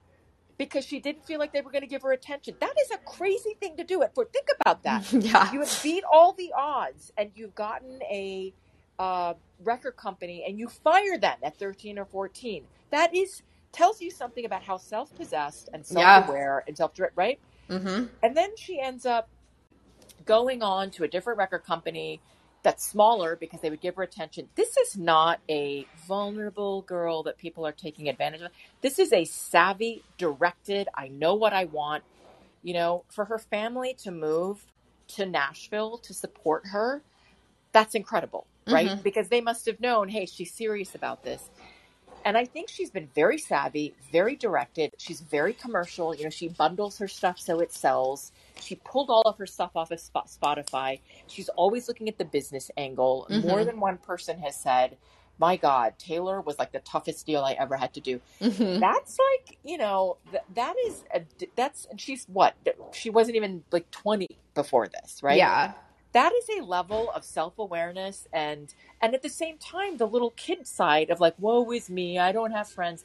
because 0.58 0.84
she 0.84 1.00
didn't 1.00 1.24
feel 1.24 1.38
like 1.38 1.52
they 1.52 1.60
were 1.62 1.70
going 1.70 1.82
to 1.82 1.88
give 1.88 2.02
her 2.02 2.12
attention. 2.12 2.54
That 2.60 2.74
is 2.82 2.90
a 2.90 2.98
crazy 2.98 3.56
thing 3.60 3.76
to 3.78 3.84
do. 3.84 4.02
It 4.02 4.12
for 4.14 4.26
think 4.26 4.48
about 4.60 4.82
that. 4.84 5.06
Yeah. 5.12 5.52
You 5.52 5.60
have 5.60 5.80
beat 5.82 6.04
all 6.12 6.32
the 6.32 6.52
odds, 6.56 7.12
and 7.16 7.30
you've 7.34 7.54
gotten 7.54 8.00
a 8.10 8.54
uh, 8.98 9.34
record 9.64 9.96
company, 9.96 10.44
and 10.48 10.58
you 10.58 10.68
fire 10.68 11.18
them 11.18 11.38
at 11.42 11.58
thirteen 11.58 11.98
or 11.98 12.04
fourteen. 12.06 12.66
That 12.90 13.14
is 13.14 13.42
tells 13.72 14.00
you 14.00 14.10
something 14.10 14.44
about 14.44 14.62
how 14.64 14.76
self 14.78 15.14
possessed 15.16 15.68
and 15.72 15.86
self 15.86 16.28
aware 16.28 16.64
and 16.66 16.76
self 16.76 16.92
right. 17.16 17.40
hmm 17.70 18.04
And 18.22 18.36
then 18.36 18.50
she 18.56 18.80
ends 18.80 19.06
up 19.06 19.28
going 20.24 20.62
on 20.62 20.90
to 20.92 21.04
a 21.04 21.08
different 21.08 21.38
record 21.38 21.64
company 21.64 22.22
that's 22.62 22.84
smaller 22.84 23.36
because 23.36 23.60
they 23.60 23.70
would 23.70 23.80
give 23.80 23.96
her 23.96 24.02
attention. 24.02 24.48
This 24.54 24.76
is 24.76 24.96
not 24.96 25.40
a 25.48 25.86
vulnerable 26.06 26.82
girl 26.82 27.22
that 27.24 27.38
people 27.38 27.66
are 27.66 27.72
taking 27.72 28.08
advantage 28.08 28.42
of. 28.42 28.50
This 28.80 28.98
is 28.98 29.12
a 29.12 29.24
savvy, 29.24 30.02
directed, 30.16 30.88
I 30.94 31.08
know 31.08 31.34
what 31.34 31.52
I 31.52 31.66
want. 31.66 32.04
You 32.62 32.74
know, 32.74 33.04
for 33.08 33.26
her 33.26 33.38
family 33.38 33.94
to 34.02 34.10
move 34.10 34.64
to 35.08 35.24
Nashville 35.24 35.98
to 35.98 36.12
support 36.12 36.66
her, 36.66 37.02
that's 37.72 37.94
incredible, 37.94 38.46
right? 38.66 38.88
Mm-hmm. 38.88 39.02
Because 39.02 39.28
they 39.28 39.40
must 39.40 39.66
have 39.66 39.80
known, 39.80 40.08
hey, 40.08 40.26
she's 40.26 40.52
serious 40.52 40.94
about 40.94 41.22
this. 41.22 41.48
And 42.28 42.36
I 42.36 42.44
think 42.44 42.68
she's 42.68 42.90
been 42.90 43.08
very 43.14 43.38
savvy, 43.38 43.94
very 44.12 44.36
directed. 44.36 44.92
She's 44.98 45.22
very 45.22 45.54
commercial. 45.54 46.14
You 46.14 46.24
know, 46.24 46.30
she 46.30 46.48
bundles 46.50 46.98
her 46.98 47.08
stuff 47.08 47.38
so 47.40 47.60
it 47.60 47.72
sells. 47.72 48.32
She 48.60 48.74
pulled 48.74 49.08
all 49.08 49.22
of 49.22 49.38
her 49.38 49.46
stuff 49.46 49.70
off 49.74 49.90
of 49.92 49.98
Spotify. 49.98 51.00
She's 51.26 51.48
always 51.48 51.88
looking 51.88 52.06
at 52.06 52.18
the 52.18 52.26
business 52.26 52.70
angle. 52.76 53.28
More 53.32 53.64
than 53.64 53.80
one 53.80 53.96
person 53.96 54.40
has 54.40 54.56
said, 54.56 54.98
my 55.38 55.56
God, 55.56 55.94
Taylor 55.98 56.42
was 56.42 56.58
like 56.58 56.72
the 56.72 56.80
toughest 56.80 57.24
deal 57.24 57.40
I 57.40 57.54
ever 57.54 57.78
had 57.78 57.94
to 57.94 58.00
do. 58.02 58.20
hmm 58.42 58.78
That's 58.78 59.16
like, 59.18 59.58
you 59.64 59.78
know, 59.78 60.18
th- 60.30 60.42
that 60.54 60.74
is, 60.86 61.04
a, 61.14 61.22
that's, 61.56 61.86
and 61.90 61.98
she's 61.98 62.26
what? 62.28 62.56
She 62.92 63.08
wasn't 63.08 63.36
even 63.36 63.64
like 63.72 63.90
20 63.90 64.26
before 64.54 64.88
this, 64.88 65.22
right? 65.22 65.38
Yeah. 65.38 65.72
That 66.18 66.32
is 66.32 66.58
a 66.58 66.64
level 66.64 67.12
of 67.12 67.22
self-awareness 67.22 68.26
and 68.32 68.74
and 69.00 69.14
at 69.14 69.22
the 69.22 69.28
same 69.28 69.56
time 69.56 69.98
the 69.98 70.06
little 70.06 70.30
kid 70.30 70.66
side 70.66 71.10
of 71.10 71.20
like 71.20 71.34
woe 71.38 71.70
is 71.70 71.88
me 71.88 72.18
i 72.18 72.32
don't 72.32 72.50
have 72.50 72.68
friends. 72.68 73.04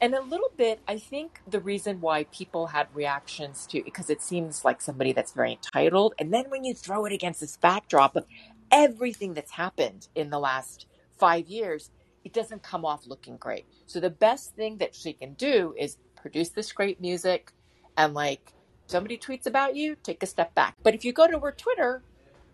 And 0.00 0.14
a 0.14 0.22
little 0.22 0.50
bit 0.56 0.80
i 0.88 0.96
think 0.96 1.42
the 1.46 1.60
reason 1.60 2.00
why 2.00 2.24
people 2.24 2.68
had 2.68 2.86
reactions 2.94 3.66
to 3.66 3.82
because 3.82 4.08
it 4.08 4.22
seems 4.22 4.64
like 4.64 4.80
somebody 4.80 5.12
that's 5.12 5.32
very 5.32 5.52
entitled 5.52 6.14
and 6.18 6.32
then 6.32 6.46
when 6.48 6.64
you 6.64 6.72
throw 6.72 7.04
it 7.04 7.12
against 7.12 7.40
this 7.40 7.58
backdrop 7.58 8.16
of 8.16 8.24
everything 8.70 9.34
that's 9.34 9.52
happened 9.52 10.08
in 10.14 10.30
the 10.30 10.38
last 10.38 10.86
five 11.18 11.48
years 11.48 11.90
it 12.24 12.32
doesn't 12.32 12.62
come 12.62 12.84
off 12.86 13.06
looking 13.06 13.36
great. 13.36 13.66
So 13.86 14.00
the 14.00 14.10
best 14.10 14.56
thing 14.56 14.78
that 14.78 14.94
she 14.94 15.12
can 15.12 15.34
do 15.34 15.74
is 15.78 15.98
produce 16.16 16.48
this 16.48 16.72
great 16.72 17.02
music 17.02 17.52
and 17.98 18.14
like 18.14 18.54
somebody 18.86 19.18
tweets 19.18 19.46
about 19.46 19.76
you 19.76 19.94
take 20.02 20.22
a 20.22 20.26
step 20.26 20.54
back. 20.54 20.74
But 20.82 20.94
if 20.94 21.04
you 21.04 21.12
go 21.12 21.26
to 21.28 21.38
her 21.38 21.52
twitter 21.52 22.02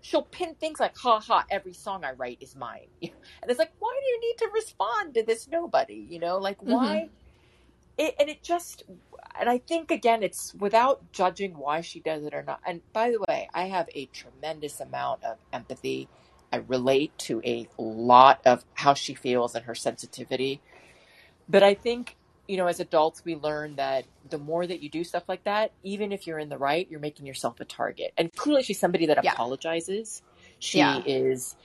she'll 0.02 0.22
pin 0.22 0.54
things 0.56 0.78
like 0.78 0.96
ha 0.96 1.20
ha 1.20 1.44
every 1.50 1.72
song 1.72 2.04
i 2.04 2.12
write 2.12 2.38
is 2.42 2.54
mine. 2.54 2.88
And 3.02 3.50
it's 3.50 3.58
like 3.58 3.72
why 3.78 3.98
do 3.98 4.06
you 4.06 4.20
need 4.20 4.38
to 4.38 4.50
respond 4.52 5.14
to 5.14 5.22
this 5.24 5.48
nobody? 5.48 6.06
You 6.10 6.18
know 6.18 6.38
like 6.38 6.58
mm-hmm. 6.58 6.72
why? 6.72 7.08
It, 7.96 8.14
and 8.18 8.28
it 8.28 8.42
just 8.42 8.84
and 9.38 9.48
i 9.48 9.58
think 9.58 9.90
again 9.90 10.22
it's 10.22 10.54
without 10.54 11.12
judging 11.12 11.56
why 11.56 11.80
she 11.80 12.00
does 12.00 12.24
it 12.24 12.34
or 12.34 12.42
not. 12.42 12.60
And 12.66 12.82
by 12.92 13.10
the 13.10 13.24
way 13.26 13.48
i 13.54 13.64
have 13.64 13.88
a 13.94 14.06
tremendous 14.06 14.80
amount 14.80 15.24
of 15.24 15.38
empathy. 15.52 16.08
I 16.52 16.56
relate 16.56 17.16
to 17.18 17.40
a 17.44 17.66
lot 17.78 18.42
of 18.44 18.66
how 18.74 18.92
she 18.92 19.14
feels 19.14 19.54
and 19.54 19.64
her 19.64 19.74
sensitivity. 19.74 20.60
But 21.48 21.62
i 21.62 21.74
think 21.74 22.16
you 22.48 22.58
know 22.58 22.68
as 22.68 22.80
adults 22.80 23.22
we 23.24 23.36
learn 23.36 23.76
that 23.76 24.06
the 24.30 24.38
more 24.38 24.66
that 24.66 24.82
you 24.82 24.90
do 24.90 25.04
stuff 25.04 25.24
like 25.28 25.44
that 25.44 25.72
even 25.84 26.12
if 26.12 26.26
you're 26.26 26.40
in 26.40 26.50
the 26.50 26.58
right 26.58 26.88
you're 26.90 27.00
making 27.00 27.26
yourself 27.26 27.60
a 27.60 27.66
target 27.66 28.12
and 28.18 28.32
clearly 28.34 28.62
she's 28.64 28.80
somebody 28.80 29.06
that 29.06 29.18
Yeah. 29.20 29.36
apologizes 29.36 30.22
she 30.60 30.96
Yeah. 30.96 31.02
is 31.06 31.56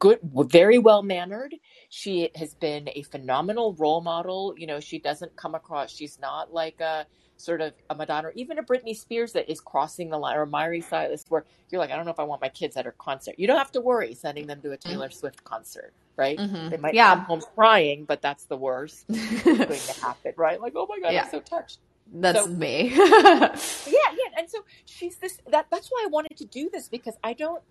good 0.00 0.20
very 0.24 0.78
well 0.78 1.02
mannered 1.02 1.54
she 1.90 2.30
has 2.36 2.54
been 2.54 2.88
a 2.94 3.02
phenomenal 3.04 3.74
role 3.78 4.02
model 4.02 4.54
you 4.58 4.66
know 4.66 4.80
she 4.80 4.98
doesn't 5.00 5.36
come 5.36 5.54
across 5.54 5.92
she's 5.92 6.18
not 6.20 6.52
like 6.52 6.80
a 6.80 7.06
sort 7.40 7.60
of 7.60 7.72
a 7.90 7.94
madonna 7.94 8.28
or 8.28 8.32
even 8.36 8.58
a 8.58 8.62
britney 8.62 8.96
spears 8.96 9.32
that 9.32 9.50
is 9.50 9.60
crossing 9.60 10.10
the 10.10 10.18
line 10.18 10.36
or 10.36 10.46
Miley 10.46 10.80
Cyrus 10.80 11.24
where 11.28 11.44
you're 11.70 11.80
like 11.80 11.90
i 11.90 11.96
don't 11.96 12.04
know 12.04 12.10
if 12.10 12.20
i 12.20 12.24
want 12.24 12.40
my 12.42 12.48
kids 12.48 12.76
at 12.76 12.84
her 12.84 12.94
concert 12.98 13.34
you 13.38 13.46
don't 13.46 13.58
have 13.58 13.72
to 13.72 13.80
worry 13.80 14.14
sending 14.14 14.46
them 14.46 14.60
to 14.62 14.72
a 14.72 14.76
taylor 14.76 15.10
swift 15.10 15.42
concert 15.44 15.92
right 16.16 16.38
Mhm. 16.38 16.70
they 16.70 16.76
might 16.76 16.94
Yeah. 16.94 17.14
come 17.14 17.24
home 17.24 17.42
crying 17.54 18.04
but 18.04 18.20
that's 18.22 18.44
the 18.44 18.56
worst 18.56 19.06
going 19.44 19.80
to 19.80 20.00
happen 20.00 20.32
right 20.36 20.60
like 20.60 20.74
oh 20.76 20.86
my 20.88 20.98
god 21.00 21.12
Yeah. 21.12 21.24
i'm 21.24 21.30
so 21.30 21.40
touched 21.40 21.78
That's 22.12 22.40
So- 22.44 22.46
me. 22.48 22.92
yeah 22.96 23.48
yeah 23.86 24.38
and 24.38 24.48
so 24.50 24.58
she's 24.84 25.16
this 25.16 25.38
that 25.50 25.66
that's 25.70 25.88
why 25.88 26.02
i 26.04 26.08
wanted 26.08 26.36
to 26.38 26.44
do 26.44 26.68
this 26.72 26.88
because 26.88 27.16
i 27.24 27.32
don't 27.32 27.62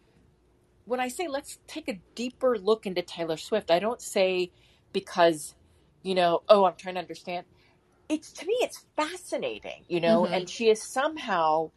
when 0.86 0.99
i 0.99 1.08
say 1.08 1.27
let's 1.27 1.60
take 1.67 1.88
a 1.88 1.99
deeper 2.15 2.58
look 2.58 2.86
into 2.86 3.01
taylor 3.01 3.38
swift 3.38 3.69
i 3.69 3.79
don't 3.79 4.01
say 4.01 4.51
because 4.93 5.53
you 6.01 6.15
know 6.15 6.41
oh 6.49 6.65
i'm 6.65 6.75
trying 6.77 6.95
to 6.95 7.01
understand 7.01 7.45
it's 8.10 8.32
to 8.34 8.45
me 8.45 8.56
it's 8.62 8.86
fascinating 8.95 9.84
you 9.88 10.02
know 10.02 10.24
Mhm. 10.24 10.36
and 10.36 10.50
she 10.50 10.67
has 10.67 10.82
somehow 10.82 11.72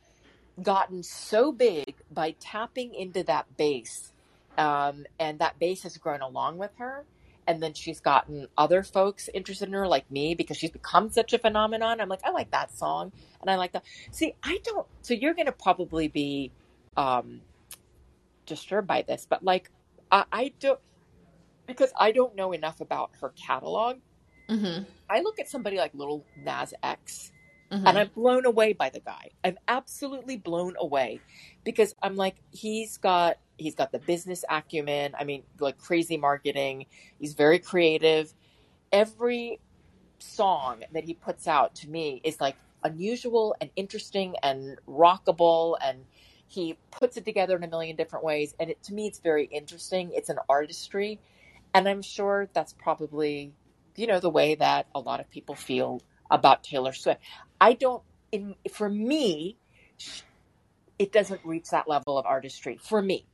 gotten 0.63 1.03
so 1.03 1.53
big 1.53 1.97
by 2.11 2.33
tapping 2.41 2.95
into 2.95 3.23
that 3.25 3.57
base 3.57 4.13
um, 4.59 5.07
and 5.19 5.39
that 5.39 5.59
base 5.59 5.83
has 5.83 5.97
grown 5.97 6.21
along 6.21 6.59
with 6.59 6.73
her 6.77 7.07
and 7.47 7.63
then 7.63 7.75
she's 7.75 8.01
gotten 8.01 8.47
other 8.57 8.83
folks 8.83 9.29
interested 9.35 9.67
in 9.69 9.75
her 9.75 9.87
like 9.89 10.11
me 10.11 10.35
because 10.35 10.57
she's 10.57 10.71
become 10.71 11.11
such 11.11 11.33
a 11.33 11.39
phenomenon 11.39 12.01
i'm 12.01 12.09
like 12.09 12.21
i 12.25 12.31
like 12.31 12.51
that 12.51 12.71
song 12.77 13.13
and 13.41 13.51
i 13.51 13.57
like 13.57 13.73
that 13.73 13.85
see 14.11 14.35
i 14.43 14.59
don't 14.65 14.87
so 15.03 15.15
you're 15.15 15.35
going 15.35 15.47
to 15.47 15.53
probably 15.53 16.09
be 16.09 16.53
um 16.97 17.41
disturbed 18.47 18.87
by 18.87 19.03
this 19.03 19.27
but 19.29 19.43
like 19.43 19.71
i, 20.11 20.25
I 20.33 20.53
don't 20.61 20.81
because 21.67 21.93
i 21.99 22.13
don't 22.13 22.37
know 22.37 22.53
enough 22.53 22.81
about 22.81 23.11
her 23.21 23.31
catalog 23.31 23.99
hmm 24.53 24.85
i 25.11 25.21
look 25.21 25.39
at 25.41 25.49
somebody 25.49 25.79
like 25.79 25.93
Lil 25.95 26.27
Nas 26.37 26.75
X 26.83 27.23
hmm 27.71 27.87
and 27.87 27.99
I'm 27.99 28.11
blown 28.15 28.47
away 28.47 28.75
by 28.75 28.91
the 28.91 29.01
guy. 29.01 29.31
I'm 29.45 29.59
absolutely 29.69 30.37
blown 30.37 30.75
away 30.79 31.23
because 31.65 31.95
I'm 32.03 32.17
like, 32.17 32.37
he's 32.51 32.99
got 32.99 33.39
he's 33.59 33.75
got 33.75 33.93
the 33.93 33.99
business 34.01 34.45
acumen. 34.51 35.15
I 35.19 35.25
mean, 35.25 35.45
like 35.61 35.79
crazy 35.79 36.17
marketing. 36.17 36.87
He's 37.19 37.35
very 37.35 37.59
creative. 37.59 38.35
Every 38.93 39.61
song 40.21 40.83
that 40.93 41.05
he 41.05 41.15
puts 41.15 41.49
out 41.49 41.75
to 41.77 41.91
me 41.91 42.21
is 42.25 42.41
like 42.41 42.59
unusual 42.85 43.57
and 43.61 43.71
interesting 43.77 44.37
and 44.43 44.79
rockable 44.89 45.77
and 45.85 46.07
he 46.49 46.79
puts 46.93 47.17
it 47.19 47.25
together 47.25 47.57
in 47.57 47.65
a 47.65 47.69
million 47.69 47.97
different 47.97 48.25
ways 48.25 48.55
and 48.61 48.71
it 48.71 48.83
to 48.85 48.95
me 48.95 49.07
it's 49.09 49.21
very 49.21 49.47
interesting 49.47 50.11
it's 50.15 50.31
an 50.31 50.39
artistry 50.49 51.21
and 51.75 51.89
i'm 51.89 52.03
sure 52.03 52.49
that's 52.55 52.75
probably 52.75 53.53
you 53.97 54.07
know 54.07 54.21
the 54.21 54.31
way 54.31 54.55
that 54.55 54.87
a 54.95 55.01
lot 55.01 55.21
of 55.21 55.31
people 55.31 55.55
feel 55.55 56.01
about 56.31 56.63
taylor 56.65 56.93
swift 56.93 57.21
i 57.61 57.73
don't 57.73 58.03
in 58.31 58.55
for 58.71 58.89
me 58.89 59.57
it 60.99 61.13
doesn't 61.13 61.41
reach 61.45 61.71
that 61.71 61.89
level 61.89 62.19
of 62.19 62.27
artistry 62.27 62.79
for 62.83 63.01
me 63.03 63.25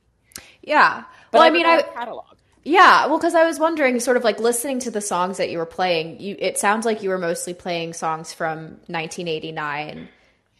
Yeah. 0.61 1.03
but 1.31 1.39
well, 1.39 1.41
I 1.43 1.45
have 1.45 1.53
mean, 1.53 1.65
I 1.65 1.81
catalog 1.81 2.25
yeah. 2.63 3.07
Well, 3.07 3.17
because 3.17 3.35
I 3.35 3.45
was 3.45 3.57
wondering, 3.57 3.99
sort 3.99 4.17
of 4.17 4.23
like 4.23 4.39
listening 4.39 4.79
to 4.79 4.91
the 4.91 4.99
songs 5.01 5.37
that 5.37 5.49
you 5.49 5.57
were 5.57 5.65
playing. 5.65 6.19
You, 6.19 6.35
it 6.37 6.57
sounds 6.59 6.85
like 6.85 7.01
you 7.01 7.09
were 7.09 7.17
mostly 7.17 7.53
playing 7.53 7.93
songs 7.93 8.33
from 8.33 8.79
1989 8.87 10.09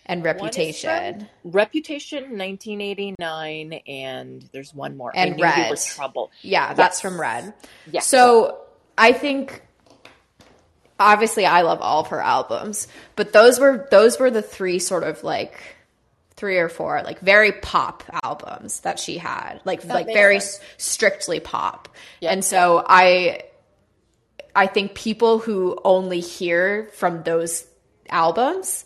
and 0.05 0.23
Reputation. 0.23 1.27
Reputation 1.43 2.37
1989 2.37 3.73
and 3.85 4.49
there's 4.53 4.73
one 4.73 4.95
more. 4.97 5.11
And 5.13 5.35
I 5.43 5.69
Red. 5.69 5.77
trouble. 5.77 6.31
Yeah, 6.41 6.73
that's 6.73 7.01
from 7.01 7.19
Red. 7.19 7.53
Yes. 7.91 8.07
So 8.07 8.59
I 8.97 9.11
think 9.11 9.61
obviously 10.99 11.45
I 11.45 11.61
love 11.61 11.81
all 11.81 12.01
of 12.01 12.07
her 12.07 12.21
albums, 12.21 12.87
but 13.15 13.33
those 13.33 13.59
were 13.59 13.87
those 13.89 14.19
were 14.19 14.29
the 14.29 14.41
three 14.41 14.79
sort 14.79 15.03
of 15.03 15.23
like 15.23 15.59
three 16.35 16.57
or 16.57 16.69
four 16.69 17.01
like 17.03 17.19
very 17.19 17.51
pop 17.51 18.03
albums 18.23 18.81
that 18.81 18.99
she 18.99 19.17
had. 19.17 19.59
Like 19.65 19.83
like 19.85 20.07
very 20.07 20.39
sense. 20.39 20.63
strictly 20.77 21.39
pop. 21.39 21.89
And 22.21 22.43
so 22.43 22.83
I 22.87 23.43
I 24.55 24.67
think 24.67 24.95
people 24.95 25.39
who 25.39 25.79
only 25.83 26.19
hear 26.19 26.89
from 26.93 27.23
those 27.23 27.65
albums 28.09 28.85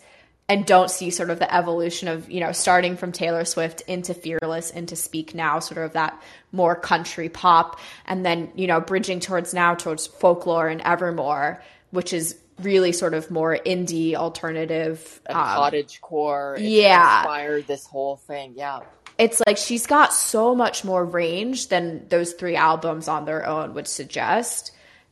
and 0.50 0.66
don't 0.66 0.92
see 0.92 1.10
sort 1.10 1.30
of 1.30 1.40
the 1.40 1.54
evolution 1.54 2.08
of, 2.08 2.30
you 2.30 2.40
know, 2.40 2.52
starting 2.52 2.98
from 2.98 3.12
Taylor 3.12 3.46
Swift 3.46 3.82
into 3.82 4.14
Fearless, 4.14 4.72
into 4.72 4.96
Speak 4.96 5.34
Now, 5.34 5.60
sort 5.60 5.84
of 5.86 5.94
that 5.94 6.22
more 6.52 6.76
country 6.76 7.30
pop, 7.30 7.80
and 8.06 8.26
then, 8.26 8.52
you 8.56 8.68
know, 8.68 8.82
bridging 8.82 9.20
towards 9.20 9.54
now 9.54 9.74
towards 9.74 10.06
folklore 10.06 10.68
and 10.68 10.82
Evermore, 10.82 11.62
which 11.94 12.12
is 12.12 12.36
really 12.62 12.92
sort 12.92 13.14
of 13.14 13.30
more 13.32 13.58
indie 13.66 14.16
alternative. 14.16 15.22
Um, 15.30 15.36
cottage 15.36 16.02
core. 16.02 16.56
It's 16.58 16.64
yeah. 16.66 17.20
Inspired 17.20 17.68
this 17.68 17.86
whole 17.86 18.18
thing. 18.18 18.54
Yeah. 18.56 18.80
it's 19.18 19.42
like 19.46 19.58
she's 19.58 19.86
got 19.86 20.12
so 20.12 20.56
much 20.56 20.84
more 20.84 21.06
range 21.06 21.68
than 21.70 22.08
those 22.10 22.34
three 22.34 22.56
albums 22.56 23.08
on 23.08 23.26
their 23.26 23.46
own 23.46 23.74
would 23.76 23.88
suggest. 23.88 24.72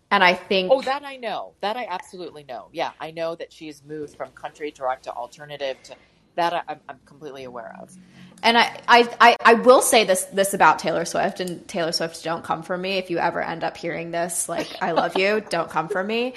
And 0.10 0.24
I 0.24 0.34
think 0.34 0.72
Oh, 0.72 0.82
that 0.82 1.06
I 1.06 1.18
know. 1.18 1.54
That 1.62 1.78
I 1.78 1.86
absolutely 1.90 2.44
know. 2.44 2.68
Yeah, 2.74 2.92
I 3.00 3.12
know 3.12 3.36
that 3.36 3.54
she's 3.54 3.82
moved 3.84 4.18
from 4.18 4.32
country 4.32 4.72
to 4.72 4.84
rock 4.84 5.04
to 5.04 5.12
alternative 5.14 5.78
to 5.84 5.96
that. 6.36 6.54
I, 6.54 6.62
I'm, 6.68 6.80
I'm 6.90 7.00
completely 7.06 7.44
aware 7.46 7.74
of. 7.82 7.96
And 8.44 8.58
I, 8.58 8.82
I, 8.88 9.10
I, 9.22 9.36
I 9.46 9.54
will 9.54 9.82
say 9.82 10.04
this 10.04 10.26
this 10.26 10.54
about 10.56 10.80
Taylor 10.80 11.06
Swift 11.06 11.40
and 11.40 11.66
Taylor 11.68 11.92
Swift 11.92 12.24
don't 12.24 12.44
come 12.44 12.64
for 12.64 12.76
me 12.76 12.98
if 12.98 13.10
you 13.12 13.20
ever 13.20 13.40
end 13.42 13.64
up 13.64 13.78
hearing 13.78 14.10
this 14.12 14.50
like 14.50 14.68
I 14.82 14.92
love 14.94 15.16
you 15.16 15.44
don't 15.50 15.70
come 15.70 15.88
for 15.90 16.04
me 16.04 16.34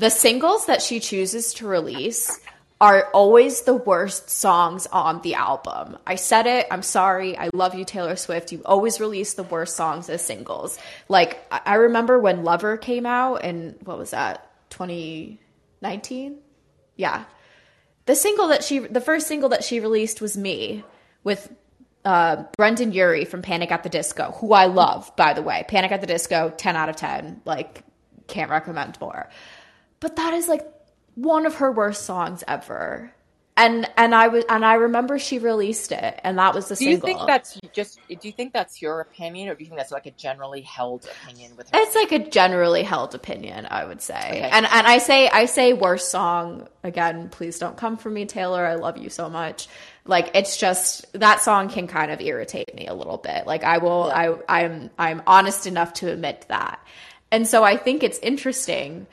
the 0.00 0.10
singles 0.10 0.66
that 0.66 0.80
she 0.80 0.98
chooses 0.98 1.54
to 1.54 1.66
release 1.66 2.40
are 2.80 3.10
always 3.12 3.62
the 3.62 3.74
worst 3.74 4.30
songs 4.30 4.86
on 4.86 5.20
the 5.20 5.34
album. 5.34 5.98
I 6.06 6.14
said 6.14 6.46
it. 6.46 6.66
I'm 6.70 6.82
sorry. 6.82 7.36
I 7.36 7.50
love 7.52 7.74
you 7.74 7.84
Taylor 7.84 8.16
Swift. 8.16 8.50
You 8.50 8.62
always 8.64 8.98
release 8.98 9.34
the 9.34 9.42
worst 9.42 9.76
songs 9.76 10.08
as 10.08 10.24
singles. 10.24 10.78
Like 11.10 11.38
I 11.50 11.74
remember 11.74 12.18
when 12.18 12.44
Lover 12.44 12.78
came 12.78 13.04
out 13.04 13.44
and 13.44 13.76
what 13.84 13.98
was 13.98 14.12
that 14.12 14.50
2019 14.70 16.38
yeah. 16.96 17.24
The 18.06 18.14
single 18.14 18.48
that 18.48 18.64
she 18.64 18.78
the 18.78 19.00
first 19.00 19.26
single 19.26 19.50
that 19.50 19.64
she 19.64 19.80
released 19.80 20.22
was 20.22 20.36
me 20.36 20.82
with 21.24 21.50
uh, 22.04 22.44
Brendon 22.56 22.92
Urie 22.92 23.26
from 23.26 23.42
Panic 23.42 23.70
at 23.70 23.82
the 23.82 23.90
Disco, 23.90 24.32
who 24.32 24.54
I 24.54 24.66
love, 24.66 25.14
by 25.16 25.34
the 25.34 25.42
way. 25.42 25.64
Panic 25.68 25.92
at 25.92 26.00
the 26.00 26.06
Disco, 26.06 26.52
10 26.56 26.76
out 26.76 26.88
of 26.88 26.96
10. 26.96 27.42
Like, 27.44 27.84
can't 28.26 28.50
recommend 28.50 28.98
more. 29.00 29.28
But 30.00 30.16
that 30.16 30.34
is 30.34 30.48
like 30.48 30.66
one 31.14 31.46
of 31.46 31.56
her 31.56 31.70
worst 31.70 32.04
songs 32.04 32.42
ever. 32.48 33.12
And 33.56 33.90
and 33.98 34.14
I 34.14 34.28
was 34.28 34.44
and 34.48 34.64
I 34.64 34.74
remember 34.74 35.18
she 35.18 35.38
released 35.38 35.92
it, 35.92 36.18
and 36.24 36.38
that 36.38 36.54
was 36.54 36.68
the 36.68 36.76
Do 36.76 36.84
you 36.84 36.92
single. 36.92 37.06
think 37.08 37.26
that's 37.26 37.60
just? 37.74 38.00
Do 38.08 38.16
you 38.22 38.32
think 38.32 38.54
that's 38.54 38.80
your 38.80 39.00
opinion, 39.00 39.50
or 39.50 39.54
do 39.54 39.62
you 39.62 39.68
think 39.68 39.78
that's 39.78 39.92
like 39.92 40.06
a 40.06 40.12
generally 40.12 40.62
held 40.62 41.04
opinion 41.04 41.56
with 41.56 41.68
her? 41.68 41.78
It's 41.78 41.94
like 41.94 42.10
a 42.12 42.20
generally 42.20 42.82
held 42.84 43.14
opinion, 43.14 43.66
I 43.70 43.84
would 43.84 44.00
say. 44.00 44.14
Okay. 44.14 44.40
And 44.50 44.64
and 44.64 44.86
I 44.86 44.96
say 44.96 45.28
I 45.28 45.44
say 45.44 45.74
worst 45.74 46.10
song 46.10 46.68
again, 46.84 47.28
please 47.28 47.58
don't 47.58 47.76
come 47.76 47.98
for 47.98 48.08
me, 48.08 48.24
Taylor. 48.24 48.64
I 48.64 48.76
love 48.76 48.96
you 48.96 49.10
so 49.10 49.28
much. 49.28 49.68
Like 50.06 50.30
it's 50.34 50.56
just 50.56 51.12
that 51.12 51.42
song 51.42 51.68
can 51.68 51.86
kind 51.86 52.10
of 52.10 52.22
irritate 52.22 52.74
me 52.74 52.86
a 52.86 52.94
little 52.94 53.18
bit. 53.18 53.46
Like 53.46 53.62
I 53.62 53.76
will 53.76 54.04
I 54.04 54.36
I'm 54.48 54.88
I'm 54.98 55.22
honest 55.26 55.66
enough 55.66 55.92
to 55.94 56.10
admit 56.10 56.46
that. 56.48 56.80
And 57.30 57.46
so 57.46 57.62
I 57.62 57.76
think 57.76 58.02
it's 58.02 58.18
interesting 58.20 59.06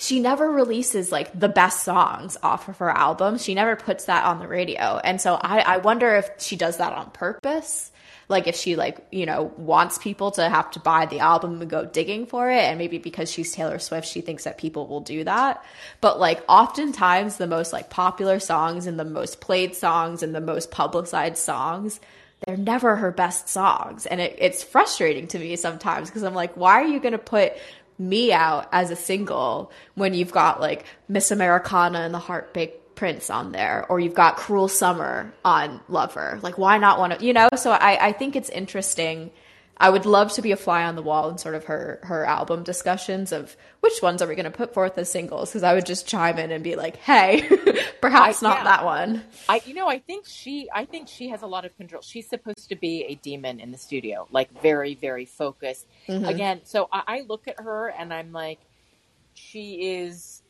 she 0.00 0.18
never 0.18 0.50
releases 0.50 1.12
like 1.12 1.38
the 1.38 1.48
best 1.50 1.84
songs 1.84 2.38
off 2.42 2.70
of 2.70 2.78
her 2.78 2.88
album. 2.88 3.36
She 3.36 3.54
never 3.54 3.76
puts 3.76 4.06
that 4.06 4.24
on 4.24 4.38
the 4.38 4.48
radio. 4.48 4.96
And 4.96 5.20
so 5.20 5.34
I, 5.34 5.58
I 5.58 5.76
wonder 5.76 6.16
if 6.16 6.30
she 6.38 6.56
does 6.56 6.78
that 6.78 6.94
on 6.94 7.10
purpose. 7.10 7.92
Like 8.26 8.46
if 8.46 8.56
she 8.56 8.76
like, 8.76 9.06
you 9.12 9.26
know, 9.26 9.52
wants 9.58 9.98
people 9.98 10.30
to 10.32 10.48
have 10.48 10.70
to 10.70 10.80
buy 10.80 11.04
the 11.04 11.18
album 11.18 11.60
and 11.60 11.68
go 11.68 11.84
digging 11.84 12.24
for 12.24 12.50
it. 12.50 12.62
And 12.62 12.78
maybe 12.78 12.96
because 12.96 13.30
she's 13.30 13.52
Taylor 13.52 13.78
Swift, 13.78 14.08
she 14.08 14.22
thinks 14.22 14.44
that 14.44 14.56
people 14.56 14.86
will 14.86 15.02
do 15.02 15.22
that. 15.24 15.62
But 16.00 16.18
like 16.18 16.42
oftentimes 16.48 17.36
the 17.36 17.46
most 17.46 17.70
like 17.70 17.90
popular 17.90 18.38
songs 18.38 18.86
and 18.86 18.98
the 18.98 19.04
most 19.04 19.42
played 19.42 19.76
songs 19.76 20.22
and 20.22 20.34
the 20.34 20.40
most 20.40 20.70
publicized 20.70 21.36
songs, 21.36 22.00
they're 22.46 22.56
never 22.56 22.96
her 22.96 23.10
best 23.10 23.50
songs. 23.50 24.06
And 24.06 24.18
it, 24.18 24.34
it's 24.38 24.62
frustrating 24.62 25.26
to 25.28 25.38
me 25.38 25.56
sometimes 25.56 26.08
because 26.08 26.22
I'm 26.22 26.34
like, 26.34 26.56
why 26.56 26.80
are 26.80 26.86
you 26.86 27.00
going 27.00 27.12
to 27.12 27.18
put 27.18 27.52
me 28.00 28.32
out 28.32 28.68
as 28.72 28.90
a 28.90 28.96
single 28.96 29.70
when 29.94 30.14
you've 30.14 30.32
got 30.32 30.60
like 30.60 30.86
Miss 31.08 31.30
Americana 31.30 32.00
and 32.00 32.14
the 32.14 32.18
Heartbreak 32.18 32.96
Prince 32.96 33.30
on 33.30 33.52
there, 33.52 33.86
or 33.88 34.00
you've 34.00 34.14
got 34.14 34.36
Cruel 34.36 34.68
Summer 34.68 35.32
on 35.44 35.80
Lover. 35.88 36.38
Like, 36.42 36.58
why 36.58 36.76
not 36.78 36.98
want 36.98 37.18
to, 37.18 37.24
you 37.24 37.32
know? 37.32 37.48
So 37.56 37.70
I, 37.70 38.08
I 38.08 38.12
think 38.12 38.36
it's 38.36 38.50
interesting. 38.50 39.30
I 39.80 39.88
would 39.88 40.04
love 40.04 40.30
to 40.34 40.42
be 40.42 40.52
a 40.52 40.56
fly 40.56 40.84
on 40.84 40.94
the 40.94 41.02
wall 41.02 41.30
in 41.30 41.38
sort 41.38 41.54
of 41.54 41.64
her 41.64 42.00
her 42.02 42.26
album 42.26 42.62
discussions 42.62 43.32
of 43.32 43.56
which 43.80 44.02
ones 44.02 44.20
are 44.20 44.28
we 44.28 44.34
going 44.34 44.44
to 44.44 44.50
put 44.50 44.74
forth 44.74 44.98
as 44.98 45.10
singles 45.10 45.48
because 45.48 45.62
I 45.62 45.72
would 45.72 45.86
just 45.86 46.06
chime 46.06 46.38
in 46.38 46.50
and 46.50 46.62
be 46.62 46.76
like, 46.76 46.96
hey, 46.96 47.48
perhaps 48.02 48.42
I- 48.42 48.48
not 48.48 48.58
yeah. 48.58 48.64
that 48.64 48.84
one. 48.84 49.24
I, 49.48 49.62
you 49.64 49.72
know, 49.72 49.88
I 49.88 49.98
think 49.98 50.26
she, 50.26 50.68
I 50.74 50.84
think 50.84 51.08
she 51.08 51.30
has 51.30 51.40
a 51.40 51.46
lot 51.46 51.64
of 51.64 51.74
control. 51.78 52.02
She's 52.02 52.28
supposed 52.28 52.68
to 52.68 52.76
be 52.76 53.04
a 53.04 53.14
demon 53.14 53.58
in 53.58 53.72
the 53.72 53.78
studio, 53.78 54.28
like 54.30 54.50
very, 54.60 54.94
very 54.94 55.24
focused. 55.24 55.86
Mm-hmm. 56.06 56.26
Again, 56.26 56.60
so 56.64 56.90
I, 56.92 57.02
I 57.06 57.20
look 57.26 57.48
at 57.48 57.58
her 57.58 57.88
and 57.88 58.12
I'm 58.12 58.32
like, 58.32 58.58
she 59.32 59.96
is. 60.02 60.42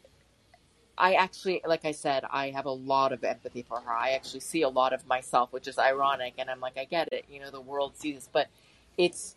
I 0.98 1.14
actually, 1.14 1.62
like 1.64 1.86
I 1.86 1.92
said, 1.92 2.24
I 2.30 2.50
have 2.50 2.66
a 2.66 2.70
lot 2.72 3.12
of 3.12 3.24
empathy 3.24 3.62
for 3.62 3.80
her. 3.80 3.90
I 3.90 4.10
actually 4.10 4.40
see 4.40 4.62
a 4.62 4.68
lot 4.68 4.92
of 4.92 5.06
myself, 5.06 5.50
which 5.50 5.66
is 5.66 5.78
ironic, 5.78 6.34
and 6.36 6.50
I'm 6.50 6.60
like, 6.60 6.76
I 6.76 6.84
get 6.84 7.08
it. 7.12 7.24
You 7.30 7.40
know, 7.40 7.50
the 7.50 7.60
world 7.60 7.96
sees 7.96 8.16
this, 8.16 8.28
but 8.30 8.48
it's, 8.96 9.36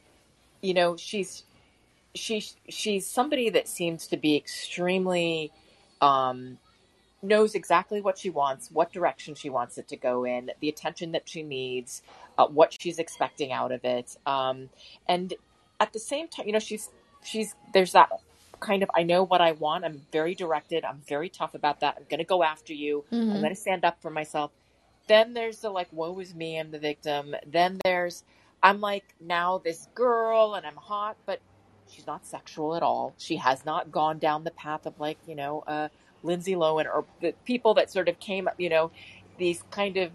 you 0.61 0.73
know, 0.73 0.97
she's, 0.97 1.43
she's, 2.15 2.55
she's 2.69 3.05
somebody 3.07 3.49
that 3.49 3.67
seems 3.67 4.07
to 4.07 4.17
be 4.17 4.35
extremely. 4.35 5.51
Um, 6.01 6.57
knows 7.21 7.55
exactly 7.55 8.01
what 8.01 8.17
she 8.17 8.29
wants, 8.29 8.69
what 8.69 8.91
direction 8.91 9.33
she 9.33 9.49
wants 9.49 9.77
it 9.77 9.87
to 9.87 9.95
go 9.95 10.25
in, 10.25 10.51
the 10.59 10.67
attention 10.67 11.13
that 11.13 11.27
she 11.27 11.41
needs, 11.41 12.01
uh, 12.37 12.45
what 12.45 12.75
she's 12.77 12.99
expecting 12.99 13.53
out 13.53 13.71
of 13.71 13.85
it, 13.85 14.17
um, 14.25 14.69
and 15.07 15.33
at 15.79 15.93
the 15.93 15.99
same 15.99 16.27
time, 16.27 16.45
you 16.45 16.51
know, 16.51 16.59
she's 16.59 16.89
she's 17.23 17.55
there's 17.73 17.93
that 17.93 18.09
kind 18.59 18.83
of 18.83 18.91
I 18.93 19.03
know 19.03 19.23
what 19.23 19.39
I 19.39 19.53
want. 19.53 19.85
I'm 19.85 20.01
very 20.11 20.35
directed. 20.35 20.83
I'm 20.83 21.01
very 21.07 21.29
tough 21.29 21.53
about 21.55 21.79
that. 21.79 21.95
I'm 21.97 22.03
going 22.09 22.19
to 22.19 22.25
go 22.25 22.43
after 22.43 22.73
you. 22.73 23.05
I'm 23.11 23.17
Mhm. 23.29 23.39
going 23.39 23.55
to 23.55 23.55
stand 23.55 23.85
up 23.85 24.01
for 24.01 24.09
myself. 24.09 24.51
Then 25.07 25.33
there's 25.33 25.59
the 25.59 25.69
like, 25.69 25.87
woe 25.91 26.19
is 26.19 26.35
me, 26.35 26.59
I'm 26.59 26.71
the 26.71 26.79
victim. 26.79 27.35
Then 27.45 27.79
there's 27.85 28.23
I'm 28.63 28.81
like 28.81 29.15
now 29.21 29.59
this 29.59 29.89
girl 29.95 30.55
and 30.55 30.65
I'm 30.67 30.77
hot, 30.77 31.17
but 31.27 31.41
she's 31.87 32.07
not 32.07 32.25
sexual 32.27 32.75
at 32.77 32.83
all. 32.83 33.15
She 33.19 33.37
has 33.37 33.65
not 33.65 33.91
gone 33.91 34.19
down 34.19 34.45
the 34.45 34.51
path 34.53 34.87
of 34.87 34.95
like 34.99 35.19
you 35.27 35.35
know. 35.35 35.63
uh 35.67 35.89
Lindsay 36.23 36.53
Lohan 36.53 36.85
or 36.85 37.07
the 37.21 37.33
people 37.45 37.75
that 37.75 37.91
sort 37.91 38.09
of 38.09 38.19
came 38.19 38.47
up, 38.47 38.55
you 38.57 38.69
know, 38.69 38.91
these 39.37 39.63
kind 39.71 39.97
of, 39.97 40.11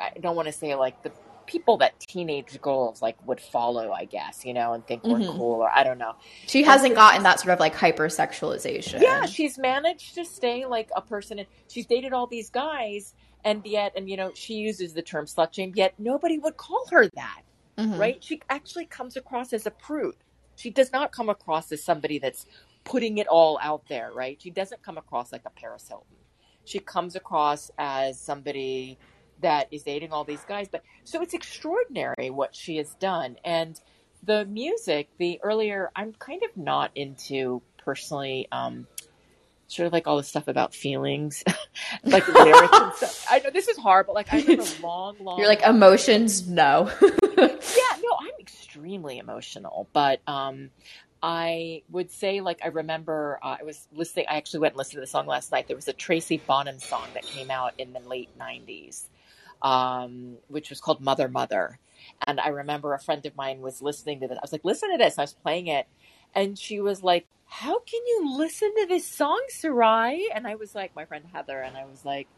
I 0.00 0.10
don't 0.20 0.36
want 0.36 0.46
to 0.48 0.52
say 0.52 0.74
like 0.74 1.02
the 1.02 1.12
people 1.46 1.78
that 1.78 1.98
teenage 2.00 2.60
girls 2.60 3.00
like 3.02 3.16
would 3.26 3.40
follow, 3.40 3.92
I 3.92 4.04
guess, 4.06 4.44
you 4.44 4.54
know, 4.54 4.72
and 4.74 4.86
think 4.86 5.08
we're 5.08 5.20
Mhm. 5.20 5.26
cool 5.26 5.60
or 5.62 5.70
I 5.70 5.84
don't 5.84 5.98
know. 5.98 6.14
She 6.48 6.64
hasn't 6.64 6.94
gotten 6.96 7.22
that 7.24 7.40
sort 7.40 7.52
of 7.54 7.60
like 7.60 7.74
hypersexualization. 7.76 9.02
Yeah, 9.02 9.26
she's 9.26 9.58
managed 9.58 10.14
to 10.16 10.24
stay 10.24 10.66
like 10.66 10.90
a 10.96 11.02
person 11.02 11.38
and 11.40 11.48
she's 11.68 11.86
dated 11.86 12.12
all 12.14 12.26
these 12.28 12.50
guys 12.50 13.14
and 13.44 13.64
yet, 13.66 13.92
and 13.96 14.08
you 14.10 14.16
know, 14.16 14.32
she 14.34 14.54
uses 14.54 14.94
the 14.94 15.02
term 15.02 15.26
slut 15.26 15.54
shame, 15.54 15.72
yet 15.76 15.94
nobody 15.98 16.38
would 16.38 16.56
call 16.56 16.86
her 16.92 17.08
that. 17.14 17.42
Mhm. 17.82 17.98
right? 17.98 18.22
She 18.24 18.40
actually 18.48 18.86
comes 18.86 19.16
across 19.16 19.52
as 19.52 19.66
a 19.66 19.70
prude. 19.70 20.16
She 20.56 20.70
does 20.70 20.92
not 20.92 21.12
come 21.12 21.28
across 21.28 21.72
as 21.72 21.82
somebody 21.82 22.18
that's 22.18 22.46
putting 22.84 23.18
it 23.18 23.26
all 23.26 23.58
out 23.62 23.82
there, 23.88 24.10
right? 24.12 24.40
She 24.40 24.50
doesn't 24.50 24.82
come 24.82 24.98
across 24.98 25.32
like 25.32 25.42
a 25.46 25.50
Paris 25.50 25.88
Hilton. 25.88 26.16
She 26.64 26.78
comes 26.78 27.16
across 27.16 27.70
as 27.78 28.20
somebody 28.20 28.98
that 29.40 29.68
is 29.72 29.82
dating 29.82 30.12
all 30.12 30.24
these 30.24 30.44
guys. 30.44 30.68
But 30.68 30.82
so 31.04 31.20
it's 31.22 31.34
extraordinary 31.34 32.30
what 32.30 32.54
she 32.54 32.76
has 32.76 32.94
done. 32.94 33.36
And 33.44 33.80
the 34.22 34.44
music, 34.44 35.08
the 35.18 35.40
earlier, 35.42 35.90
I'm 35.96 36.12
kind 36.12 36.42
of 36.44 36.56
not 36.56 36.90
into 36.94 37.62
personally, 37.78 38.46
um, 38.52 38.86
sort 39.66 39.86
of 39.86 39.92
like 39.92 40.06
all 40.06 40.16
the 40.18 40.22
stuff 40.22 40.46
about 40.48 40.74
feelings, 40.74 41.42
like 42.04 42.28
lyrics 42.28 42.68
and 42.72 42.92
stuff. 42.94 43.26
I 43.30 43.38
know 43.40 43.50
this 43.50 43.68
is 43.68 43.76
hard, 43.78 44.06
but 44.06 44.14
like 44.14 44.32
I 44.32 44.40
remember 44.40 44.64
long, 44.82 45.16
long. 45.18 45.38
You're 45.38 45.48
like 45.48 45.62
emotions, 45.62 46.46
no. 46.46 46.90
yeah, 47.50 47.98
no, 48.02 48.16
I'm 48.20 48.32
extremely 48.40 49.18
emotional, 49.18 49.88
but 49.92 50.20
um, 50.26 50.70
I 51.22 51.82
would 51.90 52.10
say, 52.10 52.40
like, 52.40 52.60
I 52.64 52.68
remember 52.68 53.38
uh, 53.42 53.56
I 53.60 53.64
was 53.64 53.88
listening. 53.92 54.26
I 54.28 54.36
actually 54.36 54.60
went 54.60 54.72
and 54.74 54.78
listened 54.78 54.96
to 54.96 55.00
the 55.00 55.06
song 55.06 55.26
last 55.26 55.52
night. 55.52 55.68
There 55.68 55.76
was 55.76 55.88
a 55.88 55.92
Tracy 55.92 56.38
Bonham 56.38 56.78
song 56.80 57.06
that 57.14 57.24
came 57.24 57.50
out 57.50 57.74
in 57.78 57.92
the 57.92 58.00
late 58.00 58.30
'90s, 58.38 59.08
um, 59.62 60.36
which 60.48 60.70
was 60.70 60.80
called 60.80 61.00
"Mother 61.00 61.28
Mother." 61.28 61.78
And 62.26 62.40
I 62.40 62.48
remember 62.48 62.94
a 62.94 62.98
friend 62.98 63.24
of 63.26 63.36
mine 63.36 63.60
was 63.60 63.80
listening 63.82 64.20
to 64.20 64.28
this. 64.28 64.38
I 64.38 64.42
was 64.42 64.52
like, 64.52 64.64
"Listen 64.64 64.90
to 64.92 64.98
this." 64.98 65.18
I 65.18 65.22
was 65.22 65.34
playing 65.34 65.68
it, 65.68 65.86
and 66.34 66.58
she 66.58 66.80
was 66.80 67.02
like, 67.02 67.26
"How 67.46 67.78
can 67.80 68.00
you 68.06 68.36
listen 68.36 68.74
to 68.76 68.86
this 68.86 69.06
song, 69.06 69.42
Sarai?" 69.48 70.26
And 70.34 70.46
I 70.46 70.56
was 70.56 70.74
like, 70.74 70.96
my 70.96 71.04
friend 71.04 71.24
Heather, 71.32 71.60
and 71.60 71.76
I 71.76 71.84
was 71.86 72.04
like. 72.04 72.28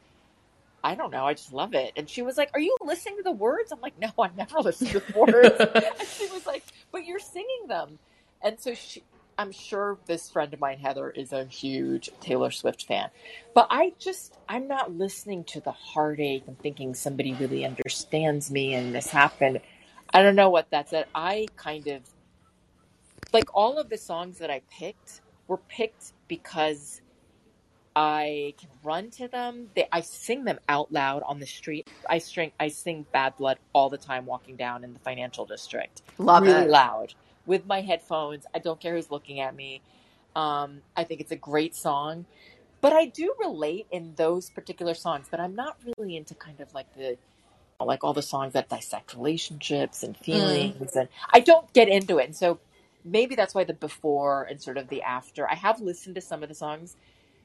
I 0.85 0.95
don't 0.95 1.11
know. 1.11 1.25
I 1.25 1.33
just 1.33 1.53
love 1.53 1.75
it. 1.75 1.95
And 1.97 2.09
she 2.09 2.21
was 2.21 2.37
like, 2.37 2.51
Are 2.53 2.61
you 2.61 2.77
listening 2.85 3.17
to 3.17 3.23
the 3.23 3.33
words? 3.33 3.73
I'm 3.73 3.81
like, 3.81 3.99
No, 3.99 4.11
I 4.19 4.29
never 4.37 4.59
listen 4.63 4.89
to 4.89 5.01
the 5.01 5.19
words. 5.19 5.57
and 5.59 6.09
she 6.09 6.27
was 6.27 6.47
like, 6.47 6.63
But 6.93 7.07
you're 7.07 7.19
singing 7.19 7.67
them. 7.67 7.99
And 8.43 8.61
so 8.61 8.75
she, 8.75 9.03
I'm 9.39 9.51
sure 9.51 9.99
this 10.07 10.31
friend 10.31 10.53
of 10.53 10.61
mine, 10.61 10.79
Heather, 10.79 11.09
is 11.11 11.33
a 11.33 11.47
huge 11.47 12.11
Taylor 12.21 12.51
Swift 12.51 12.85
fan. 12.85 13.09
But 13.55 13.67
I 13.71 13.95
just, 13.99 14.37
I'm 14.47 14.69
not 14.69 14.93
listening 14.93 15.45
to 15.45 15.61
the 15.61 15.73
heartache 15.73 16.45
and 16.47 16.59
thinking 16.59 16.95
somebody 16.95 17.33
really 17.33 17.65
understands 17.65 18.51
me 18.51 18.75
and 18.75 18.95
this 18.95 19.09
happened. 19.09 19.61
I 20.13 20.23
don't 20.23 20.37
know 20.37 20.51
what 20.51 20.69
that's 20.71 20.93
at. 20.93 21.09
I 21.15 21.47
kind 21.57 21.87
of, 21.89 22.03
like 23.33 23.47
all 23.55 23.79
of 23.79 23.89
the 23.89 23.97
songs 23.97 24.39
that 24.39 24.51
I 24.51 24.61
picked 24.71 25.23
were 25.49 25.57
picked 25.57 26.13
because 26.29 27.01
I 27.97 28.55
can 28.59 28.69
run 28.83 29.11
to 29.13 29.29
them. 29.29 29.69
They, 29.75 29.87
I 29.93 30.01
sing 30.01 30.45
them 30.45 30.59
out 30.69 30.93
loud 30.93 31.23
on 31.25 31.39
the 31.39 31.47
street. 31.47 31.89
I 32.09 32.19
sing, 32.19 32.53
I 32.59 32.69
sing 32.69 33.07
Bad 33.13 33.37
Blood 33.37 33.59
all 33.73 33.89
the 33.89 33.99
time 33.99 34.27
walking 34.27 34.57
down 34.57 34.83
in 34.83 34.93
the 34.93 34.99
financial 34.99 35.47
district. 35.47 36.03
Love 36.19 36.43
really 36.43 36.65
it. 36.65 36.71
loud 36.71 37.15
with 37.47 37.67
my 37.67 37.81
headphones. 37.83 38.47
I 38.55 38.59
don't 38.59 38.81
care 38.81 38.95
who's 38.95 39.11
looking 39.11 39.41
at 39.41 39.55
me. 39.55 39.81
Um, 40.35 40.81
I 40.97 41.05
think 41.05 41.21
it's 41.21 41.31
a 41.31 41.37
great 41.37 41.77
song, 41.77 42.27
but 42.81 42.93
I 42.93 43.07
do 43.07 43.35
relate 43.39 43.87
in 43.93 44.15
those 44.17 44.51
particular 44.51 44.95
songs. 44.95 45.29
But 45.31 45.39
I'm 45.39 45.55
not 45.55 45.77
really 45.97 46.17
into 46.17 46.35
kind 46.35 46.61
of 46.61 46.75
like 46.75 46.93
the 46.97 47.17
like 47.81 48.03
all 48.03 48.15
the 48.15 48.23
songs 48.23 48.55
that 48.55 48.69
dissect 48.69 49.15
relationships 49.15 50.03
and 50.03 50.17
feelings, 50.17 50.97
and 50.97 51.09
I 51.33 51.41
don't 51.41 51.73
get 51.73 51.89
into 51.89 52.19
it. 52.19 52.25
And 52.25 52.35
so 52.35 52.59
maybe 53.05 53.37
that's 53.37 53.55
why 53.55 53.65
the 53.65 53.75
before 53.75 54.45
and 54.45 54.61
sort 54.61 54.79
of 54.79 54.89
the 54.89 55.03
after. 55.03 55.49
I 55.49 55.55
have 55.55 55.81
listened 55.81 56.15
to 56.17 56.21
some 56.21 56.43
of 56.43 56.49
the 56.49 56.55
songs, 56.55 56.97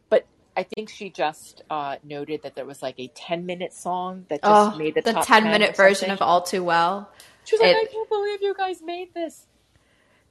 but 0.09 0.25
I 0.59 0.63
think 0.63 0.89
she 0.89 1.09
just 1.09 1.63
uh, 1.69 1.95
noted 2.03 2.43
that 2.43 2.53
there 2.53 2.65
was 2.65 2.81
like 2.81 2.99
a 2.99 3.07
10 3.07 3.45
minute 3.45 3.71
song 3.71 4.25
that 4.27 4.41
just 4.41 4.75
Oh, 4.75 4.77
made 4.77 4.93
the, 4.93 5.01
the 5.01 5.13
top 5.13 5.25
10 5.25 5.43
10 5.43 5.51
minute 5.53 5.77
version 5.77 6.11
of 6.11 6.21
All 6.21 6.41
Too 6.41 6.65
Well. 6.65 7.09
She 7.45 7.55
was 7.55 7.61
like, 7.61 7.77
I 7.77 7.85
can't 7.85 8.09
believe 8.09 8.41
you 8.41 8.53
guys 8.53 8.81
made 8.81 9.13
this. 9.13 9.45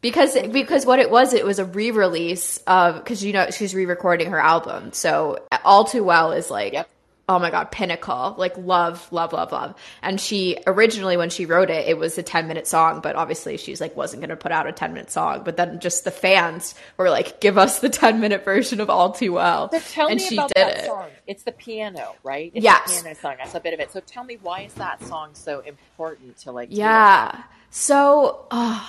Because 0.02 0.36
because 0.52 0.84
what 0.84 0.98
it 0.98 1.10
was, 1.10 1.32
it 1.32 1.46
was 1.46 1.58
a 1.58 1.64
re-release 1.64 2.58
of 2.66 2.96
because 2.96 3.24
you 3.24 3.32
know 3.32 3.48
she's 3.50 3.74
re-recording 3.74 4.30
her 4.30 4.38
album. 4.38 4.92
So 4.92 5.38
All 5.64 5.84
Too 5.84 6.04
Well 6.04 6.32
is 6.32 6.50
like, 6.50 6.74
Yep. 6.74 6.90
Oh 7.30 7.38
my 7.38 7.50
god, 7.50 7.70
pinnacle, 7.70 8.34
like 8.38 8.56
love, 8.56 9.06
love, 9.12 9.32
love, 9.34 9.52
love. 9.52 9.74
And 10.02 10.18
she 10.20 10.56
originally 10.66 11.16
when 11.18 11.28
she 11.30 11.44
wrote 11.44 11.68
it, 11.70 11.86
it 11.86 11.98
was 11.98 12.16
a 12.16 12.22
ten 12.22 12.48
minute 12.48 12.66
song, 12.66 13.00
but 13.00 13.16
obviously 13.16 13.56
she's 13.58 13.80
like 13.80 13.94
wasn't 13.96 14.20
going 14.22 14.30
to 14.30 14.36
put 14.36 14.50
out 14.50 14.66
a 14.66 14.72
ten 14.72 14.94
minute 14.94 15.10
song. 15.10 15.42
But 15.44 15.56
then 15.58 15.78
just 15.80 16.04
the 16.04 16.10
fans 16.10 16.74
were 16.96 17.10
like, 17.10 17.40
give 17.40 17.58
us 17.58 17.80
the 17.80 17.88
ten 17.90 18.20
minute 18.20 18.44
version 18.44 18.80
of 18.80 18.88
All 18.88 19.12
Too 19.12 19.32
Well, 19.34 19.70
So 19.70 19.78
tell 19.80 20.08
and 20.08 20.16
me 20.18 20.26
she 20.26 20.36
about 20.36 20.48
did 20.54 20.66
that 20.66 20.78
it. 20.78 20.86
song. 20.86 21.08
It's 21.26 21.42
the 21.42 21.52
piano, 21.52 22.14
right? 22.22 22.50
It's 22.54 22.64
Yes. 22.64 22.96
the 22.96 23.02
piano 23.02 23.14
song. 23.20 23.34
That's 23.38 23.54
a 23.54 23.60
bit 23.60 23.74
of 23.74 23.80
it. 23.80 23.92
So 23.92 24.00
tell 24.00 24.24
me 24.24 24.38
why 24.40 24.62
is 24.62 24.74
that 24.74 25.04
song 25.04 25.30
so 25.34 25.60
important 25.60 26.38
to 26.38 26.52
like? 26.52 26.68
Yeah. 26.72 27.42
So, 27.70 28.46
uh, 28.50 28.82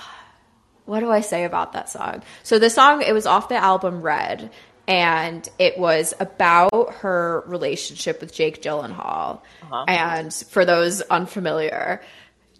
what 0.86 1.00
do 1.00 1.10
I 1.10 1.20
say 1.20 1.44
about 1.44 1.74
that 1.74 1.88
song? 1.90 2.22
So 2.42 2.58
the 2.58 2.70
song 2.70 3.02
it 3.02 3.12
was 3.12 3.26
off 3.26 3.48
the 3.50 3.56
album 3.56 4.00
Red, 4.02 4.50
and 4.86 5.48
it 5.58 5.78
was 5.78 6.14
about 6.20 6.94
her 6.94 7.44
relationship 7.46 8.20
with 8.20 8.34
Jake 8.34 8.62
Gyllenhaal. 8.62 9.42
Uh-huh. 9.62 9.84
And 9.86 10.32
for 10.32 10.64
those 10.64 11.00
unfamiliar, 11.02 12.02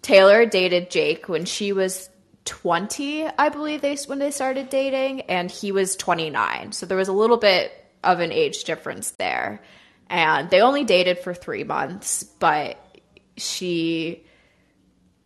Taylor 0.01 0.45
dated 0.45 0.89
Jake 0.89 1.29
when 1.29 1.45
she 1.45 1.73
was 1.73 2.09
20, 2.45 3.27
I 3.27 3.49
believe 3.49 3.81
they 3.81 3.95
when 4.07 4.19
they 4.19 4.31
started 4.31 4.69
dating, 4.69 5.21
and 5.21 5.51
he 5.51 5.71
was 5.71 5.95
29. 5.95 6.71
So 6.71 6.85
there 6.85 6.97
was 6.97 7.07
a 7.07 7.13
little 7.13 7.37
bit 7.37 7.71
of 8.03 8.19
an 8.19 8.31
age 8.31 8.63
difference 8.63 9.11
there. 9.11 9.61
And 10.09 10.49
they 10.49 10.61
only 10.61 10.83
dated 10.83 11.19
for 11.19 11.33
3 11.33 11.63
months, 11.63 12.23
but 12.23 12.77
she 13.37 14.25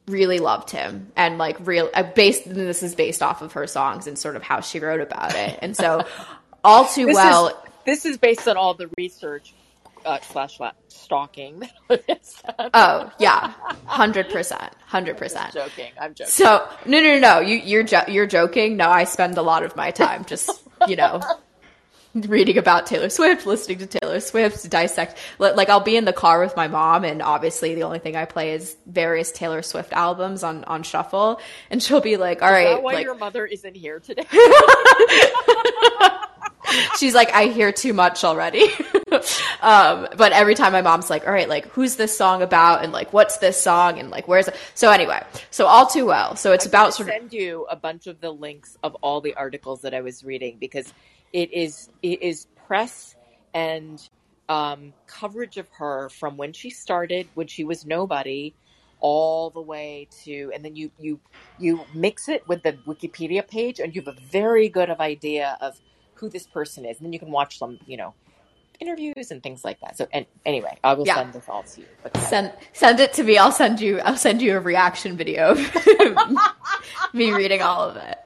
really 0.08 0.38
loved 0.38 0.70
him 0.70 1.12
and 1.16 1.39
like 1.39 1.58
real 1.66 1.89
uh, 1.93 2.04
based 2.04 2.43
this 2.46 2.84
is 2.84 2.93
based 2.93 3.24
off 3.24 3.41
of 3.41 3.54
her 3.54 3.66
songs 3.66 4.06
and 4.06 4.20
sort 4.20 4.36
of 4.36 4.43
how 4.43 4.62
she 4.62 4.80
wrote 4.80 5.02
about 5.02 5.34
it 5.34 5.58
and 5.64 5.76
so 5.76 6.06
all 6.66 6.86
too 6.88 7.05
This 7.05 7.16
well 7.16 7.47
is 7.47 7.53
this 7.86 8.05
is 8.05 8.18
based 8.18 8.47
on 8.47 8.57
all 8.57 8.74
the 8.74 8.89
research 8.97 9.53
uh, 10.05 10.20
slash 10.22 10.57
stalking. 10.88 11.63
oh 11.89 13.11
yeah 13.20 13.53
100% 13.88 14.72
100% 14.89 15.53
joking. 15.53 15.91
I'm 15.99 16.13
joking. 16.13 16.32
so 16.32 16.68
no 16.86 17.01
no 17.01 17.13
no 17.13 17.20
no 17.20 17.39
you 17.39 17.57
you're 17.57 17.84
jo- 17.84 18.03
you're 18.07 18.28
joking 18.28 18.78
no 18.78 18.89
i 18.89 19.03
spend 19.03 19.38
a 19.38 19.41
lot 19.41 19.63
of 19.63 19.76
my 19.76 19.91
time 19.91 20.26
just 20.26 20.49
you 20.88 20.95
know 20.95 21.22
reading 22.16 22.57
about 22.57 22.86
Taylor 22.86 23.09
Swift, 23.09 23.45
listening 23.45 23.80
to 23.80 23.88
Taylor 23.88 24.22
Swift, 24.22 24.70
dissect. 24.70 25.18
Like 25.38 25.68
I'll 25.68 25.82
be 25.82 25.97
in 25.97 26.05
the 26.05 26.13
car 26.13 26.39
with 26.39 26.55
my 26.55 26.70
mom, 26.70 27.03
and 27.03 27.22
obviously 27.22 27.76
the 27.76 27.84
only 27.84 27.99
thing 27.99 28.16
I 28.16 28.24
play 28.24 28.53
is 28.53 28.78
various 28.86 29.34
Taylor 29.34 29.61
Swift 29.61 29.91
albums 29.91 30.41
on 30.41 30.63
on 30.63 30.84
shuffle, 30.84 31.41
and 31.70 31.84
she'll 31.84 31.99
be 31.99 32.16
like, 32.16 32.41
"All 32.41 32.47
Is 32.47 32.53
right, 32.53 32.63
that 32.76 32.84
why 32.84 32.93
like, 32.93 33.03
your 33.03 33.16
mother 33.16 33.45
isn't 33.45 33.76
here 33.76 33.99
today? 33.99 34.24
she's 36.97 37.13
like, 37.13 37.32
I 37.34 37.45
hear 37.45 37.72
too 37.72 37.93
much 37.93 38.24
already. 38.24 38.63
um, 39.61 40.07
but 40.18 40.32
every 40.32 40.55
time 40.55 40.74
my 40.74 40.82
mom's 40.82 41.09
like, 41.09 41.26
all 41.26 41.34
right, 41.34 41.49
like, 41.49 41.68
who's 41.70 41.95
this 41.95 42.16
song 42.16 42.41
about? 42.41 42.84
And 42.84 42.91
like, 42.91 43.13
what's 43.13 43.38
this 43.38 43.61
song? 43.61 43.99
And 43.99 44.09
like, 44.09 44.28
where's 44.28 44.47
it? 44.47 44.55
So 44.74 44.91
anyway, 44.91 45.24
so 45.51 45.66
all 45.66 45.88
too 45.88 46.05
well. 46.05 46.36
So 46.36 46.51
it's 46.51 46.66
I'm 46.66 46.72
about 46.72 46.93
sort 46.93 47.09
of, 47.09 47.16
send 47.16 47.34
you 47.34 47.66
a 47.70 47.76
bunch 47.76 48.07
of 48.07 48.22
the 48.22 48.32
links 48.32 48.78
of 48.84 48.95
all 48.95 49.22
the 49.22 49.34
articles 49.36 49.82
that 49.82 49.93
I 49.93 50.01
was 50.01 50.24
reading 50.24 50.57
because 50.59 50.93
it 51.34 51.51
is 51.51 51.89
it 52.01 52.22
is 52.22 52.47
press 52.68 53.16
and 53.53 54.01
um, 54.49 54.93
coverage 55.07 55.57
of 55.57 55.68
her 55.78 56.09
from 56.09 56.38
when 56.38 56.53
she 56.53 56.70
started, 56.70 57.28
when 57.34 57.47
she 57.47 57.63
was 57.63 57.86
nobody, 57.86 58.53
all 58.99 59.49
the 59.49 59.61
way 59.61 60.07
to, 60.24 60.51
and 60.53 60.63
then 60.63 60.76
you 60.76 60.91
you 60.99 61.20
you 61.59 61.82
mix 61.93 62.30
it 62.30 62.47
with 62.47 62.63
the 62.63 62.74
Wikipedia 62.88 63.47
page, 63.47 63.80
and 63.80 63.95
you 63.95 64.01
have 64.01 64.16
a 64.16 64.20
very 64.20 64.70
good 64.70 64.89
of 64.89 64.99
idea 64.99 65.57
of 65.61 65.80
who 66.16 66.30
this 66.30 66.47
person 66.47 66.86
is, 66.86 66.97
and 66.97 67.05
then 67.05 67.13
you 67.13 67.20
can 67.20 67.32
watch 67.32 67.57
some, 67.57 67.80
you 67.86 67.97
know, 67.97 68.13
interviews 68.80 69.32
and 69.32 69.41
things 69.41 69.63
like 69.63 69.80
that. 69.82 69.97
So, 69.97 70.07
and 70.11 70.26
anyway, 70.45 70.78
I 70.84 70.93
will 70.93 71.05
Yeah. 71.07 71.16
send 71.16 71.34
this 71.34 71.45
all 71.47 71.63
to 71.63 71.82
you. 71.82 71.88
But 72.03 72.18
send, 72.18 72.51
send 72.74 72.99
it 72.99 73.13
to 73.13 73.24
me. 73.24 73.38
I'll 73.38 73.51
send 73.51 73.80
you, 73.80 73.99
I'll 73.99 74.18
send 74.18 74.41
you 74.41 74.57
a 74.57 74.59
reaction 74.59 75.16
video 75.18 75.51
of 75.51 76.18
me 77.13 77.32
reading 77.32 77.61
all 77.61 77.89
of 77.89 77.95
it. 77.97 78.18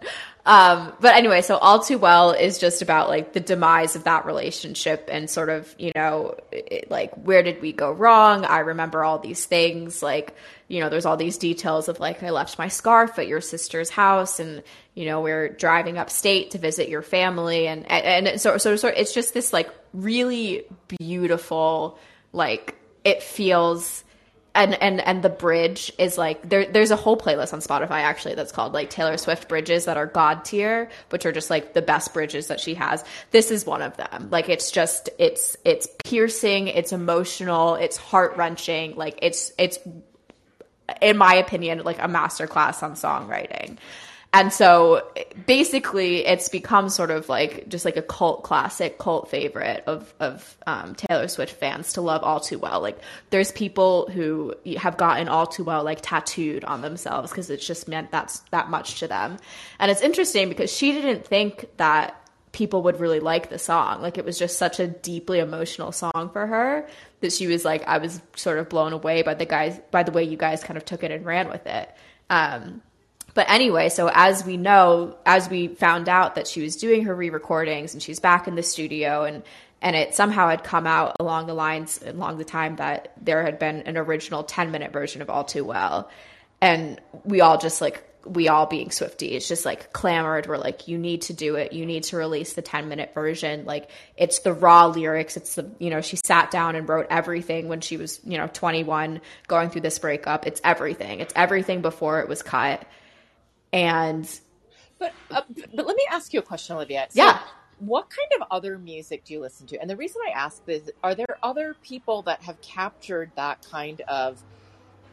Um, 0.46 0.94
but 1.00 1.16
anyway, 1.16 1.42
so 1.42 1.58
all 1.58 1.84
too 1.84 1.98
well 1.98 2.32
is 2.32 2.58
just 2.58 2.82
about 2.82 3.10
like 3.10 3.34
the 3.34 3.40
demise 3.40 3.96
of 3.96 4.06
that 4.06 4.26
relationship 4.26 5.08
and 5.12 5.30
sort 5.30 5.50
of, 5.50 5.76
you 5.78 5.92
know, 5.96 6.36
it, 6.52 6.90
like 6.90 7.14
where 7.16 7.44
did 7.44 7.62
we 7.62 7.72
go 7.74 7.92
wrong? 7.92 8.46
I 8.46 8.60
remember 8.60 9.04
all 9.04 9.20
these 9.20 9.46
things 9.46 10.02
like, 10.02 10.34
you 10.68 10.80
know, 10.80 10.90
there's 10.90 11.06
all 11.06 11.18
these 11.18 11.38
details 11.38 11.90
of 11.90 12.00
like, 12.00 12.24
I 12.24 12.30
left 12.30 12.58
my 12.58 12.68
scarf 12.68 13.20
at 13.20 13.28
your 13.28 13.42
sister's 13.42 13.90
house 13.90 14.40
and, 14.40 14.64
you 14.96 15.06
know, 15.06 15.22
we're 15.22 15.50
driving 15.50 15.98
upstate 15.98 16.52
to 16.52 16.58
visit 16.58 16.90
your 16.90 17.02
family. 17.02 17.68
And, 17.68 17.86
and, 17.92 18.28
and 18.28 18.42
so, 18.42 18.58
so, 18.58 18.76
so 18.76 18.88
it's 18.88 19.14
just 19.14 19.34
this 19.34 19.52
like 19.52 19.70
really 19.94 20.66
beautiful, 20.88 22.00
like 22.34 22.76
it 23.04 23.22
feels, 23.22 24.04
and 24.56 24.74
and 24.82 25.00
and 25.02 25.24
the 25.24 25.30
bridge 25.30 25.92
is 25.98 26.18
like 26.18 26.50
there 26.50 26.66
there's 26.66 26.92
a 26.92 26.96
whole 26.96 27.18
playlist 27.18 27.54
on 27.54 27.60
Spotify 27.60 28.02
actually 28.02 28.36
that's 28.36 28.52
called 28.52 28.74
like 28.74 28.90
Taylor 28.90 29.18
Swift 29.18 29.48
bridges 29.48 29.86
that 29.86 29.98
are 29.98 30.06
god 30.06 30.44
tier 30.46 30.90
which 31.10 31.26
are 31.26 31.32
just 31.32 31.50
like 31.50 31.74
the 31.74 31.82
best 31.82 32.14
bridges 32.14 32.48
that 32.48 32.60
she 32.60 32.74
has. 32.74 33.04
This 33.32 33.52
is 33.52 33.66
one 33.66 33.82
of 33.82 33.96
them. 33.98 34.30
Like 34.32 34.50
it's 34.50 34.72
just 34.72 35.10
it's 35.20 35.56
it's 35.66 35.88
piercing 36.04 36.68
it's 36.68 36.92
emotional 36.92 37.76
it's 37.76 37.98
heart-wrenching 37.98 38.96
like 38.96 39.20
it's 39.22 39.52
it's 39.58 39.80
in 41.02 41.18
my 41.18 41.36
opinion 41.36 41.84
like 41.84 42.00
a 42.00 42.08
masterclass 42.08 42.82
on 42.82 42.94
songwriting 42.94 43.78
and 44.32 44.54
so 44.54 45.08
basically 45.48 46.26
it's 46.26 46.50
become 46.50 46.90
sort 46.90 47.10
of 47.10 47.30
like 47.30 47.68
just 47.68 47.84
like 47.84 47.98
a 47.98 48.02
cult 48.02 48.44
classic 48.44 49.00
cult 49.00 49.30
favorite 49.30 49.84
of 49.88 50.14
of 50.20 50.56
um, 50.68 50.94
taylor 50.94 51.28
swift 51.28 51.54
fans 51.54 51.94
to 51.94 52.02
love 52.02 52.22
all 52.24 52.40
too 52.40 52.60
well. 52.60 52.80
Like 52.80 53.00
there's 53.32 53.52
people 53.52 54.08
who 54.10 54.54
have 54.78 54.98
gotten 54.98 55.28
all 55.28 55.48
too 55.48 55.64
well 55.64 55.84
like 55.84 56.00
tattooed 56.02 56.64
on 56.64 56.82
themselves 56.82 57.32
because 57.32 57.50
it's 57.50 57.66
just 57.66 57.88
meant 57.88 58.12
that's 58.12 58.40
that 58.52 58.70
much 58.70 59.00
to 59.00 59.08
them. 59.08 59.38
And 59.80 59.90
it's 59.90 60.02
interesting 60.02 60.48
because 60.48 60.72
she 60.72 60.92
didn't 60.92 61.26
think 61.26 61.68
that 61.78 62.16
people 62.52 62.84
would 62.84 63.00
really 63.00 63.20
like 63.20 63.50
the 63.50 63.60
song. 63.60 64.02
Like 64.04 64.20
it 64.20 64.26
was 64.26 64.38
just 64.38 64.60
such 64.60 64.80
a 64.80 64.88
deeply 64.88 65.40
emotional 65.40 65.92
song 65.92 66.30
for 66.32 66.46
her 66.46 66.88
that 67.22 67.34
she 67.34 67.48
was 67.48 67.66
like 67.66 67.86
i 67.88 67.98
was 67.98 68.22
sort 68.36 68.60
of 68.60 68.70
blown 68.70 68.94
away 68.94 69.24
by 69.24 69.34
the 69.34 69.46
guys 69.46 69.80
by 69.92 70.04
the 70.04 70.12
way 70.12 70.24
you 70.24 70.38
guys 70.38 70.64
kind 70.64 70.78
of 70.78 70.86
took 70.86 71.04
it 71.04 71.10
and 71.10 71.26
ran 71.26 71.50
with 71.50 71.66
it. 71.66 71.90
Um 72.30 72.84
but 73.34 73.50
anyway, 73.50 73.90
so 73.90 74.10
as 74.14 74.46
we 74.46 74.58
know, 74.58 75.18
as 75.26 75.50
we 75.50 75.68
found 75.68 76.10
out 76.10 76.36
that 76.36 76.48
she 76.48 76.62
was 76.62 76.76
doing 76.76 77.04
her 77.06 77.16
re-recordings 77.16 77.94
and 77.94 78.02
she's 78.02 78.20
back 78.20 78.48
in 78.48 78.56
the 78.56 78.64
studio 78.64 79.24
and 79.24 79.44
and 79.82 79.96
it 79.96 80.14
somehow 80.14 80.50
had 80.50 80.64
come 80.64 80.86
out 80.86 81.16
along 81.20 81.48
the 81.48 81.54
lines 81.54 82.02
along 82.06 82.38
the 82.38 82.44
time 82.44 82.76
that 82.78 83.14
there 83.22 83.44
had 83.44 83.60
been 83.60 83.82
an 83.84 83.98
original 83.98 84.44
10 84.44 84.72
minute 84.72 84.92
version 84.92 85.22
of 85.22 85.30
all 85.30 85.44
too 85.44 85.64
well. 85.64 86.10
And 86.62 87.00
we 87.24 87.42
all 87.42 87.58
just 87.58 87.80
like 87.80 88.06
we 88.26 88.50
all 88.50 88.66
being 88.66 88.90
swifties 88.90 89.48
just 89.48 89.66
like 89.66 89.94
clamored. 89.94 90.48
We're 90.48 90.58
like 90.58 90.90
you 90.90 90.98
need 90.98 91.22
to 91.24 91.34
do 91.34 91.56
it. 91.56 91.72
You 91.72 91.86
need 91.86 92.04
to 92.04 92.18
release 92.18 92.54
the 92.54 92.62
10 92.62 92.90
minute 92.90 93.14
version. 93.14 93.64
Like 93.64 93.90
it's 94.18 94.40
the 94.40 94.52
raw 94.52 94.88
lyrics. 94.88 95.38
It's 95.38 95.56
the 95.56 95.72
you 95.80 95.90
know 95.90 96.02
she 96.02 96.18
sat 96.18 96.52
down 96.52 96.76
and 96.76 96.90
wrote 96.90 97.08
everything 97.10 97.70
when 97.70 97.80
she 97.80 97.96
was 97.96 98.20
you 98.26 98.38
know 98.38 98.48
21 98.48 99.22
going 99.48 99.70
through 99.70 99.82
this 99.82 100.00
breakup. 100.00 100.46
It's 100.46 100.60
everything. 100.64 101.22
It's 101.22 101.34
everything 101.36 101.82
before 101.82 102.20
it 102.20 102.28
was 102.28 102.44
cut 102.44 102.86
and 103.74 104.40
But 105.00 105.14
uh, 105.32 105.42
but 105.76 105.86
let 105.86 105.96
me 105.96 106.06
ask 106.12 106.34
you 106.34 106.40
a 106.40 106.44
question, 106.44 106.76
Olivia. 106.76 107.08
So 107.10 107.24
yeah 107.24 107.40
what 107.80 108.10
kind 108.10 108.42
of 108.42 108.48
other 108.52 108.78
music 108.78 109.24
do 109.26 109.34
you 109.34 109.42
listen 109.42 109.66
to? 109.68 109.80
And 109.80 109.90
the 109.90 109.96
reason 109.96 110.22
I 110.28 110.32
ask 110.32 110.64
this, 110.66 110.90
are 111.04 111.16
there 111.16 111.38
other 111.42 111.76
people 111.82 112.24
that 112.24 112.44
have 112.44 112.60
captured 112.62 113.32
that 113.36 113.66
kind 113.70 114.02
of 114.02 114.44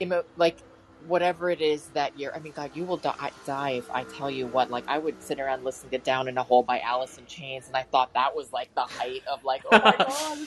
emo- 0.02 0.24
like 0.36 0.58
whatever 1.06 1.50
it 1.50 1.60
is 1.60 1.88
that 1.90 2.18
you're 2.18 2.34
I 2.34 2.40
mean 2.40 2.52
god, 2.52 2.72
you 2.74 2.84
will 2.84 2.98
die, 2.98 3.32
die 3.46 3.70
if 3.72 3.90
I 3.90 4.04
tell 4.04 4.30
you 4.30 4.46
what 4.48 4.70
like 4.70 4.84
I 4.88 4.98
would 4.98 5.22
sit 5.22 5.40
around 5.40 5.64
listening 5.64 5.92
to 5.92 5.98
Down 5.98 6.28
in 6.28 6.38
a 6.38 6.42
Hole 6.42 6.62
by 6.62 6.80
Alice 6.80 7.18
in 7.18 7.26
Chains 7.26 7.68
and 7.68 7.76
I 7.76 7.84
thought 7.84 8.14
that 8.14 8.34
was 8.36 8.52
like 8.52 8.74
the 8.74 8.82
height 8.82 9.22
of 9.26 9.44
like 9.44 9.62
oh 9.66 9.80
my 9.82 9.96
god. 10.08 10.38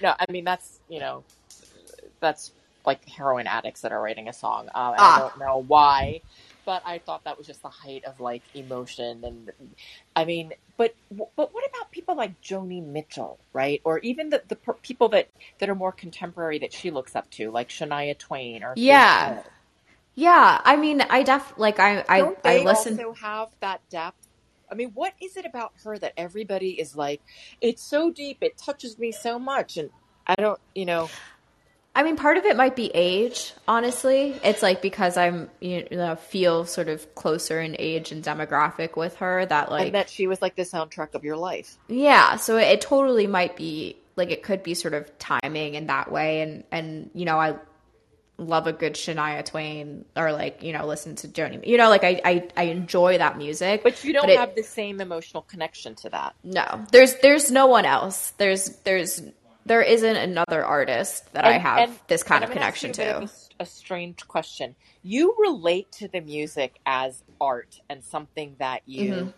No, 0.00 0.14
I 0.18 0.30
mean 0.30 0.44
that's, 0.44 0.80
you 0.88 1.00
know, 1.00 1.24
that's 2.20 2.52
like 2.86 3.08
heroin 3.08 3.46
addicts 3.46 3.82
that 3.82 3.92
are 3.92 4.02
writing 4.02 4.28
a 4.28 4.32
song. 4.32 4.68
Um, 4.74 4.94
and 4.94 5.06
I 5.06 5.12
ah 5.12 5.16
don't 5.16 5.38
know 5.38 5.64
why, 5.66 6.22
but 6.64 6.82
I 6.86 6.98
thought 6.98 7.24
that 7.24 7.38
was 7.38 7.46
just 7.46 7.62
the 7.62 7.68
height 7.68 8.04
of 8.04 8.20
like 8.20 8.42
emotion 8.54 9.24
and 9.24 9.52
I 10.16 10.24
mean, 10.24 10.52
but 10.76 10.94
but 11.10 11.30
what 11.36 11.68
about 11.68 11.90
people 11.90 12.16
like 12.16 12.40
Joni 12.40 12.84
Mitchell, 12.84 13.38
right? 13.52 13.80
Or 13.84 13.98
even 14.00 14.30
the 14.30 14.42
the 14.48 14.56
per- 14.56 14.74
people 14.74 15.08
that 15.10 15.28
that 15.58 15.68
are 15.68 15.74
more 15.74 15.92
contemporary 15.92 16.58
that 16.60 16.72
she 16.72 16.90
looks 16.90 17.14
up 17.16 17.30
to, 17.32 17.50
like 17.50 17.68
Shania 17.68 18.16
Twain 18.18 18.62
or 18.64 18.74
yeah. 18.76 19.42
Yeah. 20.14 20.60
I 20.64 20.76
mean 20.76 21.00
i 21.02 21.22
def 21.22 21.54
like 21.56 21.80
i 21.80 22.04
i 22.08 22.18
Don't 22.18 22.38
i 22.44 22.58
listen 22.58 22.98
also 22.98 23.12
have 23.14 23.48
that 23.60 23.80
depth? 23.90 24.28
I 24.70 24.74
mean, 24.74 24.90
what 24.94 25.12
is 25.22 25.36
it 25.36 25.44
about 25.46 25.72
her 25.84 25.98
that 25.98 26.14
everybody 26.16 26.70
is 26.80 26.96
like, 26.96 27.20
it's 27.60 27.82
so 27.82 28.10
deep, 28.10 28.38
it 28.40 28.56
touches 28.56 28.98
me 28.98 29.12
so 29.12 29.38
much, 29.38 29.76
and 29.76 29.90
I 30.26 30.34
don't, 30.36 30.58
you 30.74 30.86
know, 30.86 31.10
I 31.96 32.02
mean, 32.02 32.16
part 32.16 32.36
of 32.36 32.44
it 32.44 32.56
might 32.56 32.74
be 32.74 32.90
age, 32.92 33.52
honestly. 33.68 34.34
It's 34.42 34.62
like 34.62 34.82
because 34.82 35.16
I'm, 35.16 35.48
you 35.60 35.86
know, 35.92 36.16
feel 36.16 36.64
sort 36.64 36.88
of 36.88 37.14
closer 37.14 37.60
in 37.60 37.76
age 37.78 38.10
and 38.10 38.22
demographic 38.22 38.96
with 38.96 39.16
her 39.16 39.46
that, 39.46 39.68
and 39.68 39.70
like, 39.70 39.92
that 39.92 40.10
she 40.10 40.26
was 40.26 40.42
like 40.42 40.56
the 40.56 40.62
soundtrack 40.62 41.14
of 41.14 41.22
your 41.22 41.36
life. 41.36 41.76
yeah, 41.86 42.34
so 42.36 42.56
it, 42.56 42.64
it 42.64 42.80
totally 42.80 43.28
might 43.28 43.56
be, 43.56 43.96
like, 44.16 44.30
it 44.30 44.42
could 44.42 44.64
be 44.64 44.74
sort 44.74 44.92
of 44.94 45.16
timing 45.18 45.74
in 45.74 45.86
that 45.86 46.10
way. 46.10 46.40
And, 46.40 46.64
and, 46.72 47.10
you 47.14 47.24
know, 47.24 47.38
I 47.38 47.56
love 48.38 48.66
a 48.66 48.72
good 48.72 48.94
Shania 48.94 49.44
Twain 49.44 50.04
or, 50.16 50.32
like, 50.32 50.64
you 50.64 50.72
know, 50.72 50.86
listen 50.86 51.14
to 51.16 51.28
Joni. 51.28 51.64
You 51.64 51.78
know, 51.78 51.88
like, 51.90 52.02
I, 52.02 52.20
I, 52.24 52.48
I 52.56 52.62
enjoy 52.64 53.18
that 53.18 53.38
music, 53.38 53.84
But 53.84 54.02
you 54.02 54.12
don't 54.12 54.28
it, 54.28 54.36
have 54.36 54.56
the 54.56 54.64
same 54.64 55.00
emotional 55.00 55.42
connection 55.42 55.94
to 55.96 56.10
that. 56.10 56.34
no, 56.42 56.84
there's, 56.90 57.14
there's 57.22 57.52
no 57.52 57.68
one 57.68 57.84
else. 57.84 58.32
There's, 58.36 58.70
there's, 58.78 59.22
there 59.66 59.82
isn't 59.82 60.16
another 60.16 60.64
artist 60.64 61.32
that 61.32 61.44
I 61.44 61.58
have 61.58 61.88
and 61.88 61.98
this 62.06 62.22
kind 62.22 62.44
of 62.44 62.50
going 62.50 62.58
to 62.58 62.62
connection 62.62 62.90
a 62.90 62.92
a, 62.92 62.94
to. 62.94 63.22
s- 63.24 63.48
a 63.60 63.66
strange 63.66 64.26
question. 64.28 64.74
You 65.02 65.34
relate 65.38 65.90
to 65.92 66.08
the 66.08 66.20
music 66.20 66.78
as 66.86 67.22
art 67.40 67.80
and 67.88 68.04
something 68.04 68.56
that 68.58 68.82
you 68.86 69.12
mm-hmm. 69.12 69.28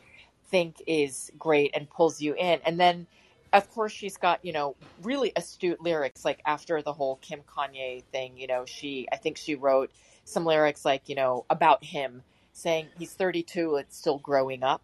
think 0.49 0.83
is 0.87 1.31
great 1.39 1.73
and 1.75 1.89
pulls 1.89 2.21
you 2.21 2.35
in. 2.35 2.61
And 2.65 2.79
then, 2.79 3.07
of 3.53 3.71
course, 3.71 3.93
she's 3.93 4.17
got, 4.17 4.45
you 4.45 4.53
know, 4.53 4.77
really 5.03 5.33
astute 5.37 5.81
lyrics. 5.81 6.25
Like 6.25 6.41
after 6.45 6.83
the 6.83 6.93
whole 6.93 7.17
Kim 7.17 7.41
Kanye 7.41 8.03
thing, 8.13 8.37
you 8.37 8.47
know, 8.47 8.65
she, 8.67 9.09
I 9.13 9.17
think 9.17 9.37
she 9.37 9.55
wrote 9.55 9.91
some 10.25 10.45
lyrics 10.45 10.85
like, 10.85 11.09
you 11.09 11.15
know, 11.15 11.45
about 11.51 11.85
him 11.85 12.23
saying 12.53 12.89
he's 12.99 13.13
32, 13.13 13.77
it's 13.77 13.97
still 13.97 14.19
growing 14.19 14.63
up. 14.63 14.83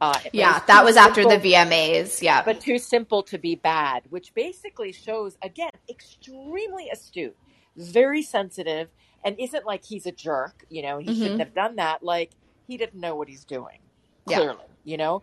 Uh, 0.00 0.20
Yeah, 0.32 0.60
that 0.66 0.84
was 0.84 0.96
after 0.96 1.24
the 1.24 1.38
VMAs. 1.38 2.22
Yeah. 2.22 2.44
but 2.44 2.60
too 2.60 2.78
simple 2.78 3.22
to 3.24 3.38
be 3.38 3.54
bad, 3.56 4.04
which 4.10 4.34
basically 4.34 4.92
shows, 4.92 5.36
again, 5.42 5.70
extremely 5.90 6.88
astute, 6.92 7.36
very 7.76 8.22
sensitive, 8.22 8.88
and 9.24 9.36
isn't 9.38 9.66
like 9.66 9.84
he's 9.84 10.06
a 10.06 10.12
jerk, 10.12 10.64
you 10.70 10.82
know, 10.82 10.98
he 10.98 11.14
shouldn't 11.14 11.40
hmm 11.40 11.44
have 11.44 11.54
done 11.54 11.76
that. 11.76 12.02
Like, 12.02 12.32
he 12.66 12.76
didn't 12.78 13.00
know 13.00 13.16
what 13.16 13.28
he's 13.28 13.44
doing, 13.44 13.80
Yeah. 14.26 14.38
clearly, 14.38 14.66
you 14.84 14.96
know? 14.96 15.22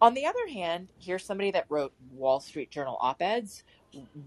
On 0.00 0.14
the 0.14 0.26
other 0.26 0.48
hand, 0.48 0.88
here's 0.98 1.24
somebody 1.24 1.50
that 1.50 1.66
wrote 1.68 1.92
Wall 2.12 2.40
Street 2.40 2.70
Journal 2.70 2.96
op-eds, 3.00 3.62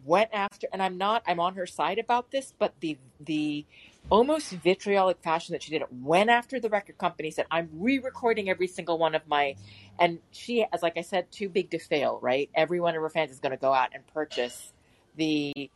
went 0.05 0.29
after, 0.33 0.67
and 0.71 0.83
I'm 0.83 0.97
not, 0.97 1.23
I'm 1.25 1.39
on 1.39 1.55
her 1.55 1.65
side 1.65 1.97
about 1.97 2.31
this, 2.31 2.53
but 2.59 2.73
the 2.79 2.97
the 3.19 3.65
almost 4.09 4.51
vitriolic 4.51 5.17
fashion 5.23 5.53
that 5.53 5.63
she 5.63 5.71
did 5.71 5.81
it 5.81 5.87
went 5.91 6.29
after 6.29 6.59
the 6.59 6.69
record 6.69 6.97
company, 6.97 7.31
said, 7.31 7.45
I'm 7.49 7.69
re-recording 7.73 8.49
every 8.49 8.67
single 8.67 8.97
one 8.97 9.15
of 9.15 9.25
my, 9.27 9.55
and 9.97 10.19
she, 10.31 10.65
as 10.73 10.83
like 10.83 10.97
I 10.97 11.01
said, 11.01 11.31
too 11.31 11.47
big 11.47 11.71
to 11.71 11.79
fail, 11.79 12.19
right? 12.21 12.49
Every 12.53 12.81
one 12.81 12.95
of 12.95 13.01
her 13.01 13.09
fans 13.09 13.31
is 13.31 13.39
going 13.39 13.53
to 13.53 13.57
go 13.57 13.73
out 13.73 13.91
and 13.93 14.05
purchase 14.07 14.73
the 15.15 15.71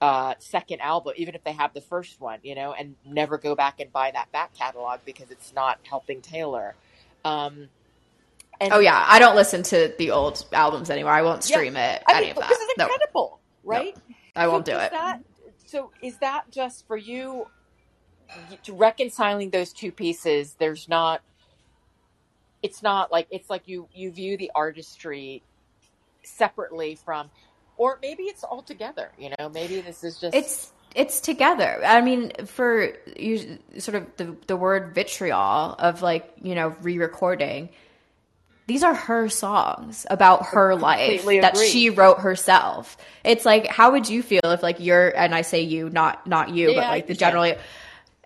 uh, 0.00 0.34
second 0.38 0.80
album, 0.80 1.12
even 1.16 1.34
if 1.34 1.44
they 1.44 1.52
have 1.52 1.74
the 1.74 1.82
first 1.82 2.20
one, 2.20 2.38
you 2.42 2.54
know, 2.54 2.72
and 2.72 2.96
never 3.04 3.36
go 3.36 3.54
back 3.54 3.78
and 3.80 3.92
buy 3.92 4.10
that 4.10 4.32
back 4.32 4.54
catalog 4.54 5.00
because 5.04 5.30
it's 5.30 5.52
not 5.54 5.78
helping 5.82 6.22
Taylor. 6.22 6.74
Um, 7.24 7.68
and 8.60 8.72
Oh 8.72 8.80
yeah, 8.80 9.04
I 9.08 9.18
don't 9.20 9.36
listen 9.36 9.62
to 9.64 9.94
the 9.98 10.12
old 10.12 10.44
albums 10.52 10.90
anymore. 10.90 11.12
I 11.12 11.22
won't 11.22 11.44
yeah, 11.44 11.58
stream 11.58 11.76
it. 11.76 12.04
I 12.06 12.14
Any 12.14 12.30
mean, 12.30 12.32
of 12.32 12.38
that. 12.38 12.48
this 12.48 12.60
is 12.60 12.68
incredible, 12.78 13.40
no, 13.70 13.82
right? 13.82 13.96
I 14.36 14.48
So 14.48 14.48
won't 14.48 14.66
do 14.66 14.76
it. 14.78 14.92
that, 14.92 15.20
so 15.66 15.92
is 16.02 16.18
that 16.18 16.44
just 16.52 16.86
for 16.86 16.96
you 16.96 17.46
to 18.64 18.74
reconciling 18.74 19.50
those 19.50 19.72
two 19.72 19.92
pieces? 19.92 20.56
There's 20.58 20.88
not, 20.88 21.22
it's 22.62 22.82
not 22.82 23.12
like, 23.12 23.28
it's 23.30 23.50
like 23.50 23.64
you, 23.66 23.88
you 23.92 24.12
view 24.12 24.36
the 24.38 24.52
artistry 24.54 25.44
separately 26.24 26.96
from, 27.04 27.30
or 27.76 27.98
maybe 28.02 28.24
it's 28.24 28.44
all 28.44 28.62
together, 28.62 29.12
you 29.18 29.30
know, 29.38 29.48
maybe 29.50 29.80
this 29.82 30.04
is 30.04 30.18
just, 30.20 30.32
It's 30.32 30.72
it's 30.94 31.20
together. 31.20 31.80
I 31.84 32.00
mean, 32.02 32.32
for 32.46 32.92
you, 33.16 33.58
sort 33.78 33.96
of 33.96 34.06
the 34.16 34.36
the 34.46 34.56
word 34.56 34.94
vitriol 34.94 35.74
of 35.78 36.02
like 36.02 36.32
you 36.42 36.54
know 36.54 36.76
re-recording. 36.82 37.70
These 38.66 38.82
are 38.82 38.94
her 38.94 39.28
songs 39.28 40.06
about 40.10 40.46
her 40.46 40.74
life 40.74 41.20
completely 41.20 41.40
that 41.40 41.56
she 41.56 41.88
wrote 41.90 42.18
herself. 42.18 42.96
It's 43.22 43.44
like, 43.44 43.66
how 43.68 43.92
would 43.92 44.08
you 44.08 44.22
feel 44.22 44.40
if 44.44 44.62
like 44.62 44.80
you're, 44.80 45.08
and 45.16 45.34
I 45.34 45.42
say 45.42 45.62
you, 45.62 45.88
not 45.88 46.26
not 46.26 46.50
you, 46.50 46.70
Yeah, 46.70 46.80
but 46.80 46.88
like 46.88 47.06
the 47.06 47.14
generally, 47.14 47.54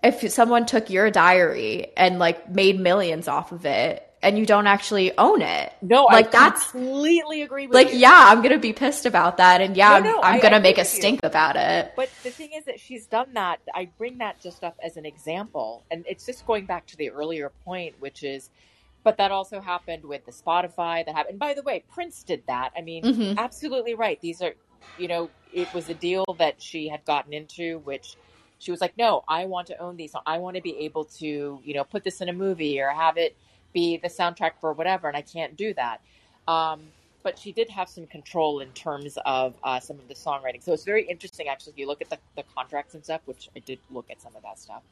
if 0.03 0.31
someone 0.31 0.65
took 0.65 0.89
your 0.89 1.11
diary 1.11 1.91
and 1.95 2.17
like 2.17 2.49
made 2.49 2.79
millions 2.79 3.27
off 3.27 3.51
of 3.51 3.65
it, 3.67 4.07
and 4.23 4.37
you 4.37 4.45
don't 4.45 4.67
actually 4.67 5.15
own 5.17 5.41
it, 5.43 5.73
No, 5.81 6.05
I 6.07 6.13
like 6.13 6.31
that's 6.31 6.71
completely 6.71 7.41
agree 7.43 7.65
with 7.65 7.73
like 7.73 7.91
you. 7.91 7.97
yeah 7.99 8.25
i'm 8.29 8.43
gonna 8.43 8.59
be 8.59 8.71
pissed 8.71 9.07
about 9.07 9.37
that 9.37 9.61
and 9.61 9.75
yeah 9.75 9.97
No, 9.97 10.17
i'm, 10.19 10.23
I'm 10.25 10.33
I 10.35 10.39
gonna 10.39 10.57
agree 10.57 10.69
make 10.69 10.77
a 10.77 10.81
with 10.81 10.93
you. 10.93 10.99
stink 10.99 11.19
about 11.23 11.55
it 11.55 11.93
But 11.95 12.09
the 12.23 12.29
thing 12.29 12.51
is 12.53 12.65
that 12.65 12.79
she's 12.79 13.07
done 13.07 13.33
that. 13.33 13.61
I 13.73 13.89
bring 13.97 14.19
that 14.19 14.39
just 14.39 14.63
up 14.63 14.77
as 14.83 14.95
an 14.97 15.05
example. 15.07 15.83
And 15.89 16.05
it's 16.07 16.23
just 16.27 16.45
going 16.45 16.65
back 16.67 16.85
to 16.87 16.97
the 16.97 17.09
earlier 17.09 17.51
point, 17.65 17.95
which 17.99 18.21
is, 18.23 18.51
but 19.03 19.17
that 19.17 19.31
also 19.31 19.61
happened 19.61 20.05
with 20.05 20.25
the 20.25 20.31
Spotify 20.31 21.05
that 21.05 21.15
happened. 21.15 21.31
And 21.33 21.39
by 21.39 21.53
the 21.53 21.63
way, 21.63 21.83
Prince 21.93 22.23
did 22.23 22.43
that. 22.47 22.71
I 22.77 22.81
mean, 22.81 23.03
hmm 23.03 23.33
absolutely 23.37 23.95
right. 23.95 24.19
These 24.21 24.41
are, 24.41 24.53
you 24.95 25.07
know, 25.07 25.31
it 25.51 25.73
was 25.73 25.89
a 25.89 25.93
deal 25.95 26.25
that 26.39 26.61
she 26.61 26.87
had 26.89 27.05
gotten 27.05 27.33
into, 27.33 27.79
which 27.79 28.17
she 28.59 28.71
was 28.71 28.81
like, 28.81 28.97
no, 28.97 29.23
I 29.27 29.45
want 29.45 29.67
to 29.67 29.77
own 29.81 29.97
these. 29.97 30.13
I 30.25 30.37
want 30.37 30.55
to 30.55 30.61
be 30.61 30.77
able 30.79 31.05
to, 31.19 31.61
you 31.63 31.73
know, 31.73 31.83
put 31.83 32.03
this 32.03 32.21
in 32.21 32.29
a 32.29 32.33
movie 32.33 32.79
or 32.79 32.89
have 32.89 33.17
it 33.17 33.37
be 33.73 33.97
the 33.97 34.09
soundtrack 34.09 34.51
for 34.59 34.73
whatever. 34.73 35.07
And 35.07 35.17
I 35.17 35.21
can't 35.21 35.55
do 35.57 35.73
that. 35.73 36.01
Um, 36.47 36.89
but 37.23 37.39
she 37.39 37.51
did 37.53 37.69
have 37.69 37.89
some 37.89 38.07
control 38.07 38.61
in 38.61 38.71
terms 38.73 39.17
of 39.25 39.55
uh, 39.63 39.79
some 39.79 39.99
of 39.99 40.07
the 40.07 40.15
songwriting. 40.15 40.63
So 40.63 40.73
it's 40.73 40.85
very 40.85 41.05
interesting, 41.07 41.47
actually, 41.49 41.73
if 41.73 41.79
you 41.79 41.87
look 41.87 42.01
at 42.01 42.09
the, 42.09 42.19
the 42.35 42.43
contracts 42.55 42.95
and 42.95 43.03
stuff, 43.03 43.21
which 43.25 43.49
I 43.55 43.59
did 43.59 43.79
look 43.89 44.07
at 44.11 44.21
some 44.21 44.35
of 44.35 44.43
that 44.43 44.59
stuff. 44.59 44.83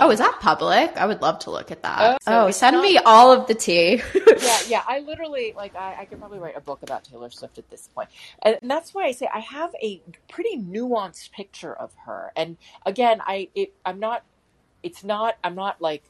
oh 0.00 0.10
is 0.10 0.18
Um, 0.18 0.20
that 0.20 0.38
public 0.40 0.96
i 0.96 1.06
would 1.06 1.22
love 1.22 1.38
to 1.40 1.50
look 1.50 1.70
at 1.72 1.82
oh, 1.98 2.16
that 2.16 2.22
so 2.22 2.50
oh 2.50 2.50
send 2.50 2.80
not 2.80 2.82
me 2.82 2.98
all 2.98 3.32
of 3.32 3.46
the 3.48 3.54
tea 3.54 4.02
yeah, 4.36 4.60
yeah. 4.66 4.82
I 4.86 5.00
literally 5.00 5.54
like 5.56 5.76
I, 5.76 6.02
I 6.02 6.06
could 6.06 6.18
probably 6.20 6.40
write 6.40 6.56
a 6.56 6.60
book 6.60 6.82
about 6.82 7.04
Taylor 7.04 7.30
Swift 7.30 7.58
at 7.58 7.70
this 7.70 7.88
point, 7.94 8.10
and 8.42 8.58
that's 8.64 8.94
why 8.94 9.04
I 9.06 9.12
say 9.12 9.28
I 9.32 9.40
have 9.40 9.72
a 9.82 10.02
pretty 10.30 10.58
nuanced 10.58 11.32
picture 11.32 11.74
of 11.74 11.92
her. 12.06 12.32
And 12.36 12.58
again, 12.86 13.20
I 13.26 13.50
it, 13.54 13.74
I'm 13.84 14.00
not. 14.00 14.24
It's 14.82 15.04
not. 15.04 15.36
I'm 15.44 15.54
not 15.56 15.80
like 15.80 16.04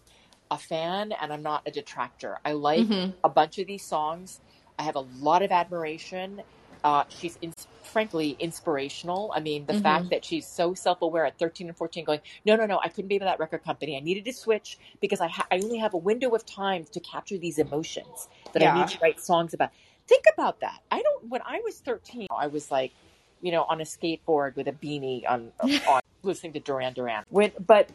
a 0.50 0.58
fan, 0.58 1.12
and 1.12 1.32
I'm 1.32 1.42
not 1.42 1.62
a 1.66 1.72
detractor. 1.72 2.38
I 2.44 2.52
like 2.52 2.88
hmm 2.88 3.10
a 3.24 3.30
bunch 3.30 3.58
of 3.58 3.66
these 3.68 3.86
songs. 3.86 4.40
I 4.78 4.82
have 4.82 4.96
a 4.96 5.06
lot 5.20 5.42
of 5.42 5.50
admiration. 5.50 6.42
Uh, 6.82 7.04
she's 7.08 7.38
in, 7.40 7.52
frankly 7.82 8.36
inspirational. 8.40 9.32
I 9.34 9.40
mean, 9.40 9.66
the 9.66 9.74
fact 9.80 10.10
that 10.10 10.24
she's 10.24 10.46
so 10.46 10.74
self-aware 10.74 11.24
at 11.24 11.38
13 11.38 11.68
and 11.68 11.76
14, 11.76 12.04
going, 12.04 12.20
no, 12.44 12.56
no, 12.56 12.66
no, 12.66 12.80
I 12.82 12.88
couldn't 12.88 13.08
be 13.08 13.14
with 13.14 13.22
that 13.22 13.38
record 13.38 13.64
company. 13.64 13.96
I 13.96 14.00
needed 14.00 14.24
to 14.24 14.32
switch 14.32 14.78
because 15.00 15.20
I, 15.20 15.28
ha- 15.28 15.46
I 15.50 15.60
only 15.60 15.78
have 15.78 15.94
a 15.94 15.98
window 15.98 16.34
of 16.34 16.44
time 16.44 16.84
to 16.92 17.00
capture 17.00 17.38
these 17.38 17.58
emotions 17.58 18.28
that 18.52 18.62
I 18.62 18.78
need 18.78 18.88
to 18.88 18.98
write 19.00 19.20
songs 19.20 19.54
about. 19.54 19.70
Think 20.08 20.24
about 20.34 20.60
that. 20.60 20.80
I 20.90 21.02
don't. 21.02 21.28
When 21.28 21.40
I 21.46 21.60
was 21.64 21.78
13, 21.78 22.26
I 22.36 22.48
was 22.48 22.70
like, 22.70 22.92
you 23.40 23.52
know, 23.52 23.62
on 23.62 23.80
a 23.80 23.84
skateboard 23.84 24.56
with 24.56 24.68
a 24.68 24.72
beanie 24.72 25.22
on, 25.28 25.52
on 25.60 26.00
listening 26.22 26.52
to 26.54 26.60
Duran 26.60 26.92
Duran. 26.94 27.24
When, 27.30 27.52
but 27.64 27.88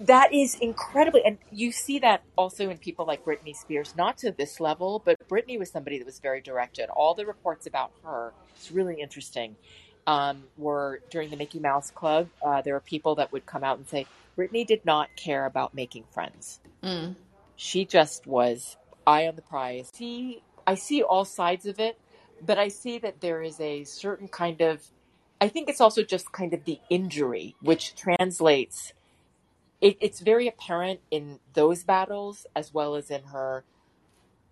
that 0.00 0.32
is 0.32 0.54
incredibly 0.56 1.22
and 1.24 1.38
you 1.52 1.70
see 1.70 1.98
that 1.98 2.22
also 2.36 2.70
in 2.70 2.78
people 2.78 3.04
like 3.04 3.24
Britney 3.24 3.54
Spears 3.54 3.94
not 3.96 4.16
to 4.18 4.30
this 4.32 4.58
level 4.60 5.02
but 5.04 5.16
Britney 5.28 5.58
was 5.58 5.70
somebody 5.70 5.98
that 5.98 6.06
was 6.06 6.18
very 6.18 6.40
directed 6.40 6.88
all 6.88 7.14
the 7.14 7.26
reports 7.26 7.66
about 7.66 7.90
her 8.02 8.32
it's 8.56 8.70
really 8.70 9.00
interesting 9.00 9.56
um, 10.06 10.44
were 10.56 11.00
during 11.10 11.28
the 11.30 11.36
Mickey 11.36 11.58
Mouse 11.60 11.90
Club 11.90 12.28
uh, 12.44 12.62
there 12.62 12.74
were 12.74 12.80
people 12.80 13.14
that 13.16 13.30
would 13.32 13.44
come 13.46 13.62
out 13.62 13.78
and 13.78 13.86
say 13.88 14.06
Britney 14.38 14.66
did 14.66 14.84
not 14.84 15.08
care 15.16 15.46
about 15.46 15.74
making 15.74 16.04
friends 16.10 16.60
Mm. 16.82 17.14
she 17.56 17.84
just 17.84 18.26
was 18.26 18.76
eye 19.06 19.26
on 19.26 19.36
the 19.36 19.42
prize 19.42 19.90
see 19.94 20.42
I 20.66 20.76
see 20.76 21.02
all 21.02 21.26
sides 21.26 21.66
of 21.66 21.78
it 21.78 21.98
but 22.44 22.58
I 22.58 22.68
see 22.68 22.98
that 23.00 23.20
there 23.20 23.42
is 23.42 23.60
a 23.60 23.84
certain 23.84 24.28
kind 24.28 24.62
of 24.62 24.80
I 25.42 25.48
think 25.48 25.68
it's 25.68 25.80
also 25.80 26.02
just 26.02 26.32
kind 26.32 26.54
of 26.54 26.64
the 26.64 26.78
injury 26.88 27.54
which 27.60 27.94
translates 27.94 28.94
it, 29.80 29.96
it's 30.00 30.20
very 30.20 30.48
apparent 30.48 31.00
in 31.10 31.40
those 31.54 31.84
battles 31.84 32.46
as 32.54 32.72
well 32.74 32.94
as 32.94 33.10
in 33.10 33.22
her 33.24 33.64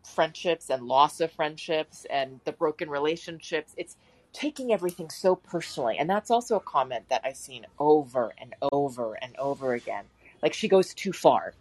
friendships 0.05 0.71
and 0.71 0.85
loss 0.87 1.21
of 1.21 1.33
friendships 1.33 2.07
and 2.11 2.41
the 2.45 2.53
broken 2.53 2.89
relationships. 2.91 3.75
It's 3.77 3.97
taking 4.33 4.73
everything 4.73 5.11
so 5.11 5.37
personally. 5.37 5.99
And 5.99 6.09
that's 6.09 6.31
also 6.31 6.57
a 6.57 6.61
comment 6.61 7.09
that 7.09 7.23
I've 7.25 7.37
seen 7.37 7.67
over 7.79 8.33
and 8.39 8.55
over 8.73 9.15
and 9.21 9.37
over 9.37 9.75
again. 9.75 10.05
Like 10.43 10.55
she 10.55 10.69
goes 10.69 10.95
too 10.95 11.13
far. 11.13 11.55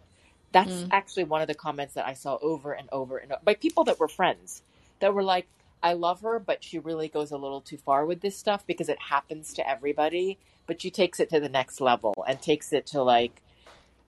That's 0.52 0.84
Mm. 0.84 0.88
actually 0.92 1.24
one 1.24 1.42
of 1.42 1.48
the 1.48 1.54
comments 1.54 1.94
that 1.94 2.06
I 2.06 2.14
saw 2.14 2.38
over 2.40 2.72
and 2.72 2.88
over 2.92 3.18
and 3.18 3.32
over 3.32 3.42
by 3.44 3.54
people 3.54 3.84
that 3.84 4.00
were 4.00 4.08
friends 4.08 4.62
that 5.00 5.14
were 5.14 5.22
like, 5.22 5.46
I 5.82 5.92
love 5.92 6.22
her, 6.22 6.38
but 6.38 6.64
she 6.64 6.78
really 6.78 7.08
goes 7.08 7.30
a 7.30 7.36
little 7.36 7.60
too 7.60 7.76
far 7.78 8.06
with 8.06 8.20
this 8.20 8.36
stuff 8.36 8.66
because 8.66 8.88
it 8.88 8.98
happens 9.00 9.52
to 9.54 9.68
everybody. 9.68 10.38
But 10.66 10.80
she 10.80 10.90
takes 10.90 11.20
it 11.20 11.30
to 11.30 11.40
the 11.40 11.48
next 11.48 11.80
level 11.80 12.14
and 12.26 12.40
takes 12.40 12.72
it 12.72 12.86
to 12.88 13.02
like, 13.02 13.42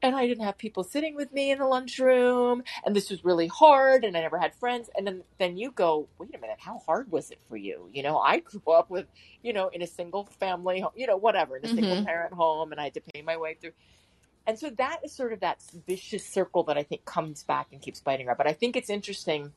and 0.03 0.16
I 0.16 0.26
didn't 0.26 0.44
have 0.44 0.59
people 0.59 0.84
sitting 0.84 1.14
with 1.14 1.32
me 1.32 1.51
in 1.51 1.59
the 1.59 1.66
lunchroom, 1.66 2.62
and 2.84 2.96
this 2.96 3.11
was 3.11 3.24
really 3.24 3.46
hard, 3.46 4.05
and 4.05 4.16
I 4.16 4.20
never 4.20 4.38
had 4.38 4.55
friends. 4.55 4.88
And 4.96 5.07
then 5.07 5.22
then 5.38 5.57
you 5.57 5.70
go, 5.72 6.09
wait 6.18 6.34
a 6.34 6.38
minute, 6.38 6.57
how 6.61 6.78
hard 6.86 7.11
was 7.11 7.30
it 7.30 7.38
for 7.48 7.57
you? 7.57 7.88
You 7.92 8.03
know, 8.03 8.18
I 8.18 8.38
grew 8.40 8.72
up 8.72 8.90
with, 8.90 9.07
you 9.42 9.53
know, 9.53 9.68
in 9.68 9.82
a 9.82 9.86
single 9.86 10.26
family, 10.38 10.84
you 10.94 11.07
know, 11.07 11.16
whatever, 11.16 11.57
in 11.57 11.64
a 11.64 11.68
single 11.68 11.96
Mhm. 11.96 12.05
parent 12.05 12.32
home, 12.34 12.72
and 12.72 12.80
I 12.80 12.84
had 12.84 12.94
to 12.94 13.03
pay 13.12 13.22
my 13.22 13.36
way 13.36 13.55
through. 13.61 13.72
And 14.46 14.59
so 14.59 14.70
that 14.70 15.01
is 15.05 15.14
sort 15.14 15.32
of 15.32 15.40
that 15.40 15.62
vicious 15.86 16.26
circle 16.26 16.62
that 16.64 16.78
I 16.78 16.82
think 16.82 17.05
comes 17.05 17.44
back 17.44 17.68
and 17.72 17.80
keeps 17.80 18.01
biting 18.01 18.26
her. 18.26 18.34
But 18.34 18.46
I 18.46 18.53
think 18.53 18.74
it's 18.74 18.90
interesting 18.90 19.53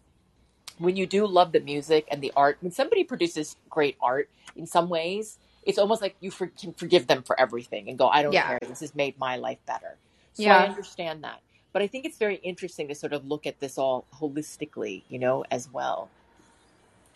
when 0.78 0.96
you 0.96 1.06
do 1.06 1.26
love 1.26 1.52
the 1.52 1.60
music 1.60 2.08
and 2.12 2.22
the 2.22 2.34
art. 2.36 2.58
When 2.62 2.72
somebody 2.72 3.04
produces 3.04 3.56
great 3.70 3.96
art, 4.02 4.30
in 4.56 4.68
some 4.68 4.90
ways, 4.90 5.40
it's 5.64 5.78
almost 5.78 6.02
like 6.02 6.16
you 6.20 6.32
for, 6.32 6.48
can 6.48 6.74
forgive 6.74 7.08
them 7.08 7.24
for 7.24 7.40
everything 7.40 7.88
and 7.90 7.98
go, 7.98 8.08
I 8.08 8.22
don't 8.22 8.34
Yeah. 8.34 8.48
care. 8.48 8.60
This 8.68 8.82
has 8.82 8.94
made 8.94 9.18
my 9.18 9.38
life 9.38 9.60
better. 9.66 9.98
So 10.34 10.44
Yeah. 10.44 10.60
I 10.60 10.68
understand 10.68 11.24
that. 11.24 11.42
But 11.72 11.82
I 11.82 11.88
think 11.88 12.06
it's 12.06 12.18
very 12.18 12.36
interesting 12.36 12.88
to 12.90 12.96
sort 12.96 13.14
of 13.14 13.26
look 13.26 13.48
at 13.48 13.60
this 13.60 13.78
all 13.78 14.06
holistically, 14.14 15.04
you 15.10 15.18
know, 15.20 15.44
as 15.50 15.72
well. 15.72 16.10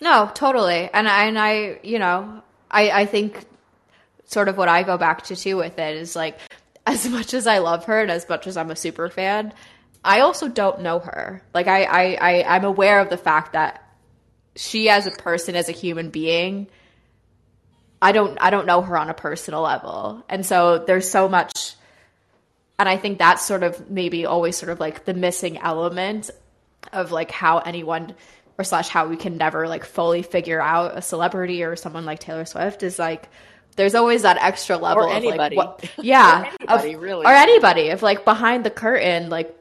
No, 0.02 0.32
totally. 0.34 0.90
And 0.92 1.08
I, 1.08 1.26
and 1.26 1.40
I, 1.40 1.80
you 1.84 2.00
know, 2.00 2.42
I, 2.70 2.90
I 2.92 3.06
think 3.06 3.46
sort 4.26 4.48
of 4.50 4.58
what 4.58 4.68
I 4.68 4.84
go 4.84 4.98
back 4.98 5.24
to 5.26 5.36
too 5.36 5.58
with 5.58 5.78
it 5.80 5.98
is 5.98 6.16
like, 6.16 6.40
as 6.86 7.08
much 7.08 7.34
as 7.34 7.48
I 7.48 7.58
love 7.58 7.86
her 7.86 8.02
and 8.02 8.10
as 8.10 8.28
much 8.30 8.48
as 8.48 8.56
I'm 8.58 8.72
a 8.72 8.76
super 8.76 9.10
fan, 9.10 9.54
I 10.04 10.22
also 10.22 10.48
don't 10.48 10.82
know 10.82 11.00
her. 11.00 11.44
Like 11.54 11.68
I, 11.68 11.84
I, 11.84 12.18
I 12.20 12.56
I'm 12.56 12.64
aware 12.64 13.00
of 13.02 13.10
the 13.10 13.18
fact 13.18 13.54
that 13.54 13.84
she 14.56 14.90
as 14.90 15.06
a 15.06 15.12
person, 15.12 15.56
as 15.56 15.70
a 15.70 15.74
human 15.74 16.10
being, 16.10 16.68
I 18.02 18.12
don't, 18.12 18.38
I 18.40 18.50
don't 18.52 18.66
know 18.66 18.82
her 18.82 18.98
on 18.98 19.10
a 19.10 19.14
personal 19.14 19.62
level. 19.62 20.24
And 20.30 20.46
so 20.46 20.78
there's 20.78 21.10
so 21.10 21.28
much, 21.28 21.52
and 22.80 22.88
I 22.88 22.98
think 22.98 23.18
that's 23.20 23.44
sort 23.46 23.64
of 23.64 23.90
maybe 23.90 24.26
always 24.26 24.56
sort 24.58 24.72
of 24.72 24.80
like 24.80 25.06
the 25.06 25.14
missing 25.14 25.58
element 25.58 26.30
of 26.94 27.12
like 27.12 27.32
how 27.32 27.58
anyone 27.60 28.16
or 28.58 28.64
slash 28.64 28.88
how 28.88 29.08
we 29.08 29.18
can 29.18 29.38
never 29.38 29.68
like 29.68 29.84
fully 29.86 30.22
figure 30.24 30.62
out 30.62 30.98
a 30.98 31.02
celebrity 31.02 31.64
or 31.64 31.76
someone 31.76 32.06
like 32.06 32.20
Taylor 32.20 32.46
Swift 32.46 32.84
is 32.84 32.98
like 33.00 33.30
there's 33.76 33.94
always 33.96 34.24
that 34.24 34.38
extra 34.42 34.78
level 34.78 35.04
Or 35.06 35.10
of 35.10 35.16
anybody. 35.16 35.56
like 35.56 35.68
what 35.68 35.90
yeah 36.04 36.42
Or 36.42 36.46
anybody, 36.46 36.94
of- 36.96 37.02
really. 37.02 37.26
or 37.26 37.30
anybody 37.32 37.82
if 37.90 38.02
like 38.02 38.26
behind 38.26 38.64
the 38.66 38.70
curtain 38.72 39.30
like 39.30 39.54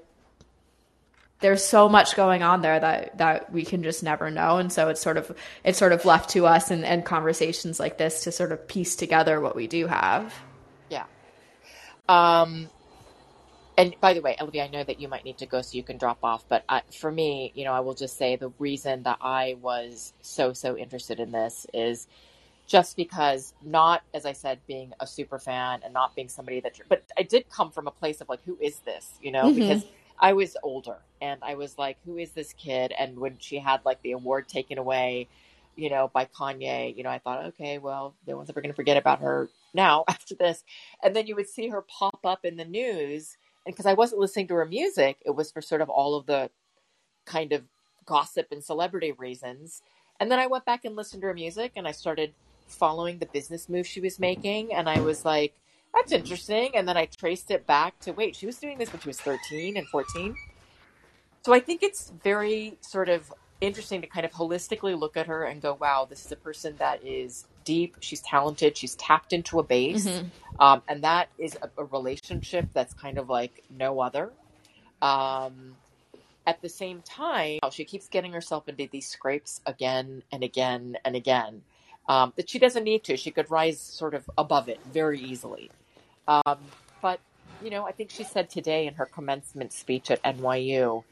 there's 1.40 1.62
so 1.62 1.88
much 1.88 2.16
going 2.16 2.42
on 2.42 2.62
there 2.62 2.80
that 2.80 3.18
that 3.18 3.52
we 3.52 3.62
can 3.64 3.82
just 3.82 4.02
never 4.02 4.30
know 4.30 4.56
and 4.56 4.72
so 4.72 4.88
it's 4.88 5.00
sort 5.02 5.18
of 5.18 5.34
it's 5.64 5.78
sort 5.78 5.92
of 5.92 6.04
left 6.06 6.30
to 6.30 6.46
us 6.46 6.70
and, 6.70 6.84
and 6.84 7.04
conversations 7.04 7.78
like 7.78 7.98
this 7.98 8.24
to 8.24 8.32
sort 8.32 8.52
of 8.52 8.66
piece 8.66 8.96
together 8.96 9.38
what 9.40 9.54
we 9.56 9.66
do 9.66 9.86
have 9.86 10.34
Yeah. 10.88 11.04
Um, 12.08 12.68
and 13.76 13.96
by 14.00 14.14
the 14.14 14.22
way, 14.22 14.36
Olivia, 14.40 14.64
I 14.64 14.68
know 14.68 14.84
that 14.84 15.00
you 15.00 15.08
might 15.08 15.24
need 15.24 15.38
to 15.38 15.46
go 15.46 15.62
so 15.62 15.76
you 15.76 15.84
can 15.84 15.98
drop 15.98 16.18
off, 16.22 16.44
but 16.48 16.64
uh, 16.68 16.82
for 17.00 17.12
me, 17.12 17.52
you 17.56 17.64
know, 17.64 17.72
I 17.72 17.80
will 17.80 17.94
just 17.94 18.18
say 18.18 18.36
the 18.36 18.50
reason 18.60 19.04
that 19.04 19.18
I 19.22 19.56
was 19.60 20.14
so, 20.22 20.52
so 20.54 20.76
interested 20.78 21.20
in 21.20 21.32
this 21.32 21.66
is 21.74 22.00
just 22.66 22.96
because 22.96 23.54
not, 23.62 24.02
as 24.14 24.26
I 24.26 24.32
said, 24.32 24.60
being 24.68 24.92
a 25.00 25.06
super 25.06 25.38
fan 25.38 25.80
and 25.84 25.94
not 25.94 26.16
being 26.16 26.30
somebody 26.30 26.60
that, 26.62 26.74
but 26.88 27.04
I 27.18 27.24
did 27.24 27.50
come 27.50 27.72
from 27.72 27.88
a 27.88 27.92
place 27.92 28.22
of 28.22 28.28
like, 28.28 28.40
who 28.46 28.58
is 28.60 28.80
this? 28.80 29.18
You 29.20 29.32
know, 29.32 29.50
Mhm. 29.50 29.56
because 29.56 29.86
I 30.20 30.34
was 30.34 30.56
older 30.64 30.98
and 31.20 31.40
I 31.44 31.56
was 31.56 31.78
like, 31.78 31.98
who 32.06 32.18
is 32.18 32.32
this 32.32 32.54
kid? 32.54 32.92
And 32.98 33.18
when 33.18 33.38
she 33.40 33.58
had 33.60 33.82
like 33.84 34.02
the 34.02 34.12
award 34.12 34.48
taken 34.48 34.78
away, 34.78 35.28
you 35.76 35.90
know, 35.90 36.10
by 36.14 36.26
Kanye, 36.26 36.96
you 36.96 37.04
know, 37.04 37.10
I 37.10 37.18
thought, 37.20 37.46
okay, 37.46 37.78
well, 37.78 38.16
no 38.26 38.36
one's 38.38 38.50
ever 38.50 38.62
going 38.62 38.72
to 38.72 38.76
forget 38.76 38.96
about 38.98 39.20
her 39.20 39.50
now 39.74 40.04
after 40.08 40.36
this. 40.36 40.64
And 41.02 41.16
then 41.16 41.26
you 41.28 41.36
would 41.36 41.50
see 41.50 41.68
her 41.70 41.82
pop 41.82 42.20
up 42.24 42.46
in 42.46 42.56
the 42.56 42.66
news. 42.66 43.36
And 43.66 43.74
because 43.74 43.86
I 43.86 43.94
wasn't 43.94 44.20
listening 44.20 44.46
to 44.48 44.54
her 44.54 44.64
music, 44.64 45.18
it 45.26 45.32
was 45.32 45.50
for 45.50 45.60
sort 45.60 45.80
of 45.80 45.90
all 45.90 46.16
of 46.16 46.26
the 46.26 46.50
kind 47.24 47.52
of 47.52 47.64
gossip 48.06 48.46
and 48.52 48.62
celebrity 48.62 49.12
reasons. 49.12 49.82
And 50.20 50.30
then 50.30 50.38
I 50.38 50.46
went 50.46 50.64
back 50.64 50.84
and 50.84 50.96
listened 50.96 51.22
to 51.22 51.26
her 51.26 51.34
music 51.34 51.72
and 51.76 51.86
I 51.86 51.90
started 51.90 52.32
following 52.68 53.18
the 53.18 53.26
business 53.26 53.68
moves 53.68 53.88
she 53.88 54.00
was 54.00 54.18
making. 54.18 54.72
And 54.72 54.88
I 54.88 55.00
was 55.00 55.24
like, 55.24 55.54
that's 55.92 56.12
interesting. 56.12 56.70
And 56.76 56.88
then 56.88 56.96
I 56.96 57.06
traced 57.06 57.50
it 57.50 57.66
back 57.66 57.98
to 58.00 58.12
wait, 58.12 58.36
she 58.36 58.46
was 58.46 58.56
doing 58.56 58.78
this 58.78 58.92
when 58.92 59.00
she 59.00 59.08
was 59.08 59.20
13 59.20 59.76
and 59.76 59.86
14. 59.88 60.36
So 61.44 61.52
I 61.52 61.60
think 61.60 61.82
it's 61.82 62.12
very 62.22 62.78
sort 62.80 63.08
of 63.08 63.32
interesting 63.60 64.00
to 64.02 64.06
kind 64.06 64.26
of 64.26 64.32
holistically 64.32 64.98
look 64.98 65.16
at 65.16 65.26
her 65.26 65.44
and 65.44 65.62
go, 65.62 65.74
wow, 65.80 66.06
this 66.08 66.24
is 66.24 66.32
a 66.32 66.36
person 66.36 66.76
that 66.78 67.04
is 67.04 67.46
deep. 67.64 67.96
She's 68.00 68.20
talented. 68.20 68.76
She's 68.76 68.94
tapped 68.96 69.32
into 69.32 69.58
a 69.58 69.62
base. 69.62 70.06
Mhm. 70.06 70.30
Um, 70.58 70.82
and 70.88 71.02
that 71.04 71.28
is 71.38 71.56
a, 71.62 71.70
a 71.78 71.84
relationship 71.84 72.66
that's 72.72 72.94
kind 72.94 73.18
of 73.18 73.28
like 73.28 73.64
no 73.70 74.00
other. 74.00 74.32
Um, 75.02 75.76
at 76.46 76.62
the 76.62 76.68
same 76.68 77.02
time, 77.02 77.58
she 77.72 77.84
keeps 77.84 78.08
getting 78.08 78.32
herself 78.32 78.68
into 78.68 78.88
these 78.90 79.08
scrapes 79.08 79.60
again 79.66 80.22
and 80.30 80.44
again 80.44 80.96
and 81.04 81.16
again. 81.16 81.62
Um, 82.08 82.32
that 82.36 82.48
she 82.48 82.60
doesn't 82.60 82.84
need 82.84 83.02
to. 83.04 83.16
She 83.16 83.32
could 83.32 83.50
rise 83.50 83.80
sort 83.80 84.14
of 84.14 84.30
above 84.38 84.68
it 84.68 84.78
very 84.92 85.20
easily. 85.20 85.72
Um, 86.28 86.58
but, 87.02 87.18
you 87.60 87.68
know, 87.70 87.84
I 87.84 87.90
think 87.90 88.10
she 88.10 88.22
said 88.22 88.48
today 88.48 88.86
in 88.86 88.94
her 88.94 89.06
commencement 89.06 89.72
speech 89.72 90.10
at 90.12 90.22
NYU, 90.22 91.02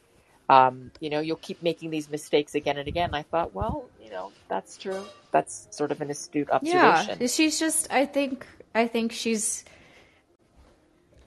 um, 0.49 0.91
you 1.01 1.11
know, 1.11 1.21
you'll 1.21 1.37
keep 1.37 1.63
making 1.63 1.91
these 1.91 2.11
mistakes 2.11 2.55
again 2.55 2.77
and 2.77 2.87
again. 2.87 3.15
I 3.15 3.23
thought, 3.23 3.55
well, 3.55 3.89
you 4.03 4.11
know, 4.11 4.33
that's 4.49 4.77
true. 4.77 5.05
That's 5.31 5.69
sort 5.71 5.91
of 5.91 6.01
an 6.01 6.11
astute 6.11 6.51
observation. 6.51 7.19
Yeah, 7.21 7.27
she's 7.27 7.59
just. 7.59 7.91
I 7.91 8.07
think. 8.07 8.47
I 8.75 8.87
think 8.87 9.13
she's. 9.13 9.65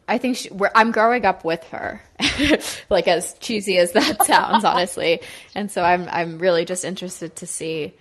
I 0.09 0.17
think 0.17 0.37
she, 0.37 0.49
I'm 0.73 0.91
growing 0.91 1.25
up 1.25 1.43
with 1.43 1.63
her, 1.65 2.01
like 2.89 3.09
as 3.09 3.33
cheesy 3.39 3.77
as 3.77 3.91
that 3.91 4.23
sounds, 4.25 4.63
honestly. 4.63 5.21
And 5.53 5.69
so 5.69 5.83
I'm 5.83 6.07
I'm 6.09 6.37
really 6.39 6.63
just 6.63 6.85
interested 6.85 7.35
to 7.37 7.47
see 7.47 7.93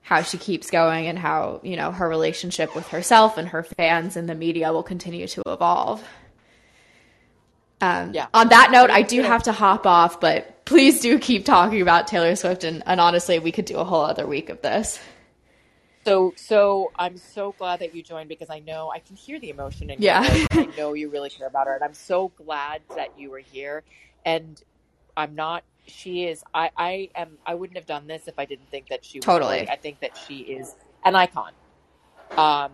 how 0.00 0.22
she 0.22 0.38
keeps 0.38 0.70
going 0.70 1.08
and 1.08 1.18
how 1.18 1.60
you 1.64 1.76
know 1.76 1.90
her 1.90 2.08
relationship 2.08 2.74
with 2.74 2.86
herself 2.88 3.36
and 3.36 3.48
her 3.48 3.64
fans 3.64 4.16
and 4.16 4.28
the 4.28 4.34
media 4.34 4.72
will 4.72 4.84
continue 4.84 5.26
to 5.26 5.42
evolve. 5.46 6.02
Um, 7.80 8.12
Yeah. 8.14 8.26
On 8.32 8.48
that 8.48 8.70
note, 8.70 8.90
I 8.90 9.02
do 9.02 9.22
have 9.22 9.44
to 9.44 9.52
hop 9.52 9.86
off, 9.86 10.20
but 10.20 10.64
please 10.64 11.00
do 11.00 11.18
keep 11.18 11.44
talking 11.44 11.82
about 11.82 12.06
Taylor 12.06 12.34
Swift, 12.36 12.64
and, 12.64 12.82
and 12.86 13.00
honestly, 13.00 13.38
we 13.38 13.52
could 13.52 13.64
do 13.66 13.76
a 13.76 13.84
whole 13.84 14.04
other 14.04 14.26
week 14.26 14.48
of 14.48 14.62
this. 14.62 14.98
So, 16.06 16.32
so 16.36 16.92
I'm 16.96 17.16
so 17.16 17.52
glad 17.58 17.80
that 17.80 17.92
you 17.92 18.02
joined 18.02 18.28
because 18.28 18.48
I 18.48 18.60
know 18.60 18.92
I 18.94 19.00
can 19.00 19.16
hear 19.16 19.40
the 19.40 19.50
emotion 19.50 19.90
in 19.90 20.00
you. 20.00 20.06
Yeah. 20.06 20.22
your 20.22 20.30
voice. 20.30 20.46
I 20.52 20.64
know 20.78 20.94
you 20.94 21.10
really 21.10 21.30
care 21.30 21.48
about 21.48 21.66
her, 21.66 21.74
and 21.74 21.82
I'm 21.82 21.94
so 21.94 22.28
glad 22.28 22.82
that 22.94 23.18
you 23.18 23.30
were 23.30 23.40
here. 23.40 23.82
And 24.24 24.62
I'm 25.16 25.34
not. 25.34 25.64
She 25.88 26.24
is. 26.24 26.44
I. 26.54 26.70
I 26.76 27.10
am. 27.16 27.38
I 27.44 27.54
wouldn't 27.56 27.76
have 27.76 27.86
done 27.86 28.06
this 28.06 28.28
if 28.28 28.38
I 28.38 28.44
didn't 28.44 28.70
think 28.70 28.88
that 28.88 29.04
she 29.04 29.18
was 29.18 29.24
Totally. 29.24 29.68
I 29.68 29.74
think 29.74 29.98
that 30.00 30.16
she 30.16 30.38
is 30.38 30.76
an 31.04 31.16
icon. 31.16 31.52
Um, 32.36 32.70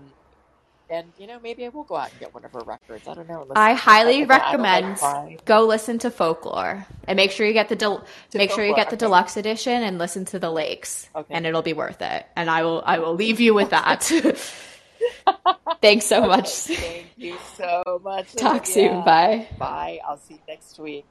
and 0.92 1.10
you 1.18 1.26
know, 1.26 1.40
maybe 1.42 1.64
I 1.64 1.70
will 1.70 1.84
go 1.84 1.96
out 1.96 2.10
and 2.10 2.20
get 2.20 2.34
one 2.34 2.44
of 2.44 2.52
her 2.52 2.60
records. 2.60 3.08
I 3.08 3.14
don't 3.14 3.28
know. 3.28 3.46
I 3.56 3.72
highly 3.72 4.22
again, 4.22 4.30
I 4.30 4.38
recommend 4.38 5.00
like 5.00 5.44
go 5.46 5.66
listen 5.66 5.98
to 6.00 6.10
Folklore 6.10 6.86
and 7.08 7.16
make 7.16 7.30
sure 7.30 7.46
you 7.46 7.54
get 7.54 7.70
the 7.70 7.76
del- 7.76 8.04
make 8.34 8.50
sure 8.50 8.64
you 8.64 8.74
get 8.74 8.90
the 8.90 8.96
okay. 8.96 9.06
deluxe 9.06 9.36
edition 9.38 9.82
and 9.82 9.98
listen 9.98 10.26
to 10.26 10.38
the 10.38 10.50
Lakes, 10.50 11.08
Okay. 11.16 11.34
and 11.34 11.46
it'll 11.46 11.62
be 11.62 11.72
worth 11.72 12.02
it. 12.02 12.26
And 12.36 12.50
I 12.50 12.62
will 12.62 12.82
I 12.84 12.98
will 12.98 13.14
leave 13.14 13.40
you 13.40 13.54
with 13.54 13.70
that. 13.70 14.02
Thanks 15.80 16.06
so 16.06 16.26
much. 16.26 16.48
Thank 16.50 17.06
you 17.16 17.36
so 17.56 18.00
much. 18.04 18.34
Talk 18.34 18.62
Olivia. 18.62 18.72
soon. 18.72 19.04
Bye. 19.04 19.48
Bye. 19.58 19.98
I'll 20.06 20.18
see 20.18 20.34
you 20.34 20.40
next 20.46 20.78
week. 20.78 21.04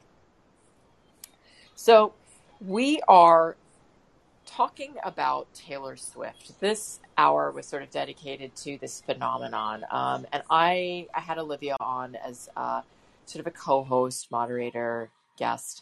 So, 1.76 2.14
we 2.62 3.02
are 3.08 3.58
talking 4.62 4.94
about 5.04 5.52
Taylor 5.56 5.96
Swift. 5.98 6.60
This 6.60 7.00
hour 7.18 7.50
was 7.50 7.66
sort 7.66 7.82
of 7.82 7.90
dedicated 7.90 8.56
to 8.58 8.78
this 8.78 9.02
phenomenon, 9.02 9.84
um, 9.90 10.28
and 10.32 10.44
I 10.52 11.08
I 11.16 11.20
had 11.20 11.40
Olivia 11.40 11.76
on 11.80 12.14
as 12.14 12.48
uh, 12.56 12.82
sort 13.26 13.40
of 13.40 13.48
a 13.48 13.58
co-host, 13.58 14.30
moderator, 14.30 15.10
guest. 15.36 15.82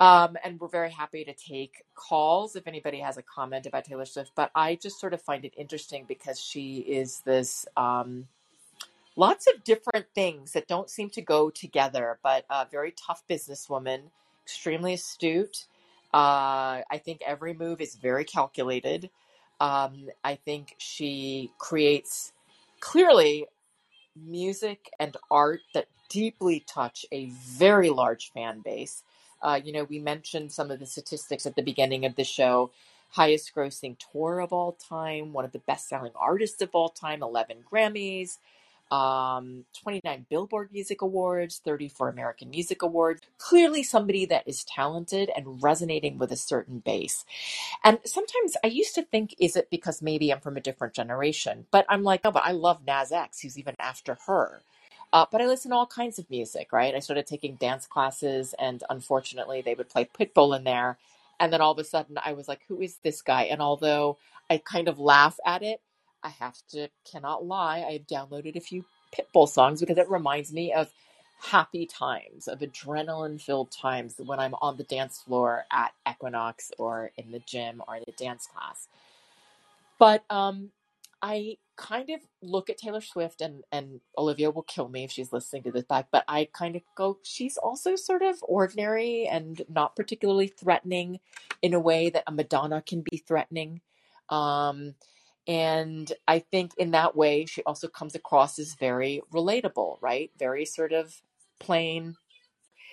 Um, 0.00 0.36
and 0.42 0.58
we're 0.58 0.66
very 0.66 0.90
happy 0.90 1.24
to 1.24 1.32
take 1.32 1.84
calls 1.94 2.56
if 2.56 2.66
anybody 2.66 2.98
has 2.98 3.18
a 3.18 3.22
comment 3.22 3.66
about 3.66 3.84
Taylor 3.84 4.04
Swift. 4.04 4.32
But 4.34 4.50
I 4.52 4.74
just 4.74 4.98
sort 4.98 5.14
of 5.14 5.22
find 5.22 5.44
it 5.44 5.52
interesting 5.56 6.06
because 6.08 6.40
she 6.40 6.78
is 6.78 7.20
this 7.20 7.66
um, 7.76 8.26
lots 9.14 9.46
of 9.46 9.62
different 9.62 10.06
things 10.12 10.54
that 10.54 10.66
don't 10.66 10.90
seem 10.90 11.08
to 11.10 11.22
go 11.22 11.50
together, 11.50 12.18
but 12.24 12.44
a 12.50 12.66
very 12.68 12.92
tough 12.96 13.22
businesswoman, 13.30 14.00
extremely 14.44 14.94
astute. 14.94 15.66
Uh, 16.12 16.82
I 16.90 17.00
think 17.04 17.22
every 17.26 17.54
move 17.54 17.80
is 17.80 17.94
very 17.96 18.24
calculated. 18.24 19.10
Um, 19.60 20.08
I 20.24 20.36
think 20.36 20.74
she 20.78 21.52
creates 21.58 22.32
clearly 22.80 23.46
music 24.16 24.90
and 24.98 25.16
art 25.30 25.60
that 25.74 25.86
deeply 26.08 26.60
touch 26.66 27.06
a 27.12 27.26
very 27.30 27.90
large 27.90 28.32
fan 28.32 28.60
base. 28.60 29.02
Uh, 29.42 29.60
you 29.62 29.72
know, 29.72 29.84
we 29.84 29.98
mentioned 29.98 30.52
some 30.52 30.70
of 30.70 30.80
the 30.80 30.86
statistics 30.86 31.46
at 31.46 31.56
the 31.56 31.62
beginning 31.62 32.04
of 32.04 32.16
the 32.16 32.24
show. 32.24 32.70
Highest 33.10 33.54
grossing 33.54 33.96
tour 34.12 34.40
of 34.40 34.52
all 34.52 34.72
time, 34.72 35.32
one 35.32 35.44
of 35.44 35.52
the 35.52 35.58
best 35.60 35.88
selling 35.88 36.12
artists 36.18 36.62
of 36.62 36.70
all 36.74 36.88
time, 36.88 37.22
11 37.22 37.58
Grammys, 37.70 38.38
um, 38.92 39.64
29 39.82 40.26
Billboard 40.30 40.70
Music 40.72 41.02
Awards, 41.02 41.60
34 41.64 42.10
American 42.10 42.50
Music 42.50 42.82
Awards. 42.82 43.22
Clearly, 43.38 43.82
somebody 43.82 44.26
that 44.26 44.48
is 44.48 44.64
talented 44.64 45.30
and 45.36 45.62
resonating 45.62 46.18
with 46.18 46.32
a 46.32 46.36
certain 46.36 46.80
base. 46.80 47.24
And 47.84 48.00
sometimes 48.06 48.56
I 48.64 48.68
used 48.68 48.94
to 48.96 49.04
think, 49.04 49.34
is 49.40 49.56
it 49.56 49.70
because 49.70 50.02
maybe 50.02 50.32
I'm 50.32 50.40
from 50.40 50.58
a 50.58 50.62
different 50.62 50.94
generation? 50.94 51.66
But 51.72 51.86
I'm 51.88 52.04
like, 52.04 52.24
no, 52.24 52.32
but 52.32 52.44
I 52.46 52.52
love 52.52 52.86
Nas 52.86 53.12
X, 53.12 53.40
who's 53.42 53.58
even 53.58 53.76
after 53.80 54.18
her. 54.28 54.62
Uh, 55.12 55.26
but 55.32 55.42
I 55.42 55.48
listen 55.48 55.72
to 55.72 55.78
all 55.78 55.88
kinds 55.88 56.20
of 56.20 56.30
music, 56.30 56.72
right? 56.72 56.94
I 56.94 57.00
started 57.00 57.26
taking 57.26 57.56
dance 57.56 57.88
classes, 57.88 58.54
and 58.60 58.84
unfortunately, 58.90 59.62
they 59.62 59.74
would 59.74 59.90
play 59.90 60.06
Pitbull 60.06 60.56
in 60.56 60.64
there. 60.64 60.98
And 61.40 61.52
then 61.52 61.62
all 61.62 61.72
of 61.72 61.80
a 61.80 61.84
sudden, 61.84 62.18
I 62.24 62.34
was 62.34 62.48
like, 62.48 62.62
who 62.68 62.82
is 62.82 62.98
this 63.04 63.22
guy? 63.22 63.44
And 63.44 63.62
although 63.62 64.18
I 64.50 64.58
kind 64.58 64.88
of 64.88 65.00
laugh 65.00 65.38
at 65.46 65.64
it, 65.64 65.80
I 66.22 66.28
have 66.30 66.56
to, 66.70 66.88
cannot 67.10 67.44
lie, 67.44 67.84
I 67.86 67.92
have 67.92 68.06
downloaded 68.06 68.56
a 68.56 68.60
few 68.60 68.84
Pitbull 69.12 69.48
songs 69.48 69.80
because 69.80 69.98
it 69.98 70.10
reminds 70.10 70.52
me 70.52 70.72
of 70.72 70.92
happy 71.40 71.86
times, 71.86 72.46
of 72.48 72.60
adrenaline 72.60 73.40
filled 73.40 73.70
times 73.70 74.14
when 74.18 74.38
I'm 74.38 74.54
on 74.60 74.76
the 74.76 74.84
dance 74.84 75.18
floor 75.18 75.64
at 75.70 75.92
Equinox 76.08 76.70
or 76.78 77.10
in 77.16 77.32
the 77.32 77.40
gym 77.40 77.82
or 77.88 77.96
in 77.96 78.04
a 78.06 78.12
dance 78.12 78.46
class. 78.46 78.88
But 79.98 80.24
um, 80.30 80.70
I 81.22 81.56
kind 81.76 82.10
of 82.10 82.20
look 82.42 82.70
at 82.70 82.78
Taylor 82.78 83.00
Swift, 83.00 83.40
and, 83.40 83.64
and 83.72 84.00
Olivia 84.16 84.50
will 84.50 84.62
kill 84.62 84.88
me 84.88 85.04
if 85.04 85.10
she's 85.10 85.32
listening 85.32 85.62
to 85.64 85.72
this 85.72 85.84
back, 85.84 86.08
but 86.10 86.24
I 86.28 86.48
kind 86.52 86.76
of 86.76 86.82
go, 86.94 87.18
she's 87.22 87.56
also 87.56 87.96
sort 87.96 88.22
of 88.22 88.36
ordinary 88.42 89.26
and 89.26 89.62
not 89.68 89.96
particularly 89.96 90.46
threatening 90.46 91.20
in 91.62 91.74
a 91.74 91.80
way 91.80 92.10
that 92.10 92.24
a 92.26 92.32
Madonna 92.32 92.82
can 92.82 93.02
be 93.10 93.16
threatening. 93.16 93.80
Um, 94.28 94.94
and 95.50 96.12
I 96.28 96.38
think 96.38 96.74
in 96.78 96.92
that 96.92 97.16
way, 97.16 97.44
she 97.44 97.64
also 97.64 97.88
comes 97.88 98.14
across 98.14 98.56
as 98.60 98.74
very 98.74 99.20
relatable, 99.34 99.98
right? 100.00 100.30
Very 100.38 100.64
sort 100.64 100.92
of 100.92 101.20
plain. 101.58 102.14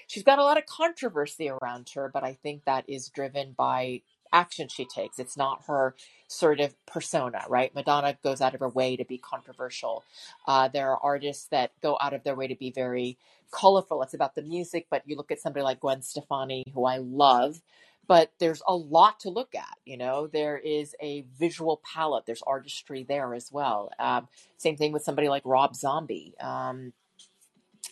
She's 0.08 0.24
got 0.24 0.40
a 0.40 0.44
lot 0.44 0.58
of 0.58 0.66
controversy 0.66 1.52
around 1.52 1.88
her, 1.94 2.10
but 2.12 2.24
I 2.24 2.34
think 2.34 2.66
that 2.66 2.86
is 2.88 3.10
driven 3.10 3.54
by 3.56 4.02
action 4.34 4.70
she 4.70 4.86
takes. 4.86 5.20
It's 5.20 5.38
not 5.38 5.66
her 5.68 5.94
sort 6.28 6.60
of 6.60 6.74
persona, 6.88 7.44
right? 7.48 7.76
Madonna 7.76 8.18
goes 8.24 8.42
out 8.42 8.56
of 8.56 8.62
her 8.62 8.70
way 8.70 8.96
to 8.96 9.06
be 9.06 9.20
controversial. 9.20 10.04
Uh, 10.48 10.68
there 10.68 10.90
are 10.90 11.00
artists 11.04 11.48
that 11.52 11.74
go 11.84 11.96
out 12.02 12.16
of 12.16 12.24
their 12.24 12.36
way 12.36 12.48
to 12.48 12.56
be 12.56 12.72
very 12.72 13.20
colorful. 13.52 14.02
It's 14.02 14.16
about 14.16 14.34
the 14.34 14.42
music, 14.42 14.88
but 14.90 15.04
you 15.06 15.16
look 15.16 15.32
at 15.32 15.40
somebody 15.40 15.64
like 15.64 15.80
Gwen 15.82 16.02
Stefani, 16.02 16.64
who 16.74 16.86
I 16.86 16.98
love, 16.98 17.62
but 18.08 18.32
there's 18.40 18.62
a 18.68 18.76
lot 18.76 19.20
to 19.22 19.30
look 19.30 19.54
at. 19.54 19.78
You 19.86 19.98
know, 19.98 20.28
there 20.28 20.58
is 20.58 20.96
a 21.02 21.26
visual 21.38 21.82
palette, 21.84 22.26
there's 22.26 22.44
artistry 22.48 23.06
there 23.08 23.34
as 23.34 23.52
well. 23.52 23.92
Um, 24.00 24.28
same 24.58 24.78
thing 24.78 24.92
with 24.94 25.04
somebody 25.04 25.30
like 25.30 25.44
Rob 25.46 25.76
Zombie. 25.76 26.34
Um, 26.40 26.94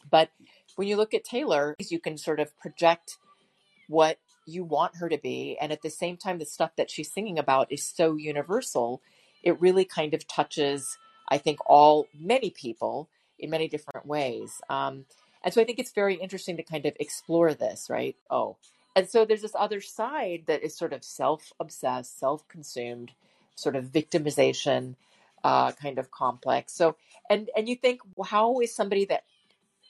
but 0.10 0.30
when 0.76 0.88
you 0.88 0.96
look 0.96 1.14
at 1.14 1.24
Taylor, 1.24 1.76
you 1.80 2.00
can 2.00 2.18
sort 2.18 2.40
of 2.40 2.58
project 2.58 3.18
what 3.88 4.18
you 4.46 4.64
want 4.64 4.98
her 4.98 5.10
to 5.10 5.18
be. 5.18 5.58
And 5.60 5.72
at 5.72 5.82
the 5.82 5.90
same 5.90 6.18
time, 6.18 6.40
the 6.40 6.46
stuff 6.46 6.76
that 6.78 6.90
she's 6.90 7.12
singing 7.12 7.40
about 7.40 7.72
is 7.72 7.84
so 7.84 8.16
universal. 8.16 9.02
It 9.44 9.60
really 9.60 9.86
kind 9.86 10.14
of 10.14 10.28
touches, 10.28 10.98
I 11.30 11.38
think, 11.38 11.60
all 11.66 12.08
many 12.18 12.50
people 12.50 13.10
in 13.38 13.50
many 13.50 13.68
different 13.68 14.06
ways. 14.06 14.62
Um, 14.70 15.06
and 15.44 15.54
so 15.54 15.62
I 15.62 15.66
think 15.66 15.80
it's 15.80 15.92
very 15.92 16.16
interesting 16.16 16.58
to 16.58 16.64
kind 16.64 16.86
of 16.86 16.96
explore 17.00 17.54
this, 17.54 17.88
right? 17.90 18.16
Oh, 18.30 18.58
and 18.96 19.10
so 19.10 19.26
there's 19.26 19.42
this 19.42 19.56
other 19.58 19.82
side 19.82 20.44
that 20.48 20.64
is 20.64 20.78
sort 20.78 20.94
of 20.94 21.04
self 21.04 21.52
obsessed, 21.60 22.20
self 22.20 22.48
consumed, 22.48 23.12
sort 23.56 23.76
of 23.76 23.86
victimization 23.86 24.96
uh, 25.44 25.72
kind 25.74 26.00
of 26.00 26.12
complex. 26.12 26.74
So, 26.74 26.96
and, 27.30 27.50
and 27.56 27.70
you 27.70 27.76
think, 27.76 28.02
well, 28.16 28.26
how 28.26 28.60
is 28.62 28.74
somebody 28.74 29.06
that 29.06 29.24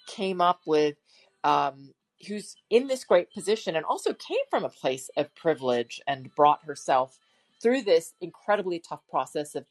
came 0.07 0.41
up 0.41 0.61
with 0.65 0.95
um, 1.43 1.93
who's 2.27 2.55
in 2.69 2.87
this 2.87 3.03
great 3.03 3.31
position 3.31 3.75
and 3.75 3.85
also 3.85 4.13
came 4.13 4.37
from 4.49 4.63
a 4.63 4.69
place 4.69 5.09
of 5.17 5.33
privilege 5.35 6.01
and 6.07 6.33
brought 6.35 6.63
herself 6.65 7.19
through 7.61 7.83
this 7.83 8.13
incredibly 8.21 8.79
tough 8.79 9.01
process 9.09 9.55
of 9.55 9.65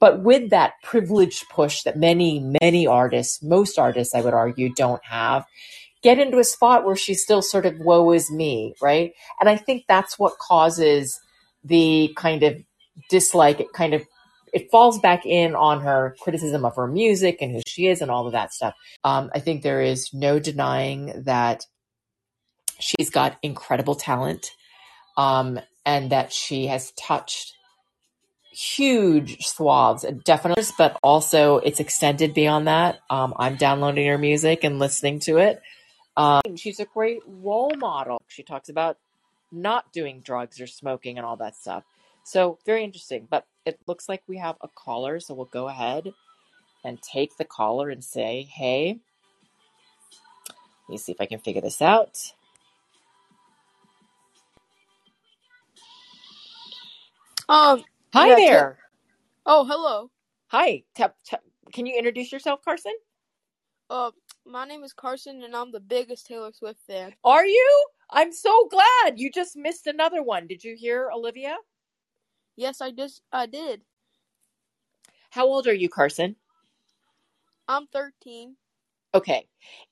but 0.00 0.20
with 0.20 0.50
that 0.50 0.74
privileged 0.82 1.48
push 1.48 1.82
that 1.82 1.96
many 1.96 2.40
many 2.60 2.86
artists 2.86 3.42
most 3.42 3.78
artists 3.78 4.14
i 4.14 4.20
would 4.20 4.34
argue 4.34 4.72
don't 4.74 5.04
have 5.04 5.46
get 6.04 6.20
into 6.20 6.38
a 6.38 6.44
spot 6.44 6.84
where 6.84 6.94
she's 6.94 7.22
still 7.22 7.42
sort 7.42 7.66
of 7.66 7.76
woe 7.80 8.12
is 8.12 8.30
me 8.30 8.74
right 8.80 9.12
and 9.40 9.48
i 9.48 9.56
think 9.56 9.84
that's 9.88 10.18
what 10.18 10.38
causes 10.38 11.18
the 11.64 12.12
kind 12.16 12.44
of 12.44 12.56
dislike 13.10 13.58
it 13.58 13.72
kind 13.72 13.94
of 13.94 14.02
it 14.52 14.70
falls 14.70 15.00
back 15.00 15.26
in 15.26 15.56
on 15.56 15.80
her 15.80 16.14
criticism 16.20 16.64
of 16.64 16.76
her 16.76 16.86
music 16.86 17.38
and 17.40 17.50
who 17.50 17.62
she 17.66 17.88
is 17.88 18.00
and 18.00 18.10
all 18.10 18.26
of 18.26 18.32
that 18.32 18.52
stuff 18.52 18.74
um, 19.02 19.30
I 19.34 19.40
think 19.40 19.62
there 19.62 19.82
is 19.82 20.14
no 20.14 20.38
denying 20.38 21.24
that 21.24 21.66
she's 22.78 23.10
got 23.10 23.36
incredible 23.42 23.94
talent 23.94 24.52
um, 25.16 25.58
and 25.84 26.10
that 26.10 26.32
she 26.32 26.66
has 26.66 26.92
touched 26.92 27.54
huge 28.52 29.44
swaths, 29.44 30.04
definitely, 30.24 30.64
but 30.78 30.98
also 31.02 31.58
it's 31.58 31.80
extended 31.80 32.34
beyond 32.34 32.68
that. 32.68 33.00
Um, 33.10 33.34
I'm 33.36 33.56
downloading 33.56 34.06
her 34.06 34.18
music 34.18 34.64
and 34.64 34.78
listening 34.78 35.20
to 35.20 35.38
it. 35.38 35.60
Um, 36.16 36.56
she's 36.56 36.80
a 36.80 36.86
great 36.86 37.20
role 37.26 37.72
model. 37.76 38.22
She 38.28 38.42
talks 38.44 38.68
about 38.70 38.98
not 39.52 39.92
doing 39.92 40.20
drugs 40.20 40.60
or 40.60 40.66
smoking 40.68 41.18
and 41.18 41.26
all 41.26 41.36
that 41.38 41.56
stuff. 41.56 41.84
So, 42.24 42.58
very 42.66 42.84
interesting. 42.84 43.28
But 43.30 43.46
it 43.66 43.80
looks 43.86 44.08
like 44.08 44.22
we 44.28 44.38
have 44.38 44.56
a 44.62 44.68
caller, 44.68 45.20
so 45.20 45.34
we'll 45.34 45.46
go 45.46 45.68
ahead 45.68 46.12
and 46.84 47.00
take 47.02 47.36
the 47.38 47.44
caller 47.44 47.90
and 47.90 48.04
say, 48.04 48.42
hey, 48.42 48.98
let 50.88 50.92
me 50.92 50.98
see 50.98 51.12
if 51.12 51.20
I 51.20 51.26
can 51.26 51.40
figure 51.40 51.62
this 51.62 51.82
out. 51.82 52.18
Um. 57.48 57.84
Hi 58.14 58.28
Yeah, 58.28 58.40
Ta- 58.40 58.64
there. 58.64 58.78
Oh, 59.46 59.64
hello. 59.64 60.10
Hi. 60.48 60.84
Tap, 60.96 61.16
tap, 61.26 61.42
can 61.72 61.86
you 61.86 61.96
introduce 61.96 62.32
yourself, 62.32 62.64
Carson? 62.64 62.94
Uh, 63.90 64.10
my 64.46 64.64
name 64.64 64.84
is 64.84 64.92
Carson, 64.92 65.42
and 65.42 65.54
I'm 65.54 65.72
the 65.72 65.80
biggest 65.80 66.26
Taylor 66.26 66.52
Swift 66.52 66.80
fan. 66.86 67.14
Are 67.24 67.46
you? 67.46 67.86
I'm 68.10 68.32
so 68.32 68.68
glad. 68.70 69.18
You 69.18 69.30
just 69.30 69.56
missed 69.56 69.86
another 69.86 70.22
one. 70.22 70.46
Did 70.46 70.62
you 70.62 70.76
hear 70.76 71.10
Olivia? 71.12 71.56
Yes, 72.56 72.80
I 72.80 72.90
just 72.90 73.22
I 73.32 73.46
did. 73.46 73.82
How 75.30 75.46
old 75.46 75.66
are 75.66 75.74
you, 75.74 75.88
Carson? 75.88 76.36
I'm 77.66 77.86
13. 77.88 78.56
Okay. 79.14 79.48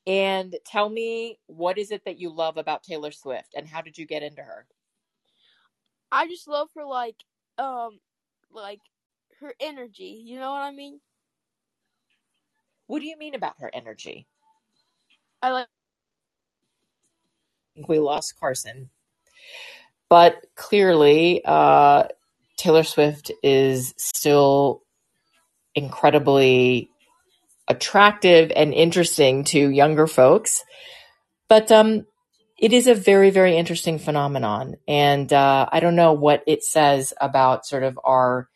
And 0.07 0.55
tell 0.67 0.89
me, 0.89 1.39
what 1.47 1.79
is 1.79 1.91
it 1.91 2.05
that 2.05 2.19
you 2.19 2.31
love 2.31 2.57
about 2.57 2.83
Taylor 2.83 3.13
Swift 3.13 3.55
and 3.57 3.67
how 3.67 3.81
did 3.81 3.97
you 3.97 4.07
get 4.07 4.23
into 4.23 4.43
her? 4.43 4.67
I 6.11 6.29
just 6.29 6.47
love 6.47 6.69
her 6.77 6.85
like 6.85 7.17
um 7.59 7.99
like 8.53 8.81
her 9.41 9.55
energy. 9.59 10.23
You 10.25 10.39
know 10.39 10.51
what 10.51 10.63
I 10.63 10.71
mean? 10.71 11.01
What 12.87 13.01
do 13.01 13.07
you 13.07 13.17
mean 13.17 13.35
about 13.35 13.59
her 13.61 13.71
energy? 13.73 14.27
I 15.43 15.51
like 15.51 15.67
think 17.75 17.89
we 17.89 17.99
lost 17.99 18.39
Carson. 18.39 18.91
But 20.09 20.45
clearly, 20.55 21.43
uh, 21.45 22.05
Taylor 22.57 22.85
Swift 22.85 23.33
is 23.43 23.95
still 23.97 24.83
incredibly 25.75 26.91
attractive 27.67 28.53
and 28.55 28.75
interesting 28.75 29.45
to 29.45 29.71
younger 29.71 30.07
folks. 30.07 30.63
But 31.49 31.73
um, 31.73 32.07
it 32.59 32.73
is 32.73 32.87
a 32.87 32.95
very, 32.95 33.31
very 33.31 33.57
interesting 33.57 33.99
phenomenon. 33.99 34.77
And 34.87 35.33
uh, 35.33 35.69
I 35.73 35.81
don't 35.81 35.97
know 35.97 36.13
what 36.13 36.43
it 36.47 36.63
says 36.63 37.15
about 37.21 37.67
sort 37.67 37.83
of 37.83 37.99
our 38.05 38.49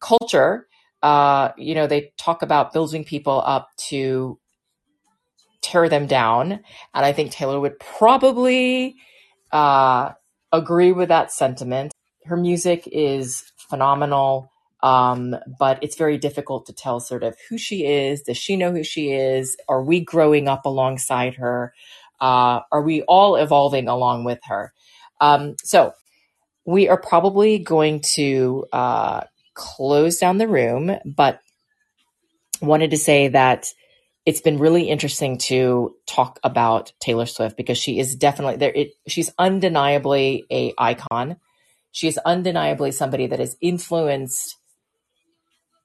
culture. 0.00 0.66
Uh, 1.02 1.52
you 1.56 1.74
know, 1.74 1.86
they 1.86 2.12
talk 2.18 2.42
about 2.42 2.72
building 2.72 3.04
people 3.04 3.42
up 3.44 3.68
to 3.88 4.38
tear 5.74 5.88
them 5.88 6.06
down. 6.06 6.52
And 6.52 7.04
I 7.04 7.12
think 7.12 7.32
Taylor 7.32 7.58
would 7.58 7.78
probably 7.80 8.94
uh, 9.50 10.12
agree 10.52 10.92
with 10.92 11.08
that 11.08 11.32
sentiment. 11.32 11.92
Her 12.26 12.36
music 12.36 12.88
is 12.90 13.42
phenomenal, 13.56 14.52
um, 14.84 15.34
but 15.58 15.82
it's 15.82 15.96
very 15.96 16.16
difficult 16.16 16.66
to 16.66 16.72
tell 16.72 17.00
sort 17.00 17.24
of 17.24 17.36
who 17.48 17.58
she 17.58 17.84
is. 17.84 18.22
Does 18.22 18.36
she 18.36 18.56
know 18.56 18.70
who 18.70 18.84
she 18.84 19.10
is? 19.10 19.56
Are 19.68 19.82
we 19.82 20.00
growing 20.00 20.46
up 20.46 20.64
alongside 20.64 21.34
her? 21.34 21.74
Uh, 22.20 22.60
are 22.70 22.82
we 22.82 23.02
all 23.02 23.34
evolving 23.34 23.88
along 23.88 24.22
with 24.22 24.38
her? 24.44 24.72
Um, 25.20 25.56
so 25.64 25.92
we 26.64 26.88
are 26.88 27.00
probably 27.00 27.58
going 27.58 28.00
to 28.14 28.66
uh, 28.72 29.22
close 29.54 30.18
down 30.18 30.38
the 30.38 30.48
room, 30.48 30.96
but 31.04 31.40
wanted 32.62 32.92
to 32.92 32.96
say 32.96 33.28
that 33.28 33.66
it's 34.26 34.40
been 34.40 34.58
really 34.58 34.88
interesting 34.88 35.36
to 35.36 35.94
talk 36.06 36.38
about 36.42 36.92
Taylor 36.98 37.26
Swift 37.26 37.56
because 37.56 37.78
she 37.78 37.98
is 37.98 38.16
definitely 38.16 38.56
there. 38.56 38.72
It, 38.74 38.92
she's 39.06 39.30
undeniably 39.38 40.46
a 40.50 40.72
icon. 40.78 41.36
She 41.92 42.08
is 42.08 42.18
undeniably 42.18 42.90
somebody 42.90 43.26
that 43.26 43.38
has 43.38 43.56
influenced 43.60 44.56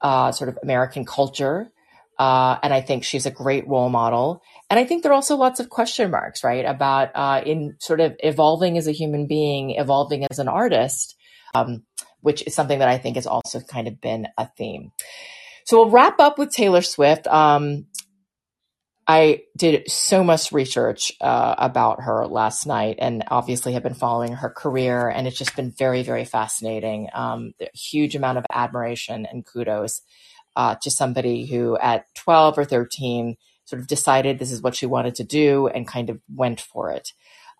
uh, 0.01 0.31
sort 0.31 0.49
of 0.49 0.57
American 0.63 1.05
culture. 1.05 1.71
Uh, 2.17 2.57
and 2.63 2.73
I 2.73 2.81
think 2.81 3.03
she's 3.03 3.25
a 3.25 3.31
great 3.31 3.67
role 3.67 3.89
model. 3.89 4.41
And 4.69 4.79
I 4.79 4.85
think 4.85 5.03
there 5.03 5.11
are 5.11 5.15
also 5.15 5.35
lots 5.35 5.59
of 5.59 5.69
question 5.69 6.11
marks, 6.11 6.43
right, 6.43 6.65
about 6.65 7.11
uh, 7.15 7.41
in 7.45 7.75
sort 7.79 8.01
of 8.01 8.15
evolving 8.19 8.77
as 8.77 8.87
a 8.87 8.91
human 8.91 9.27
being, 9.27 9.71
evolving 9.71 10.25
as 10.29 10.39
an 10.39 10.47
artist, 10.47 11.15
um, 11.55 11.83
which 12.21 12.43
is 12.45 12.55
something 12.55 12.79
that 12.79 12.89
I 12.89 12.97
think 12.97 13.15
has 13.15 13.27
also 13.27 13.61
kind 13.61 13.87
of 13.87 14.01
been 14.01 14.27
a 14.37 14.47
theme. 14.57 14.91
So 15.69 15.77
we'll 15.77 15.91
wrap 15.91 16.19
up 16.19 16.39
with 16.39 16.51
Taylor 16.51 16.81
Swift. 16.81 17.27
Um, 17.27 17.85
I 19.09 19.41
did 19.57 19.89
so 19.89 20.23
much 20.23 20.51
research 20.51 21.11
uh, 21.19 21.55
about 21.57 22.03
her 22.03 22.27
last 22.27 22.67
night 22.67 22.97
and 22.99 23.23
obviously 23.31 23.73
have 23.73 23.81
been 23.81 23.95
following 23.95 24.33
her 24.33 24.51
career. 24.51 25.09
And 25.09 25.25
it's 25.25 25.35
just 25.35 25.55
been 25.55 25.71
very, 25.71 26.03
very 26.03 26.25
fascinating. 26.25 27.09
Um, 27.11 27.53
huge 27.73 28.15
amount 28.15 28.37
of 28.37 28.45
admiration 28.53 29.25
and 29.25 29.43
kudos 29.43 30.03
uh, 30.55 30.75
to 30.83 30.91
somebody 30.91 31.47
who 31.47 31.75
at 31.75 32.05
12 32.17 32.59
or 32.59 32.65
13 32.65 33.35
sort 33.65 33.81
of 33.81 33.87
decided 33.87 34.37
this 34.37 34.51
is 34.51 34.61
what 34.61 34.75
she 34.75 34.85
wanted 34.85 35.15
to 35.15 35.23
do 35.23 35.65
and 35.65 35.87
kind 35.87 36.11
of 36.11 36.21
went 36.31 36.61
for 36.61 36.91
it. 36.91 37.11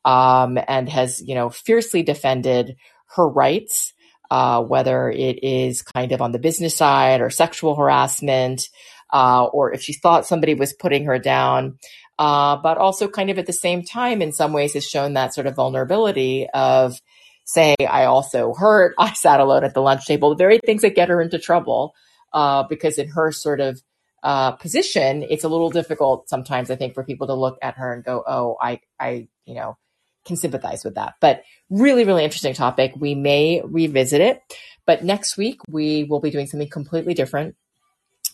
Um, 0.06 0.60
and 0.68 0.88
has, 0.88 1.20
you 1.20 1.34
know, 1.34 1.50
fiercely 1.50 2.04
defended 2.04 2.76
her 3.16 3.28
rights, 3.28 3.96
uh, 4.30 4.62
whether 4.62 5.10
it 5.10 5.44
is 5.44 5.82
kind 5.82 6.12
of 6.12 6.22
on 6.22 6.32
the 6.32 6.38
business 6.38 6.78
side 6.78 7.22
or 7.22 7.32
sexual 7.32 7.76
harassment, 7.76 8.70
uh, 9.12 9.46
or 9.46 9.74
if 9.74 9.82
she 9.82 9.94
thought 9.94 10.26
somebody 10.26 10.54
was 10.54 10.74
putting 10.74 11.06
her 11.06 11.20
down. 11.20 11.78
Uh, 12.18 12.58
but 12.58 12.78
also 12.78 13.08
kind 13.08 13.30
of 13.30 13.40
at 13.40 13.46
the 13.46 13.54
same 13.54 13.82
time, 13.82 14.22
in 14.22 14.34
some 14.34 14.52
ways, 14.52 14.74
has 14.74 14.86
shown 14.86 15.14
that 15.14 15.34
sort 15.34 15.48
of 15.48 15.56
vulnerability 15.56 16.48
of 16.54 17.00
saying, 17.46 17.78
I 17.90 18.06
also 18.06 18.54
hurt, 18.54 18.94
I 19.00 19.14
sat 19.14 19.40
alone 19.40 19.64
at 19.64 19.74
the 19.74 19.82
lunch 19.82 20.06
table, 20.06 20.30
the 20.30 20.36
very 20.36 20.60
things 20.60 20.82
that 20.82 20.96
get 20.96 21.10
her 21.10 21.22
into 21.22 21.40
trouble. 21.40 21.94
Uh, 22.32 22.64
because 22.70 23.00
in 23.00 23.10
her 23.10 23.32
sort 23.32 23.60
of 23.60 23.82
uh, 24.22 24.52
position, 24.52 25.26
it's 25.28 25.44
a 25.44 25.50
little 25.50 25.72
difficult 25.72 26.30
sometimes, 26.30 26.70
I 26.70 26.76
think, 26.76 26.94
for 26.94 27.04
people 27.04 27.28
to 27.28 27.34
look 27.34 27.58
at 27.62 27.76
her 27.78 27.92
and 27.92 28.04
go, 28.04 28.24
oh, 28.28 28.56
I, 28.62 28.82
I, 29.00 29.30
you 29.46 29.56
know, 29.56 29.78
can 30.26 30.36
sympathize 30.36 30.84
with 30.84 30.96
that. 30.96 31.16
But 31.22 31.44
really, 31.70 32.06
really 32.06 32.24
interesting 32.24 32.54
topic. 32.54 32.94
We 32.96 33.16
may 33.16 33.62
revisit 33.66 34.22
it. 34.22 34.42
But 34.86 35.04
next 35.04 35.38
week, 35.38 35.62
we 35.68 36.04
will 36.04 36.20
be 36.20 36.32
doing 36.32 36.48
something 36.48 36.70
completely 36.70 37.14
different 37.14 37.56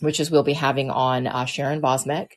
which 0.00 0.20
is 0.20 0.30
we'll 0.30 0.42
be 0.42 0.52
having 0.52 0.90
on 0.90 1.26
uh, 1.26 1.44
Sharon 1.44 1.80
Vosmek, 1.80 2.32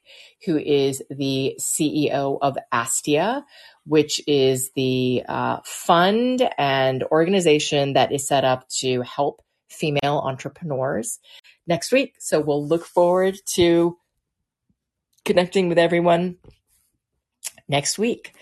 who 0.46 0.58
is 0.58 1.04
the 1.10 1.56
CEO 1.60 2.38
of 2.42 2.58
Astia, 2.74 3.44
which 3.86 4.22
is 4.28 4.72
the 4.76 5.24
uh, 5.28 5.60
fund 5.66 6.48
and 6.58 7.04
organization 7.04 7.94
that 7.94 8.12
is 8.12 8.28
set 8.28 8.46
up 8.46 8.68
to 8.80 9.02
help 9.02 9.42
female 9.70 10.22
entrepreneurs 10.24 11.20
next 11.68 11.92
week. 11.92 12.16
So 12.20 12.40
we'll 12.40 12.66
look 12.66 12.86
forward 12.86 13.36
to 13.56 13.98
connecting 15.26 15.70
with 15.70 15.78
everyone 15.78 16.38
next 17.68 18.00
week. 18.00 18.34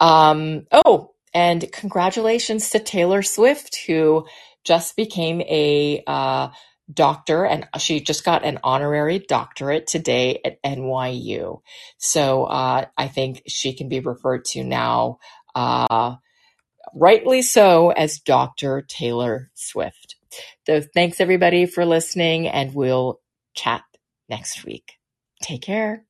Um, 0.00 0.66
oh, 0.72 1.12
and 1.34 1.70
congratulations 1.72 2.70
to 2.70 2.78
Taylor 2.78 3.22
Swift, 3.22 3.76
who 3.86 4.26
just 4.64 4.96
became 4.96 5.40
a 5.42 6.02
uh, 6.06 6.48
doctor 6.92 7.44
and 7.44 7.66
she 7.78 8.00
just 8.00 8.24
got 8.24 8.44
an 8.44 8.58
honorary 8.64 9.18
doctorate 9.18 9.86
today 9.86 10.40
at 10.44 10.62
NYU. 10.62 11.60
So 11.98 12.44
uh, 12.44 12.86
I 12.96 13.08
think 13.08 13.42
she 13.46 13.74
can 13.74 13.88
be 13.88 14.00
referred 14.00 14.44
to 14.46 14.64
now, 14.64 15.18
uh, 15.54 16.16
rightly 16.94 17.42
so, 17.42 17.90
as 17.90 18.20
Dr. 18.20 18.82
Taylor 18.88 19.50
Swift. 19.54 20.16
So 20.66 20.82
thanks 20.94 21.20
everybody 21.20 21.66
for 21.66 21.84
listening 21.84 22.48
and 22.48 22.74
we'll 22.74 23.20
chat 23.54 23.82
next 24.28 24.64
week. 24.64 24.94
Take 25.42 25.62
care. 25.62 26.07